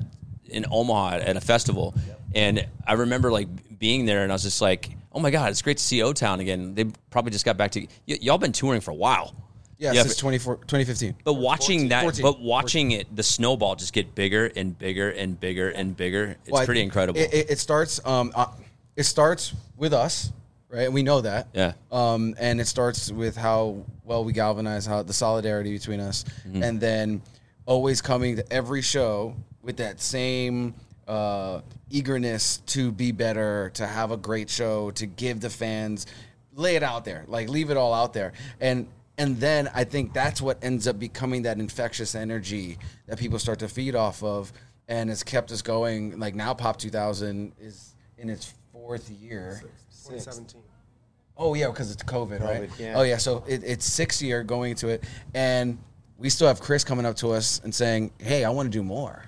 in 0.50 0.66
Omaha 0.70 1.16
at 1.16 1.36
a 1.36 1.40
festival, 1.40 1.94
and 2.34 2.66
I 2.86 2.94
remember 2.94 3.30
like 3.32 3.48
being 3.78 4.04
there, 4.06 4.22
and 4.22 4.30
I 4.32 4.34
was 4.34 4.42
just 4.42 4.60
like, 4.60 4.90
"Oh 5.12 5.20
my 5.20 5.30
god, 5.30 5.50
it's 5.50 5.62
great 5.62 5.78
to 5.78 5.82
see 5.84 6.02
O 6.02 6.12
Town 6.12 6.40
again." 6.40 6.74
They 6.74 6.84
probably 7.10 7.30
just 7.32 7.44
got 7.44 7.56
back 7.56 7.70
to 7.72 7.80
y- 7.80 8.18
y'all. 8.20 8.38
Been 8.38 8.52
touring 8.52 8.80
for 8.80 8.90
a 8.90 8.94
while. 8.94 9.34
Yeah, 9.78 9.92
Yeah, 9.92 10.02
since 10.02 10.16
24 10.16 10.56
2015. 10.56 11.14
But 11.24 11.34
watching 11.34 11.88
that, 11.88 12.02
14. 12.02 12.22
but 12.22 12.40
watching 12.40 12.90
it, 12.90 13.16
the 13.16 13.22
snowball 13.22 13.76
just 13.76 13.94
get 13.94 14.14
bigger 14.14 14.50
and 14.54 14.78
bigger 14.78 15.10
and 15.10 15.40
bigger 15.40 15.70
and 15.70 15.96
bigger. 15.96 16.36
It's 16.42 16.50
Well, 16.50 16.66
pretty 16.66 16.82
incredible. 16.82 17.18
It, 17.18 17.46
it, 17.48 17.58
starts. 17.58 17.98
Um, 18.04 18.30
uh, 18.34 18.48
it 18.96 19.04
starts 19.04 19.54
with 19.78 19.94
us, 19.94 20.32
right? 20.68 20.82
And 20.84 20.92
we 20.92 21.02
know 21.02 21.22
that. 21.22 21.48
Yeah. 21.54 21.72
Um, 21.90 22.34
and 22.38 22.60
it 22.60 22.66
starts 22.66 23.10
with 23.10 23.38
how 23.38 23.82
well 24.04 24.22
we 24.22 24.34
galvanize, 24.34 24.84
how 24.84 25.02
the 25.02 25.14
solidarity 25.14 25.72
between 25.72 26.00
us, 26.00 26.24
Mm-hmm. 26.46 26.62
and 26.62 26.78
then 26.78 27.22
always 27.64 28.02
coming 28.02 28.36
to 28.36 28.52
every 28.52 28.82
show 28.82 29.34
with 29.62 29.76
that 29.78 30.00
same 30.00 30.74
uh, 31.08 31.60
eagerness 31.90 32.58
to 32.66 32.92
be 32.92 33.12
better, 33.12 33.70
to 33.74 33.86
have 33.86 34.10
a 34.10 34.16
great 34.16 34.48
show, 34.48 34.90
to 34.92 35.06
give 35.06 35.40
the 35.40 35.50
fans, 35.50 36.06
lay 36.54 36.76
it 36.76 36.82
out 36.82 37.04
there, 37.04 37.24
like 37.26 37.48
leave 37.48 37.70
it 37.70 37.76
all 37.76 37.94
out 37.94 38.12
there, 38.12 38.32
and. 38.60 38.86
And 39.18 39.38
then 39.38 39.68
I 39.74 39.84
think 39.84 40.14
that's 40.14 40.40
what 40.40 40.64
ends 40.64 40.88
up 40.88 40.98
becoming 40.98 41.42
that 41.42 41.58
infectious 41.58 42.14
energy 42.14 42.78
that 43.06 43.18
people 43.18 43.38
start 43.38 43.58
to 43.58 43.68
feed 43.68 43.94
off 43.94 44.22
of, 44.22 44.50
and 44.88 45.10
it's 45.10 45.22
kept 45.22 45.52
us 45.52 45.60
going. 45.60 46.18
Like 46.18 46.34
now, 46.34 46.54
Pop 46.54 46.78
2000 46.78 47.52
is 47.60 47.94
in 48.16 48.30
its 48.30 48.54
fourth 48.72 49.10
year. 49.10 49.60
2017. 49.90 50.62
Oh 51.36 51.54
yeah, 51.54 51.68
because 51.68 51.90
it's 51.90 52.02
COVID, 52.02 52.42
right? 52.42 52.70
Yeah. 52.78 52.94
Oh 52.96 53.02
yeah, 53.02 53.16
so 53.16 53.44
it, 53.46 53.62
it's 53.64 53.84
six 53.84 54.22
year 54.22 54.42
going 54.42 54.72
into 54.72 54.88
it, 54.88 55.04
and 55.34 55.78
we 56.18 56.28
still 56.28 56.48
have 56.48 56.60
Chris 56.60 56.82
coming 56.84 57.06
up 57.06 57.16
to 57.16 57.30
us 57.32 57.60
and 57.64 57.74
saying, 57.74 58.12
"Hey, 58.18 58.44
I 58.44 58.50
want 58.50 58.66
to 58.66 58.70
do 58.70 58.82
more." 58.82 59.24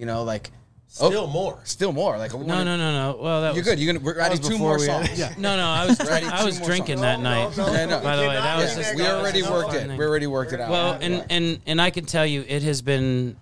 You 0.00 0.06
know, 0.06 0.22
like 0.24 0.50
oh, 0.98 1.08
Still 1.10 1.26
more. 1.26 1.60
still 1.64 1.92
more. 1.92 2.16
Like 2.16 2.32
No, 2.32 2.38
wanna- 2.38 2.64
no, 2.64 2.76
no, 2.78 3.12
no. 3.12 3.18
Well, 3.22 3.40
that 3.42 3.48
You're 3.54 3.56
was, 3.56 3.64
good. 3.68 3.78
You're 3.78 3.92
gonna 3.92 4.02
we're 4.04 4.18
adding 4.18 4.38
two 4.40 4.56
more 4.56 4.78
we 4.78 4.86
had- 4.86 5.06
songs. 5.06 5.18
Yeah. 5.24 5.34
No, 5.36 5.56
no, 5.58 5.66
I 5.66 5.86
was 5.88 6.00
Ready? 6.00 6.24
I 6.26 6.42
was 6.42 6.58
drinking 6.58 6.96
songs. 6.96 7.02
that 7.02 7.20
night. 7.20 7.52
Yeah, 7.56 7.84
no. 7.84 8.00
By 8.00 8.16
the 8.16 8.22
way, 8.22 8.34
that 8.34 8.56
was 8.56 8.74
just 8.74 8.96
we 8.96 9.06
already 9.06 9.42
worked 9.42 9.74
it. 9.74 9.86
thing. 9.88 9.98
We 9.98 10.04
already 10.06 10.26
worked 10.26 10.54
it 10.54 10.60
out. 10.60 10.70
Well, 10.70 10.92
and 11.00 11.14
Yeah. 11.16 11.26
and 11.28 11.60
and 11.66 11.82
I 11.82 11.90
can 11.90 12.06
tell 12.06 12.24
you, 12.24 12.44
it 12.48 12.62
has 12.62 12.80
been 12.80 13.36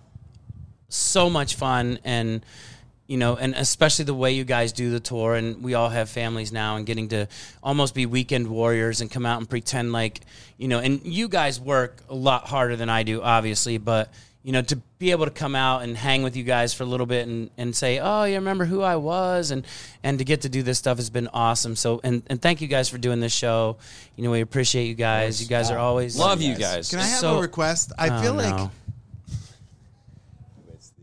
so 0.89 1.29
much 1.29 1.55
fun, 1.55 1.99
and 2.03 2.45
you 3.07 3.15
know, 3.17 3.37
and 3.37 3.55
especially 3.55 4.03
the 4.05 4.13
way 4.13 4.33
you 4.33 4.43
guys 4.43 4.71
do 4.73 4.91
the 4.91 4.99
tour, 4.99 5.35
and 5.35 5.63
we 5.63 5.73
all 5.75 5.89
have 5.89 6.09
families 6.09 6.51
now, 6.51 6.75
and 6.75 6.85
getting 6.85 7.07
to 7.09 7.27
almost 7.63 7.95
be 7.95 8.05
weekend 8.05 8.47
warriors 8.47 8.99
and 9.01 9.09
come 9.09 9.25
out 9.25 9.39
and 9.39 9.49
pretend 9.49 9.93
like 9.93 10.19
you 10.57 10.67
know, 10.67 10.79
and 10.79 11.01
you 11.05 11.29
guys 11.29 11.59
work 11.59 12.01
a 12.09 12.13
lot 12.15 12.47
harder 12.47 12.75
than 12.75 12.89
I 12.89 13.03
do, 13.03 13.21
obviously, 13.21 13.77
but. 13.77 14.11
You 14.49 14.53
know, 14.53 14.63
to 14.63 14.77
be 14.97 15.11
able 15.11 15.25
to 15.25 15.31
come 15.31 15.53
out 15.53 15.83
and 15.83 15.95
hang 15.95 16.23
with 16.23 16.35
you 16.35 16.43
guys 16.43 16.73
for 16.73 16.81
a 16.81 16.85
little 16.87 17.05
bit 17.05 17.27
and, 17.27 17.51
and 17.55 17.75
say, 17.75 17.99
oh, 17.99 18.23
you 18.23 18.33
remember 18.33 18.65
who 18.65 18.81
I 18.81 18.95
was, 18.95 19.51
and 19.51 19.63
and 20.01 20.17
to 20.17 20.25
get 20.25 20.41
to 20.41 20.49
do 20.49 20.63
this 20.63 20.79
stuff 20.79 20.97
has 20.97 21.11
been 21.11 21.27
awesome. 21.31 21.75
So, 21.75 22.01
and, 22.03 22.23
and 22.31 22.41
thank 22.41 22.59
you 22.59 22.67
guys 22.67 22.89
for 22.89 22.97
doing 22.97 23.19
this 23.19 23.31
show. 23.31 23.77
You 24.15 24.23
know, 24.23 24.31
we 24.31 24.41
appreciate 24.41 24.85
you 24.87 24.95
guys. 24.95 25.39
You 25.39 25.47
guys 25.47 25.69
are 25.69 25.77
always 25.77 26.17
Love 26.17 26.41
you 26.41 26.55
guys. 26.55 26.89
Can 26.89 26.97
I 26.97 27.03
have 27.05 27.19
So- 27.19 27.37
a 27.37 27.41
request? 27.41 27.91
I 27.95 28.09
Oh, 28.09 28.21
feel 28.23 28.33
like 28.33 28.55
no. 28.55 28.71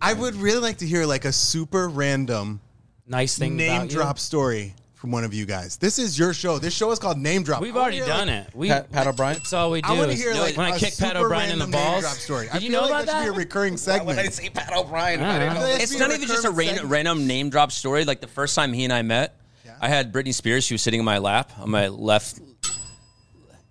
I 0.03 0.13
would 0.13 0.35
really 0.35 0.61
like 0.61 0.79
to 0.79 0.87
hear 0.87 1.07
like 1.07 1.25
a 1.25 1.33
super 1.33 1.89
random 1.89 2.61
nice 3.07 3.39
thing 3.39 3.57
name 3.57 3.77
about 3.77 3.91
you. 3.93 3.97
drop 3.97 4.19
story 4.19 4.75
from 5.07 5.13
one 5.13 5.23
of 5.23 5.33
you 5.33 5.47
guys. 5.47 5.77
This 5.77 6.01
is 6.01 6.19
your 6.19 6.35
show. 6.35 6.59
This 6.59 6.75
show 6.75 6.91
is 6.91 6.99
called 6.99 7.17
Name 7.17 7.45
Drop. 7.45 7.63
We've 7.63 7.71
I 7.77 7.79
wanna 7.79 7.83
already 7.85 7.97
hear, 7.99 8.07
done 8.07 8.27
like, 8.27 8.49
it. 8.49 8.55
We, 8.57 8.69
Pat- 8.71 8.91
Pat 8.91 9.07
O'Brien? 9.07 9.35
That's 9.35 9.53
all 9.53 9.71
we 9.71 9.81
do. 9.81 9.89
I 9.89 9.93
want 9.93 10.11
to 10.11 10.15
is- 10.17 10.21
hear 10.21 10.35
like 10.35 10.57
when 10.57 10.67
I 10.67 10.71
a 10.77 10.79
kick 10.81 10.99
Pat 10.99 11.13
super 11.15 11.27
O'Brien 11.27 11.51
in 11.53 11.59
the 11.61 11.65
random 11.67 11.71
name 11.71 11.91
balls. 11.93 12.01
drop 12.03 12.17
story. 12.17 12.47
Did 12.47 12.55
I 12.55 12.59
you 12.59 12.61
feel 12.71 12.71
know 12.73 12.81
like 12.89 13.05
about 13.05 13.07
that? 13.07 13.13
Should 13.13 13.23
be 13.23 13.29
a 13.29 13.33
that? 13.33 13.39
recurring 13.39 13.77
segment. 13.77 14.07
would 14.17 14.19
I 14.19 14.29
say 14.31 14.51
Pat 14.51 14.77
O'Brien? 14.77 15.23
I 15.23 15.39
don't 15.39 15.55
know. 15.55 15.65
it's 15.67 15.97
not 15.97 16.11
even 16.11 16.27
just 16.27 16.45
a 16.45 16.49
recurring 16.51 16.57
ran- 16.67 16.75
segment. 16.75 16.91
random 16.91 17.27
name 17.29 17.51
drop 17.51 17.71
story. 17.71 18.05
Like 18.05 18.21
the 18.21 18.27
first 18.27 18.57
time 18.57 18.73
he 18.73 18.83
and 18.83 18.93
I 18.93 19.03
met, 19.03 19.39
I 19.81 19.89
had 19.89 20.13
Britney 20.13 20.35
Spears. 20.35 20.65
She 20.65 20.75
was 20.75 20.83
sitting 20.83 20.99
in 20.99 21.07
my 21.07 21.19
lap 21.19 21.53
on 21.61 21.71
my 21.71 21.87
left. 21.87 22.41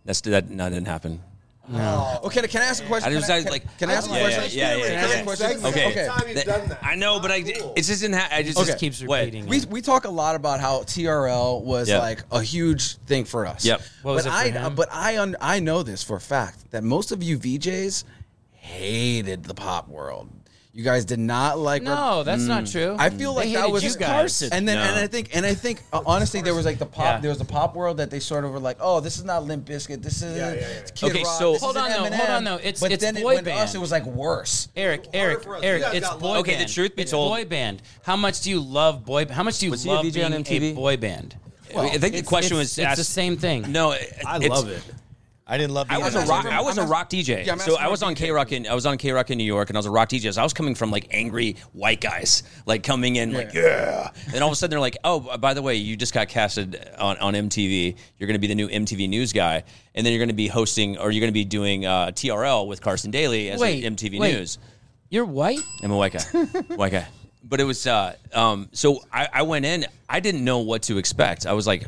That's 0.05 0.21
that. 0.21 0.49
No, 0.49 0.63
that 0.63 0.69
didn't 0.69 0.87
happen. 0.87 1.21
Oh, 1.73 2.29
can, 2.31 2.43
I- 2.43 2.47
can 2.47 2.61
I 2.61 2.65
ask 2.65 2.83
a 2.83 2.87
question? 2.87 3.11
I 3.11 3.15
just 3.15 3.27
can, 3.27 3.35
I, 3.37 3.41
can, 3.43 3.51
like. 3.51 3.77
can 3.77 3.89
I 3.89 3.93
ask 3.93 4.05
a 4.09 4.09
question? 4.13 4.43
Yeah, 4.51 4.75
yeah, 4.75 4.77
yeah, 4.77 4.87
Can 4.87 4.97
I 4.97 5.01
ask 5.01 5.19
a 5.19 5.23
question? 5.23 5.65
Okay. 5.65 5.87
Okay. 5.91 6.05
Time 6.07 6.23
you've 6.27 6.43
done 6.45 6.69
that. 6.69 6.79
I 6.83 6.95
know, 6.95 7.19
but 7.19 7.31
I 7.31 7.41
Cool. 7.41 7.73
it 7.75 7.81
just 7.81 8.01
didn't. 8.01 8.15
Ha- 8.19 8.29
I 8.31 8.43
just 8.43 8.57
Okay. 8.57 8.67
Just 8.67 8.79
keeps 8.79 9.01
What? 9.03 9.19
repeating. 9.21 9.47
We, 9.47 9.61
we 9.65 9.81
talk 9.81 10.05
a 10.05 10.09
lot 10.09 10.35
about 10.35 10.59
how 10.59 10.79
TRL 10.81 11.61
was 11.63 11.89
Yep. 11.89 12.01
like 12.01 12.23
a 12.31 12.41
huge 12.41 12.97
thing 13.07 13.25
for 13.25 13.45
us. 13.45 13.65
Yep. 13.65 13.81
What 14.03 14.13
was 14.15 14.23
but 14.25 14.29
it 14.29 14.51
for 14.51 14.57
I 14.57 14.65
him? 14.65 14.75
but 14.75 14.89
I 14.91 15.17
un, 15.17 15.35
I 15.41 15.59
know 15.59 15.81
this 15.83 16.03
for 16.03 16.15
a 16.17 16.21
fact 16.21 16.71
that 16.71 16.83
most 16.83 17.11
of 17.11 17.23
you 17.23 17.37
VJs 17.39 18.03
hated 18.51 19.43
the 19.43 19.53
pop 19.53 19.87
world. 19.87 20.29
You 20.77 20.83
guys 20.83 21.05
did 21.05 21.19
not 21.19 21.57
like. 21.57 21.83
no, 21.83 22.23
that's 22.23 22.43
not 22.43 22.67
true. 22.67 22.97
I 22.99 23.09
feel 23.09 23.33
like 23.33 23.45
They 23.47 23.53
that 23.53 23.71
was 23.71 23.81
you 23.81 23.95
guys. 23.97 24.41
And 24.41 24.67
then 24.67 24.75
No. 24.75 24.83
and 24.83 24.95
I 24.99 25.07
think 25.07 25.33
and 25.33 25.45
I 25.45 25.53
think 25.53 25.81
uh, 25.93 26.01
honestly 26.05 26.41
there 26.41 26.53
was 26.53 26.65
like 26.65 26.79
the 26.79 26.85
pop 26.85 27.05
Yeah. 27.05 27.19
there 27.21 27.29
was 27.29 27.37
the 27.37 27.45
pop 27.45 27.77
world 27.77 27.95
that 27.97 28.11
they 28.11 28.19
sort 28.19 28.43
of 28.43 28.51
were 28.51 28.59
like 28.59 28.75
oh 28.81 28.99
this 28.99 29.17
is 29.17 29.23
not 29.23 29.45
Limp 29.45 29.65
Bizkit 29.65 30.03
this 30.03 30.21
is 30.21 30.35
Yeah, 30.37 30.53
yeah, 30.53 30.59
yeah. 30.59 30.81
Kid 30.93 31.11
Okay, 31.11 31.23
Rock, 31.23 31.39
so- 31.39 31.57
Hold 31.59 31.77
on, 31.77 31.89
though, 31.89 32.13
hold 32.17 32.29
on, 32.29 32.43
though. 32.43 32.55
It's- 32.57 32.81
but 32.81 32.91
it's 32.91 33.01
then 33.01 33.15
it, 33.15 33.23
boy 33.23 33.35
when 33.35 33.47
us 33.47 33.71
band. 33.71 33.75
it 33.75 33.77
was 33.79 33.91
like 33.91 34.05
worse. 34.05 34.67
Erik, 34.75 35.05
Erik. 35.13 35.47
Erik, 35.63 35.93
You 35.93 36.01
guys 36.01 36.09
boy 36.19 36.27
love. 36.27 36.37
Okay, 36.39 36.57
the 36.61 36.65
truth 36.69 36.93
be 36.97 37.03
it's 37.03 37.11
told- 37.11 37.31
boy 37.31 37.45
band. 37.45 37.81
How 38.03 38.17
much 38.17 38.41
do 38.41 38.49
you 38.49 38.59
love 38.59 39.05
boy? 39.05 39.25
How 39.27 39.43
much 39.43 39.59
do 39.59 39.67
you 39.67 39.71
Was 39.71 39.83
he 39.83 39.89
a 39.89 39.93
love 39.93 40.03
VJ 40.05 40.23
on 40.23 40.31
being 40.31 40.43
MTV? 40.43 40.71
a 40.71 40.75
boy 40.75 40.97
band? 40.97 41.37
I 41.73 41.97
think 41.97 42.15
the 42.15 42.21
question 42.23 42.57
it's- 42.57 42.71
was 42.71 42.77
it's 42.79 42.85
asked, 42.85 42.97
the 42.97 43.03
same 43.05 43.37
thing. 43.37 43.71
No, 43.71 43.95
I 44.27 44.37
love 44.39 44.67
it. 44.69 44.81
I 45.47 45.59
didn't 45.59 45.73
love. 45.75 45.87
I 45.91 45.99
was 45.99 46.15
a 46.15 46.19
that 46.19 46.27
rock. 46.27 46.43
room. 46.45 46.53
I 46.53 46.61
was 46.61 46.79
a 46.79 46.81
I'm 46.81 46.89
rock 46.89 47.07
DJ. 47.07 47.45
Yeah, 47.45 47.51
I'm 47.51 47.59
so 47.59 47.77
I 47.77 47.87
was 47.87 48.01
on 48.01 48.15
K 48.15 48.31
Rock 48.31 48.51
in 48.51 48.65
I 48.65 48.73
was 48.73 48.87
on 48.87 48.97
K 48.97 49.11
Rock 49.11 49.29
in 49.29 49.37
New 49.37 49.43
York, 49.43 49.69
and 49.69 49.77
I 49.77 49.79
was 49.79 49.85
a 49.85 49.91
rock 49.91 50.09
DJ. 50.09 50.33
So 50.33 50.41
I 50.41 50.43
was 50.43 50.53
coming 50.53 50.73
from 50.73 50.89
like 50.89 51.07
angry 51.11 51.57
white 51.71 52.01
guys, 52.01 52.41
like 52.65 52.81
coming 52.81 53.17
in 53.17 53.31
like 53.31 53.53
yeah. 53.53 54.09
And 54.33 54.41
all 54.41 54.49
of 54.49 54.53
a 54.53 54.55
sudden 54.55 54.71
they're 54.71 54.79
like, 54.79 54.97
oh, 55.03 55.37
by 55.37 55.53
the 55.53 55.61
way, 55.61 55.75
you 55.75 55.95
just 55.95 56.15
got 56.15 56.29
casted 56.29 56.89
on, 56.97 57.17
on 57.17 57.33
MTV. 57.35 57.95
You're 58.17 58.27
going 58.27 58.35
to 58.35 58.39
be 58.39 58.47
the 58.47 58.55
new 58.55 58.67
MTV 58.67 59.07
News 59.07 59.33
guy, 59.33 59.63
and 59.93 60.03
then 60.03 60.13
you're 60.13 60.19
going 60.19 60.29
to 60.29 60.35
be 60.35 60.47
hosting 60.47 60.97
or 60.97 61.11
you're 61.11 61.21
going 61.21 61.31
to 61.31 61.33
be 61.33 61.45
doing 61.45 61.85
uh, 61.85 62.07
TRL 62.07 62.65
with 62.67 62.81
Carson 62.81 63.11
Daly 63.11 63.51
as 63.51 63.59
Wait, 63.59 63.83
MTV 63.83 64.19
wait. 64.19 64.33
News. 64.33 64.57
You're 65.09 65.25
white. 65.25 65.59
I'm 65.83 65.91
a 65.91 65.97
white 65.97 66.13
guy. 66.13 66.23
white 66.75 66.91
guy. 66.91 67.07
But 67.43 67.61
it 67.61 67.65
was 67.65 67.85
uh 67.85 68.15
um 68.33 68.69
so 68.71 69.03
I, 69.13 69.29
I 69.31 69.41
went 69.43 69.65
in, 69.65 69.85
I 70.09 70.19
didn't 70.19 70.43
know 70.43 70.59
what 70.59 70.81
to 70.83 70.97
expect. 70.97 71.45
I 71.45 71.53
was 71.53 71.67
like 71.67 71.83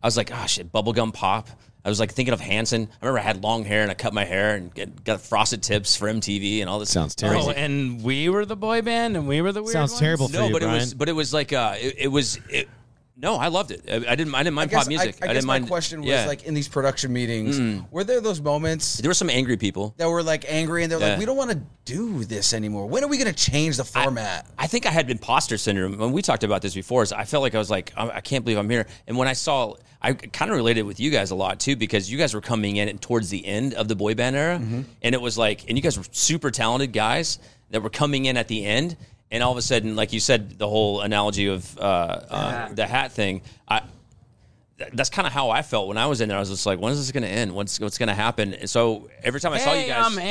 I 0.00 0.06
was 0.06 0.16
like, 0.16 0.30
oh 0.32 0.46
shit, 0.46 0.70
bubblegum 0.70 1.12
pop. 1.12 1.48
I 1.84 1.88
was 1.90 2.00
like 2.00 2.12
thinking 2.12 2.32
of 2.32 2.40
Hanson. 2.40 2.88
I 3.02 3.06
remember 3.06 3.18
I 3.20 3.22
had 3.22 3.42
long 3.42 3.64
hair 3.64 3.82
and 3.82 3.90
I 3.90 3.94
cut 3.94 4.14
my 4.14 4.24
hair 4.24 4.54
and 4.54 4.72
get, 4.74 5.04
got 5.04 5.20
frosted 5.20 5.62
tips 5.62 5.96
for 5.96 6.08
MTV 6.08 6.60
and 6.60 6.68
all 6.70 6.78
this. 6.78 6.90
Sounds 6.90 7.14
Oh, 7.18 7.26
terrible. 7.26 7.50
and 7.50 8.02
we 8.02 8.28
were 8.30 8.46
the 8.46 8.56
boy 8.56 8.80
band, 8.82 9.16
and 9.16 9.28
we 9.28 9.42
were 9.42 9.52
the 9.52 9.62
weird 9.62 9.72
Sounds 9.72 9.90
ones? 9.92 10.00
terrible 10.00 10.28
for 10.28 10.34
No, 10.36 10.46
you, 10.46 10.52
but 10.52 10.62
it 10.62 10.66
was 10.66 10.94
but 10.94 11.08
it 11.08 11.12
was 11.12 11.34
like 11.34 11.52
uh 11.52 11.74
it, 11.78 11.94
it 11.98 12.08
was 12.08 12.38
it, 12.48 12.68
no, 13.16 13.36
I 13.36 13.46
loved 13.46 13.70
it. 13.70 13.82
I, 13.88 13.96
I 14.12 14.16
didn't 14.16 14.34
I 14.34 14.42
didn't 14.42 14.54
mind 14.54 14.70
I 14.70 14.72
guess, 14.72 14.80
pop 14.84 14.88
music. 14.88 15.16
I, 15.22 15.26
I, 15.26 15.28
guess 15.28 15.34
didn't 15.36 15.46
my 15.46 15.58
mind 15.60 15.68
question 15.68 16.00
was 16.00 16.08
yeah. 16.08 16.26
like 16.26 16.44
in 16.44 16.54
these 16.54 16.66
production 16.68 17.12
meetings, 17.12 17.84
were 17.90 18.02
there 18.02 18.20
those 18.20 18.40
moments 18.40 18.96
there 18.96 19.08
were 19.10 19.14
some 19.14 19.30
angry 19.30 19.56
people. 19.56 19.94
that 19.98 20.08
were 20.08 20.22
like 20.22 20.44
angry 20.48 20.82
and 20.82 20.90
they're 20.90 20.98
Yeah. 20.98 21.10
like, 21.10 21.18
we 21.20 21.24
don't 21.26 21.36
want 21.36 21.50
to 21.52 21.60
do 21.84 22.24
this 22.24 22.52
anymore. 22.54 22.86
When 22.86 23.04
are 23.04 23.08
we 23.08 23.16
going 23.18 23.32
to 23.32 23.50
change 23.50 23.76
the 23.76 23.84
format? 23.84 24.46
I 24.58 24.66
think 24.66 24.86
I 24.86 24.90
had 24.90 25.10
imposter 25.10 25.58
syndrome. 25.58 25.96
When 25.98 26.12
we 26.12 26.22
talked 26.22 26.42
about 26.44 26.60
this 26.62 26.74
before, 26.74 27.02
is 27.04 27.12
I 27.12 27.24
felt 27.24 27.42
like 27.42 27.54
I 27.54 27.58
was 27.58 27.70
like, 27.70 27.92
I 27.96 28.08
I 28.08 28.20
can't 28.20 28.42
believe 28.44 28.58
I'm 28.58 28.68
here. 28.70 28.86
And 29.06 29.16
when 29.16 29.28
I 29.28 29.34
saw, 29.34 29.74
I 30.04 30.12
kind 30.12 30.50
of 30.50 30.56
related 30.56 30.82
with 30.82 31.00
you 31.00 31.10
guys 31.10 31.30
a 31.30 31.34
lot 31.34 31.58
too, 31.60 31.76
because 31.76 32.10
you 32.10 32.18
guys 32.18 32.34
were 32.34 32.40
coming 32.40 32.76
in 32.76 32.98
towards 32.98 33.30
the 33.30 33.44
end 33.44 33.74
of 33.74 33.88
the 33.88 33.96
boy 33.96 34.14
band 34.14 34.36
era, 34.36 34.56
and 35.02 35.14
it 35.14 35.20
was 35.20 35.38
like, 35.38 35.66
and 35.68 35.78
you 35.78 35.82
guys 35.82 35.96
were 35.96 36.04
super 36.12 36.50
talented 36.50 36.92
guys 36.92 37.38
that 37.70 37.82
were 37.82 37.90
coming 37.90 38.26
in 38.26 38.36
at 38.36 38.46
the 38.48 38.64
end, 38.64 38.96
and 39.30 39.42
all 39.42 39.50
of 39.50 39.58
a 39.58 39.62
sudden, 39.62 39.96
like 39.96 40.12
you 40.12 40.20
said, 40.20 40.58
the 40.58 40.68
whole 40.68 41.00
analogy 41.00 41.46
of 41.48 41.78
uh, 41.78 41.80
uh, 41.80 42.68
the 42.74 42.86
hat 42.86 43.12
thing, 43.12 43.42
I. 43.66 43.82
th- 44.78 44.90
That's 44.92 45.10
kind 45.10 45.26
of 45.26 45.32
how 45.32 45.50
I 45.50 45.62
felt 45.62 45.88
when 45.88 45.98
I 45.98 46.06
was 46.06 46.20
in 46.20 46.28
there. 46.28 46.36
I 46.36 46.40
was 46.40 46.50
just 46.50 46.66
like, 46.66 46.78
"When 46.80 46.92
is 46.92 46.98
this 46.98 47.12
going 47.12 47.22
to 47.22 47.28
end? 47.28 47.52
What's 47.54 47.78
what's 47.80 47.98
going 47.98 48.08
to 48.08 48.14
happen?" 48.14 48.54
And 48.54 48.68
so 48.68 49.08
every 49.22 49.40
time 49.40 49.52
I 49.52 49.58
saw 49.58 49.72
you 49.72 49.86
guys, 49.88 50.04
dun. 50.16 50.24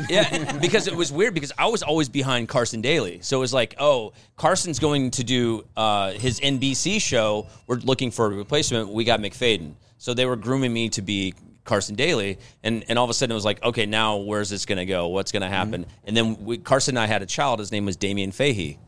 yeah, 0.10 0.58
because 0.58 0.86
it 0.86 0.94
was 0.94 1.12
weird 1.12 1.34
because 1.34 1.52
I 1.58 1.66
was 1.66 1.82
always 1.82 2.08
behind 2.08 2.48
Carson 2.48 2.80
Daly. 2.80 3.20
So 3.22 3.38
it 3.38 3.40
was 3.40 3.52
like, 3.54 3.74
oh, 3.78 4.12
Carson's 4.36 4.78
going 4.78 5.10
to 5.12 5.24
do 5.24 5.64
uh, 5.76 6.12
his 6.12 6.40
NBC 6.40 7.00
show. 7.00 7.46
We're 7.66 7.76
looking 7.76 8.10
for 8.10 8.26
a 8.26 8.28
replacement. 8.30 8.88
We 8.90 9.04
got 9.04 9.20
McFayden. 9.20 9.74
So 9.98 10.12
they 10.14 10.26
were 10.26 10.36
grooming 10.36 10.72
me 10.72 10.88
to 10.90 11.02
be 11.02 11.34
Carson 11.64 11.94
Daly. 11.94 12.38
And, 12.62 12.84
and 12.88 12.98
all 12.98 13.04
of 13.04 13.10
a 13.10 13.14
sudden 13.14 13.32
it 13.32 13.34
was 13.34 13.44
like, 13.46 13.62
okay, 13.62 13.86
now 13.86 14.18
where's 14.18 14.50
this 14.50 14.66
going 14.66 14.76
to 14.78 14.84
go? 14.84 15.08
What's 15.08 15.32
going 15.32 15.40
to 15.42 15.48
happen? 15.48 15.86
And 16.04 16.14
then 16.14 16.44
we, 16.44 16.58
Carson 16.58 16.98
and 16.98 17.02
I 17.02 17.06
had 17.06 17.22
a 17.22 17.26
child. 17.26 17.58
His 17.58 17.72
name 17.72 17.86
was 17.86 17.96
Damian 17.96 18.30
Fahey. 18.32 18.78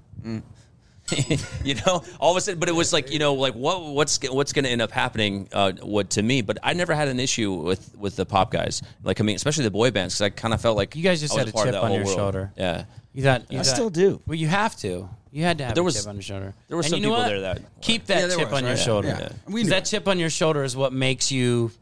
you 1.65 1.75
know, 1.87 2.03
all 2.21 2.31
of 2.33 2.37
a 2.37 2.41
sudden, 2.41 2.59
but 2.61 2.69
it 2.69 2.75
was 2.75 2.93
like, 2.93 3.11
you 3.11 3.19
know, 3.19 3.35
like 3.35 3.55
what 3.55 3.83
what's 3.85 4.19
what's 4.31 4.53
going 4.53 4.65
to 4.65 4.71
end 4.71 4.83
up 4.83 4.91
happening, 4.91 5.49
uh, 5.53 5.73
what 5.83 6.11
to 6.11 6.23
me. 6.23 6.43
But 6.43 6.59
I 6.63 6.73
never 6.73 6.95
had 6.95 7.09
an 7.09 7.21
issue 7.21 7.53
with 7.53 7.95
with 7.97 8.17
the 8.17 8.27
pop 8.27 8.51
guys, 8.51 8.83
like 9.05 9.21
I 9.21 9.25
mean, 9.25 9.37
especially 9.37 9.65
the 9.65 9.71
boy 9.71 9.91
bands, 9.91 10.15
because 10.15 10.23
I 10.23 10.31
kind 10.31 10.53
of 10.55 10.61
felt 10.61 10.77
like 10.77 10.97
You 10.97 11.03
guys 11.03 11.21
just 11.21 11.37
had 11.37 11.49
a 11.49 11.53
part 11.53 11.67
chip 11.69 11.83
on 11.83 11.93
your 11.93 12.05
world. 12.05 12.17
shoulder. 12.17 12.53
Yeah, 12.57 12.85
You 13.15 13.23
thought 13.23 13.51
you 13.51 13.59
I 13.61 13.63
thought- 13.63 13.75
still 13.75 13.91
do. 13.91 14.21
Well, 14.27 14.37
you 14.37 14.49
have 14.49 14.77
to. 14.77 15.09
You 15.33 15.43
had 15.45 15.59
to 15.59 15.65
have 15.67 15.75
There 15.75 15.83
a 15.83 15.85
was- 15.85 15.97
chip 15.97 16.09
on 16.09 16.15
your 16.17 16.23
shoulder. 16.23 16.55
there 16.69 16.77
were 16.77 16.83
And 16.83 16.91
some 16.91 16.99
you 17.01 17.03
know 17.07 17.13
people 17.13 17.23
what? 17.25 17.29
there 17.29 17.41
that- 17.43 17.63
keep 17.83 18.07
that 18.07 18.31
Yeah, 18.31 18.37
chip 18.37 18.51
was, 18.51 18.63
on 18.63 18.67
your 18.67 18.77
shoulder. 18.77 19.09
Yeah. 19.09 19.29
We 19.47 19.61
'Cause 19.61 19.65
knew. 19.65 19.71
that 19.71 19.85
chip 19.85 20.09
on 20.09 20.19
your 20.19 20.31
shoulder 20.31 20.65
is 20.65 20.75
what 20.77 20.93
makes 20.95 21.31
you 21.31 21.73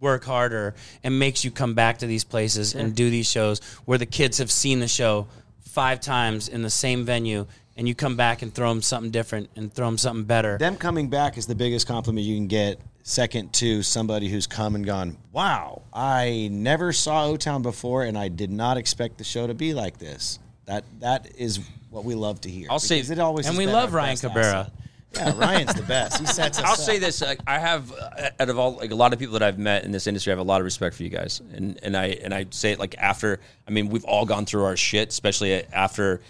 work 0.00 0.24
harder 0.24 0.74
and 1.04 1.18
makes 1.18 1.44
you 1.44 1.50
come 1.50 1.74
back 1.74 1.98
to 1.98 2.06
these 2.06 2.24
places 2.24 2.74
and 2.74 2.94
do 2.94 3.10
these 3.10 3.26
shows 3.30 3.60
where 3.84 3.98
the 3.98 4.06
kids 4.06 4.38
have 4.38 4.50
seen 4.50 4.80
the 4.80 4.88
show 4.88 5.26
five 5.60 6.00
times 6.00 6.48
in 6.48 6.62
the 6.62 6.70
same 6.70 7.04
venue 7.04 7.46
and 7.80 7.88
you 7.88 7.94
come 7.94 8.14
back 8.14 8.42
and 8.42 8.52
throw 8.54 8.68
them 8.68 8.82
something 8.82 9.10
different 9.10 9.48
and 9.56 9.72
throw 9.72 9.86
them 9.86 9.96
something 9.96 10.24
better. 10.24 10.58
Them 10.58 10.76
coming 10.76 11.08
back 11.08 11.38
is 11.38 11.46
the 11.46 11.54
biggest 11.54 11.86
compliment 11.86 12.26
you 12.26 12.36
can 12.36 12.46
get. 12.46 12.78
Second 13.04 13.54
to 13.54 13.82
somebody 13.82 14.28
who's 14.28 14.46
come 14.46 14.74
and 14.74 14.84
gone, 14.84 15.16
wow, 15.32 15.80
I 15.90 16.50
never 16.52 16.92
saw 16.92 17.24
O 17.24 17.38
Town 17.38 17.62
before 17.62 18.02
and 18.04 18.18
I 18.18 18.28
did 18.28 18.50
not 18.50 18.76
expect 18.76 19.16
the 19.16 19.24
show 19.24 19.46
to 19.46 19.54
be 19.54 19.72
like 19.72 19.96
this. 19.96 20.38
That 20.66 20.84
That 21.00 21.26
is 21.38 21.58
what 21.88 22.04
we 22.04 22.14
love 22.14 22.42
to 22.42 22.50
hear. 22.50 22.66
I'll 22.70 22.78
say- 22.78 22.98
it 23.00 23.18
always 23.18 23.48
and 23.48 23.56
we 23.56 23.66
love 23.66 23.94
Ryan 23.94 24.12
best 24.12 24.22
Cabrera. 24.24 24.46
asset. 24.46 24.72
Yeah, 25.16 25.32
Ryan's 25.38 25.74
the 25.74 25.82
best. 25.82 26.20
He 26.20 26.26
sets 26.26 26.58
us 26.58 26.64
I'll 26.66 26.72
up. 26.74 26.78
say 26.78 26.98
this: 26.98 27.20
like, 27.22 27.40
I 27.46 27.58
have, 27.58 27.90
uh, 27.92 28.30
out 28.38 28.48
of 28.48 28.58
all, 28.60 28.76
like 28.76 28.92
a 28.92 28.94
lot 28.94 29.12
of 29.12 29.18
people 29.18 29.32
that 29.32 29.42
I've 29.42 29.58
met 29.58 29.82
in 29.84 29.90
this 29.90 30.06
industry, 30.06 30.30
I 30.30 30.34
have 30.34 30.38
a 30.38 30.48
lot 30.48 30.60
of 30.60 30.64
respect 30.64 30.94
for 30.94 31.02
you 31.02 31.08
guys, 31.08 31.40
and 31.52 31.80
and 31.82 31.96
I 31.96 32.06
and 32.22 32.32
I 32.32 32.46
say 32.50 32.70
it 32.70 32.78
like 32.78 32.94
after. 32.96 33.40
I 33.66 33.72
mean, 33.72 33.88
we've 33.88 34.04
all 34.04 34.24
gone 34.24 34.46
through 34.46 34.62
our 34.62 34.76
shit, 34.76 35.08
especially 35.08 35.64
after 35.72 36.20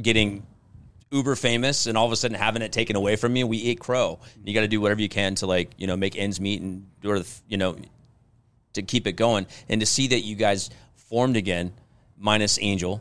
getting 0.00 0.46
uber 1.10 1.36
famous 1.36 1.86
and 1.86 1.96
all 1.96 2.04
of 2.06 2.12
a 2.12 2.16
sudden 2.16 2.36
having 2.36 2.62
it 2.62 2.72
taken 2.72 2.96
away 2.96 3.16
from 3.16 3.34
you. 3.36 3.46
We 3.46 3.56
eat 3.58 3.80
crow. 3.80 4.18
You 4.44 4.52
got 4.54 4.60
to 4.60 4.68
do 4.68 4.80
whatever 4.80 5.00
you 5.00 5.08
can 5.08 5.34
to 5.36 5.46
like 5.46 5.70
you 5.78 5.86
know 5.86 5.96
make 5.96 6.16
ends 6.16 6.40
meet 6.40 6.60
and 6.60 6.86
do 7.00 7.18
the 7.18 7.28
you 7.48 7.56
know 7.56 7.76
to 8.74 8.82
keep 8.82 9.06
it 9.06 9.12
going, 9.12 9.46
and 9.68 9.80
to 9.80 9.86
see 9.86 10.08
that 10.08 10.20
you 10.20 10.36
guys 10.36 10.70
formed 10.96 11.36
again, 11.36 11.72
minus 12.18 12.58
Angel, 12.60 13.00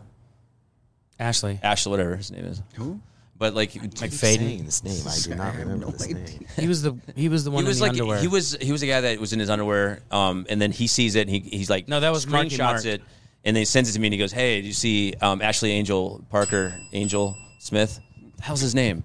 Ashley. 1.19 1.59
Ashley, 1.61 1.89
whatever 1.91 2.15
his 2.15 2.31
name 2.31 2.45
is. 2.45 2.61
Who? 2.75 2.99
But 3.37 3.53
like 3.53 3.71
saying 3.71 3.89
McFayden. 3.91 4.65
this 4.65 4.83
name. 4.83 5.03
I 5.07 5.15
do 5.21 5.35
not 5.35 5.55
remember 5.57 5.91
this 5.91 6.07
name. 6.07 6.47
He 6.57 6.67
was 6.67 6.81
the 6.81 6.97
he 7.15 7.29
was 7.29 7.43
the 7.43 7.51
one 7.51 7.63
he 7.63 7.67
was 7.67 7.77
in 7.77 7.81
the 7.81 7.85
like 7.85 7.91
underwear. 8.01 8.19
he 8.19 8.27
was 8.27 8.57
he 8.59 8.71
was 8.71 8.81
a 8.81 8.87
guy 8.87 9.01
that 9.01 9.19
was 9.19 9.31
in 9.33 9.39
his 9.39 9.49
underwear 9.51 9.99
um 10.09 10.47
and 10.49 10.59
then 10.59 10.71
he 10.71 10.87
sees 10.87 11.13
it 11.15 11.21
and 11.21 11.29
he, 11.29 11.39
he's 11.41 11.69
like 11.69 11.87
No, 11.87 11.99
that 11.99 12.11
was 12.11 12.25
Monkey 12.25 12.57
Mark. 12.57 12.77
screenshots 12.77 12.85
it 12.85 13.01
and 13.45 13.55
then 13.55 13.61
he 13.61 13.65
sends 13.65 13.89
it 13.91 13.93
to 13.93 13.99
me 13.99 14.07
and 14.07 14.13
he 14.15 14.17
goes 14.17 14.31
hey 14.31 14.61
do 14.61 14.65
you 14.67 14.73
see 14.73 15.13
um, 15.21 15.43
ashley 15.43 15.71
angel 15.71 16.25
parker 16.31 16.73
angel 16.93 17.37
smith 17.67 17.99
how's 18.41 18.59
his 18.61 18.73
name 18.73 19.03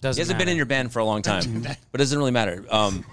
Doesn't 0.00 0.18
he 0.18 0.22
hasn't 0.22 0.38
been 0.38 0.48
in 0.48 0.56
your 0.56 0.66
band 0.66 0.92
for 0.92 0.98
a 1.00 1.04
long 1.04 1.22
time 1.22 1.62
but 1.62 1.70
it 1.94 1.98
doesn't 1.98 2.18
really 2.18 2.30
matter 2.30 2.64
um 2.70 3.04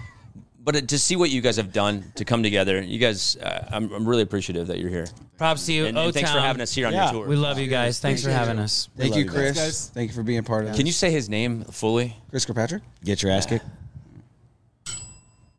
but 0.63 0.75
it, 0.75 0.89
to 0.89 0.99
see 0.99 1.15
what 1.15 1.29
you 1.29 1.39
guys 1.41 1.55
have 1.55 1.71
done 1.71 2.11
to 2.15 2.25
come 2.25 2.43
together 2.43 2.81
you 2.81 2.99
guys 2.99 3.37
uh, 3.37 3.67
I'm, 3.71 3.91
I'm 3.93 4.07
really 4.07 4.21
appreciative 4.23 4.67
that 4.67 4.79
you're 4.79 4.89
here 4.89 5.07
Props 5.37 5.65
to 5.67 5.73
you. 5.73 5.85
and, 5.85 5.97
and 5.97 6.13
thanks 6.13 6.31
for 6.31 6.39
having 6.39 6.61
us 6.61 6.73
here 6.73 6.87
on 6.87 6.93
Yeah. 6.93 7.11
your 7.11 7.21
tour 7.21 7.29
We 7.29 7.35
love 7.35 7.59
you 7.59 7.67
guys. 7.67 7.99
Thanks 7.99 8.23
for 8.23 8.31
having 8.31 8.57
us. 8.57 8.89
Thank 8.97 9.11
love 9.11 9.19
you, 9.19 9.25
you 9.25 9.29
Chris. 9.31 9.55
guys. 9.55 9.89
Thank 9.93 10.09
you 10.09 10.15
for 10.15 10.23
being 10.23 10.43
part 10.43 10.63
of 10.63 10.69
this. 10.69 10.77
can 10.77 10.87
you 10.87 10.91
say 10.91 11.11
his 11.11 11.29
name 11.29 11.63
fully 11.65 12.17
Chris 12.31 12.43
Kirkpatrick? 12.45 12.81
Get 13.03 13.21
your 13.21 13.31
ass 13.31 13.45
kicked. 13.45 13.63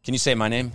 can 0.05 0.15
you 0.15 0.19
say 0.19 0.35
my 0.35 0.49
name 0.49 0.73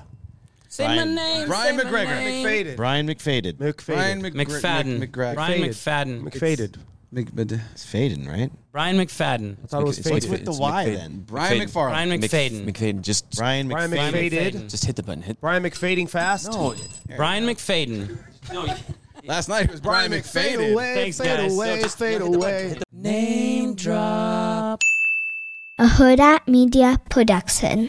Say 0.69 0.87
my 0.87 1.03
name. 1.03 1.47
Brian 1.47 1.77
McGregor. 1.77 2.07
McFaded. 2.07 2.75
Brian 2.77 3.07
McFaded. 3.07 3.53
McFaded. 3.57 3.85
Brian 3.85 4.21
Mc- 4.23 4.33
McFayden. 4.33 4.99
Mc- 4.99 5.11
McGregor. 5.11 5.33
Brian 5.35 5.73
Faded. 5.73 6.21
McFayden. 6.23 6.23
McFaded. 6.23 6.75
Mc- 7.13 7.33
Mc- 7.33 7.51
uh, 7.53 7.57
It's 7.73 7.85
Faden, 7.85 8.27
right? 8.27 8.51
Brian 8.71 8.97
McFayden. 8.97 9.57
I 9.63 9.67
thought 9.67 9.81
it 9.81 9.85
was 9.85 9.99
It's 9.99 10.09
What's 10.09 10.25
faded. 10.25 10.31
with 10.31 10.45
the 10.45 10.51
It's 10.51 10.59
Y 10.59 10.85
McFayden. 10.85 10.95
then? 10.97 11.19
Brian 11.27 11.59
McFayden. 11.59 11.63
McFarland. 11.69 11.89
Brian 11.89 12.09
Mc- 12.09 12.21
McFayden. 12.21 12.65
McFayden 12.71 13.01
just 13.01 13.29
Brian 13.37 13.67
Brian 13.67 13.91
McFayden. 13.91 14.31
McFaded. 14.31 14.69
just 14.69 14.85
hit 14.85 14.95
the 14.95 15.03
button 15.03 15.21
hit 15.23 15.39
Brian 15.39 15.63
McFading 15.63 16.09
fast. 16.09 16.51
no 16.51 16.73
Brian 17.15 17.45
McFayden. 17.45 18.17
Last 19.25 19.47
night 19.47 19.65
it 19.65 19.71
was 19.71 19.79
Brian, 19.79 20.11
Fade 20.21 20.73
away, 20.73 20.95
Thanks, 20.95 21.17
fade 21.17 21.27
guys. 21.37 21.53
away, 21.53 21.75
No, 21.77 21.81
just 21.81 21.97
fade 21.97 22.21
hit 22.21 22.31
the 22.31 22.37
button, 22.37 22.71
away. 22.71 22.77
Name 22.91 23.73
drop. 23.75 24.81
a 25.79 25.85
Hurrdat 25.85 26.45
Media 26.47 26.99
Production. 27.09 27.79